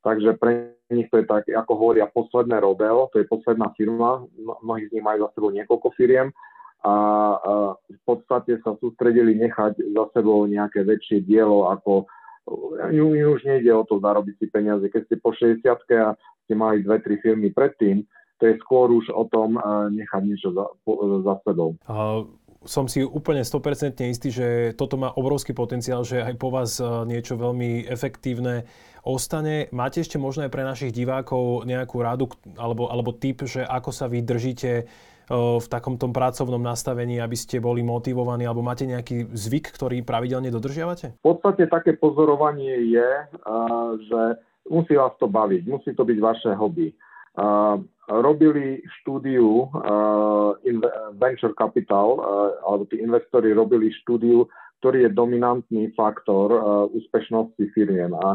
takže 0.00 0.36
pre 0.40 0.76
nich 0.90 1.08
to 1.12 1.20
je 1.20 1.26
tak, 1.28 1.44
ako 1.48 1.72
hovoria, 1.76 2.08
posledné 2.08 2.60
rodeo, 2.60 3.08
to 3.12 3.20
je 3.20 3.28
posledná 3.28 3.72
firma, 3.76 4.24
mnohí 4.64 4.88
z 4.88 4.92
nich 4.96 5.04
majú 5.04 5.28
za 5.28 5.32
sebou 5.36 5.50
niekoľko 5.52 5.88
firiem 5.92 6.32
a 6.80 6.94
v 7.84 8.00
podstate 8.08 8.56
sa 8.64 8.72
sústredili 8.80 9.36
nechať 9.36 9.92
za 9.92 10.04
sebou 10.16 10.48
nejaké 10.48 10.80
väčšie 10.80 11.28
dielo, 11.28 11.68
ako 11.68 12.08
im 12.90 13.30
už 13.30 13.46
nejde 13.46 13.70
o 13.74 13.86
to 13.86 14.02
zarobiť 14.02 14.34
si 14.38 14.46
peniaze. 14.50 14.84
Keď 14.86 15.02
ste 15.06 15.16
po 15.18 15.30
60 15.32 15.66
a 16.00 16.14
ste 16.46 16.54
mali 16.54 16.82
dve, 16.82 16.98
tri 17.00 17.16
firmy 17.22 17.54
predtým, 17.54 18.02
to 18.40 18.48
je 18.48 18.54
skôr 18.64 18.88
už 18.88 19.12
o 19.12 19.28
tom 19.28 19.60
nechať 19.92 20.22
niečo 20.24 20.50
za, 20.56 20.64
za 21.24 21.34
sebou. 21.44 21.76
Uh, 21.84 22.24
som 22.64 22.84
si 22.84 23.00
úplne 23.00 23.40
100% 23.40 24.04
istý, 24.04 24.28
že 24.28 24.76
toto 24.76 25.00
má 25.00 25.08
obrovský 25.16 25.56
potenciál, 25.56 26.04
že 26.04 26.20
aj 26.20 26.34
po 26.36 26.52
vás 26.52 26.76
niečo 27.08 27.40
veľmi 27.40 27.88
efektívne 27.88 28.68
ostane. 29.00 29.72
Máte 29.72 30.04
ešte 30.04 30.20
možno 30.20 30.44
aj 30.44 30.52
pre 30.52 30.64
našich 30.68 30.92
divákov 30.92 31.64
nejakú 31.64 31.96
radu 32.04 32.28
alebo, 32.60 32.92
alebo 32.92 33.16
tip, 33.16 33.48
že 33.48 33.64
ako 33.64 33.90
sa 33.96 34.12
vy 34.12 34.20
držíte 34.20 34.84
v 35.30 35.66
takom 35.70 35.94
tom 35.94 36.10
pracovnom 36.10 36.58
nastavení, 36.58 37.22
aby 37.22 37.38
ste 37.38 37.62
boli 37.62 37.86
motivovaní, 37.86 38.50
alebo 38.50 38.66
máte 38.66 38.82
nejaký 38.82 39.30
zvyk, 39.30 39.70
ktorý 39.78 40.02
pravidelne 40.02 40.50
dodržiavate? 40.50 41.22
V 41.22 41.24
podstate 41.24 41.70
také 41.70 41.94
pozorovanie 41.94 42.90
je, 42.90 43.10
že 44.10 44.20
musí 44.66 44.98
vás 44.98 45.14
to 45.22 45.30
baviť, 45.30 45.62
musí 45.70 45.94
to 45.94 46.02
byť 46.02 46.18
vaše 46.18 46.50
hobby. 46.58 46.90
Robili 48.10 48.82
štúdiu 49.00 49.70
Venture 51.14 51.54
Capital, 51.54 52.18
alebo 52.66 52.82
tí 52.90 52.98
investori 52.98 53.54
robili 53.54 53.94
štúdiu, 54.02 54.50
ktorý 54.82 55.06
je 55.06 55.14
dominantný 55.14 55.94
faktor 55.94 56.50
úspešnosti 56.90 57.70
firmiem. 57.70 58.10
A 58.18 58.34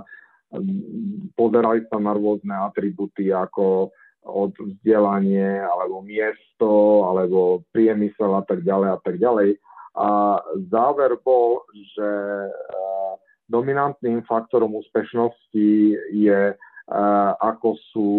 pozerali 1.35 1.83
sa 1.91 1.99
na 1.99 2.15
rôzne 2.15 2.55
atributy 2.55 3.35
ako 3.35 3.91
od 4.25 4.57
vzdelanie, 4.57 5.61
alebo 5.61 6.01
miesto, 6.01 7.05
alebo 7.05 7.61
priemysel 7.69 8.33
a 8.35 8.43
tak 8.43 8.65
ďalej 8.65 8.89
a 8.89 8.99
tak 9.05 9.15
ďalej. 9.21 9.61
A 9.95 10.41
záver 10.73 11.15
bol, 11.23 11.63
že 11.71 12.09
dominantným 13.47 14.25
faktorom 14.25 14.75
úspešnosti 14.81 15.71
je, 16.11 16.41
ako 17.39 17.69
sú 17.93 18.09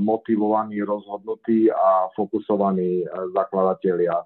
motivovaní, 0.00 0.80
rozhodnutí 0.82 1.68
a 1.70 2.08
fokusovaní 2.16 3.04
zakladatelia. 3.36 4.16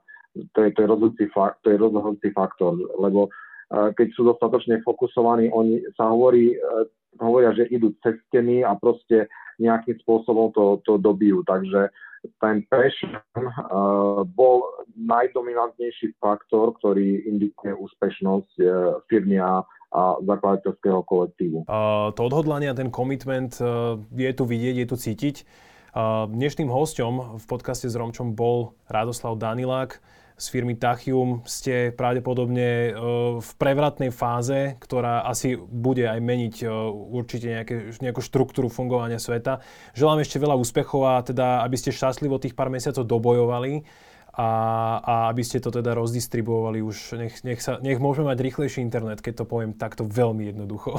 To 0.55 0.59
je, 0.66 0.70
to 0.74 0.82
je, 0.82 0.87
rozhodujúci, 0.91 1.26
fakt, 1.30 1.62
je 1.66 1.78
rozhodujúci 1.78 2.35
faktor, 2.35 2.74
lebo 2.99 3.30
keď 3.71 4.07
sú 4.12 4.27
dostatočne 4.29 4.85
fokusovaní, 4.85 5.49
oni 5.49 5.81
sa 5.97 6.11
hovorí, 6.11 6.57
hovoria, 7.21 7.55
že 7.55 7.71
idú 7.71 7.95
cez 8.03 8.19
steny 8.29 8.67
a 8.67 8.75
proste 8.77 9.31
nejakým 9.62 9.99
spôsobom 10.03 10.51
to, 10.51 10.83
to 10.83 10.99
dobijú. 10.99 11.47
Takže 11.47 11.91
ten 12.41 12.65
passion 12.73 13.21
uh, 13.21 14.25
bol 14.25 14.65
najdominantnejší 14.97 16.17
faktor, 16.17 16.73
ktorý 16.81 17.29
indikuje 17.29 17.77
úspešnosť 17.77 18.53
uh, 18.65 18.67
firmy 19.12 19.37
a, 19.37 19.61
a 19.93 20.03
zakladateľského 20.25 21.05
kolektívu. 21.05 21.69
Uh, 21.69 22.11
to 22.17 22.25
odhodlanie 22.25 22.73
a 22.73 22.79
ten 22.79 22.89
commitment 22.89 23.61
uh, 23.61 24.01
je 24.17 24.33
tu 24.33 24.45
vidieť, 24.49 24.75
je 24.83 24.87
tu 24.89 24.97
cítiť. 24.97 25.37
Uh, 25.95 26.27
dnešným 26.27 26.73
hosťom 26.73 27.39
v 27.39 27.45
podcaste 27.45 27.87
s 27.87 27.95
Romčom 27.95 28.35
bol 28.35 28.75
Radoslav 28.89 29.37
Danilák 29.39 30.01
z 30.35 30.47
firmy 30.51 30.74
Tachium 30.74 31.47
ste 31.47 31.95
pravdepodobne 31.95 32.91
e, 32.91 32.93
v 33.39 33.51
prevratnej 33.55 34.11
fáze, 34.11 34.74
ktorá 34.82 35.22
asi 35.22 35.55
bude 35.55 36.11
aj 36.11 36.18
meniť 36.18 36.55
e, 36.62 36.66
určite 37.14 37.47
nejaké, 37.55 37.74
nejakú 38.03 38.18
štruktúru 38.18 38.66
fungovania 38.66 39.22
sveta. 39.22 39.62
Želám 39.95 40.26
ešte 40.26 40.43
veľa 40.43 40.59
úspechov 40.59 41.01
a 41.07 41.22
teda, 41.22 41.62
aby 41.62 41.78
ste 41.78 41.95
šťastlivo 41.95 42.43
tých 42.43 42.59
pár 42.59 42.66
mesiacov 42.66 43.07
dobojovali 43.07 43.87
a, 44.35 44.51
a 44.99 45.14
aby 45.30 45.47
ste 45.47 45.62
to 45.62 45.70
teda 45.70 45.95
rozdistribuovali 45.95 46.82
už. 46.82 47.14
Nech, 47.14 47.47
nech, 47.47 47.62
sa, 47.62 47.78
nech 47.78 48.03
môžeme 48.03 48.35
mať 48.35 48.43
rýchlejší 48.43 48.82
internet, 48.82 49.22
keď 49.22 49.43
to 49.43 49.45
poviem 49.47 49.78
takto 49.78 50.03
veľmi 50.03 50.51
jednoducho. 50.51 50.99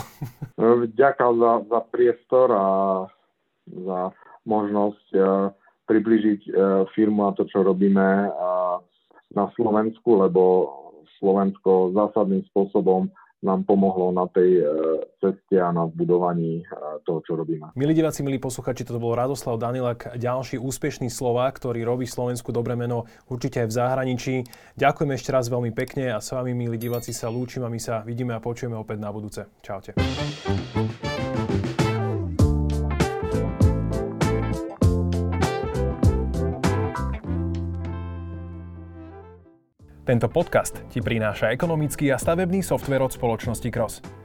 Ďakujem 0.95 1.35
za, 1.43 1.51
za 1.67 1.79
priestor 1.91 2.47
a 2.55 2.67
za 3.67 4.15
možnosť 4.47 5.07
uh, 5.17 5.49
približiť 5.89 6.53
firmu 6.93 7.29
a 7.29 7.33
to, 7.33 7.49
čo 7.49 7.65
robíme. 7.65 8.29
A 8.29 8.77
na 9.33 9.49
Slovensku, 9.57 10.21
lebo 10.21 10.41
Slovensko 11.17 11.95
zásadným 11.95 12.43
spôsobom 12.51 13.09
nám 13.45 13.61
pomohlo 13.69 14.09
na 14.09 14.25
tej 14.33 14.65
e, 14.65 14.65
ceste 15.21 15.61
a 15.61 15.69
na 15.69 15.85
budovaní 15.85 16.65
e, 16.65 16.73
toho, 17.05 17.21
čo 17.21 17.37
robíme. 17.37 17.69
Milí 17.77 17.93
diváci, 17.93 18.25
milí 18.25 18.41
posluchači, 18.41 18.81
toto 18.81 18.97
bol 18.97 19.13
Radoslav 19.13 19.61
Danilak, 19.61 20.17
ďalší 20.17 20.57
úspešný 20.57 21.13
Slovák, 21.13 21.53
ktorý 21.61 21.85
robí 21.85 22.09
Slovensku 22.09 22.49
dobré 22.49 22.73
meno 22.73 23.05
určite 23.29 23.61
aj 23.61 23.67
v 23.69 23.77
zahraničí. 23.77 24.35
Ďakujem 24.81 25.11
ešte 25.13 25.29
raz 25.29 25.45
veľmi 25.53 25.69
pekne 25.77 26.17
a 26.17 26.19
s 26.19 26.33
vami, 26.33 26.57
milí 26.57 26.81
diváci, 26.81 27.13
sa 27.13 27.29
lúčim 27.29 27.61
a 27.61 27.69
my 27.69 27.77
sa 27.77 28.01
vidíme 28.01 28.33
a 28.33 28.41
počujeme 28.41 28.73
opäť 28.73 28.97
na 28.97 29.13
budúce. 29.13 29.45
Čaute. 29.61 29.93
Tento 40.05 40.29
podcast 40.29 40.85
ti 40.93 41.01
prináša 41.01 41.49
ekonomický 41.49 42.13
a 42.13 42.21
stavebný 42.21 42.61
software 42.61 43.01
od 43.01 43.09
spoločnosti 43.09 43.69
Cross. 43.73 44.24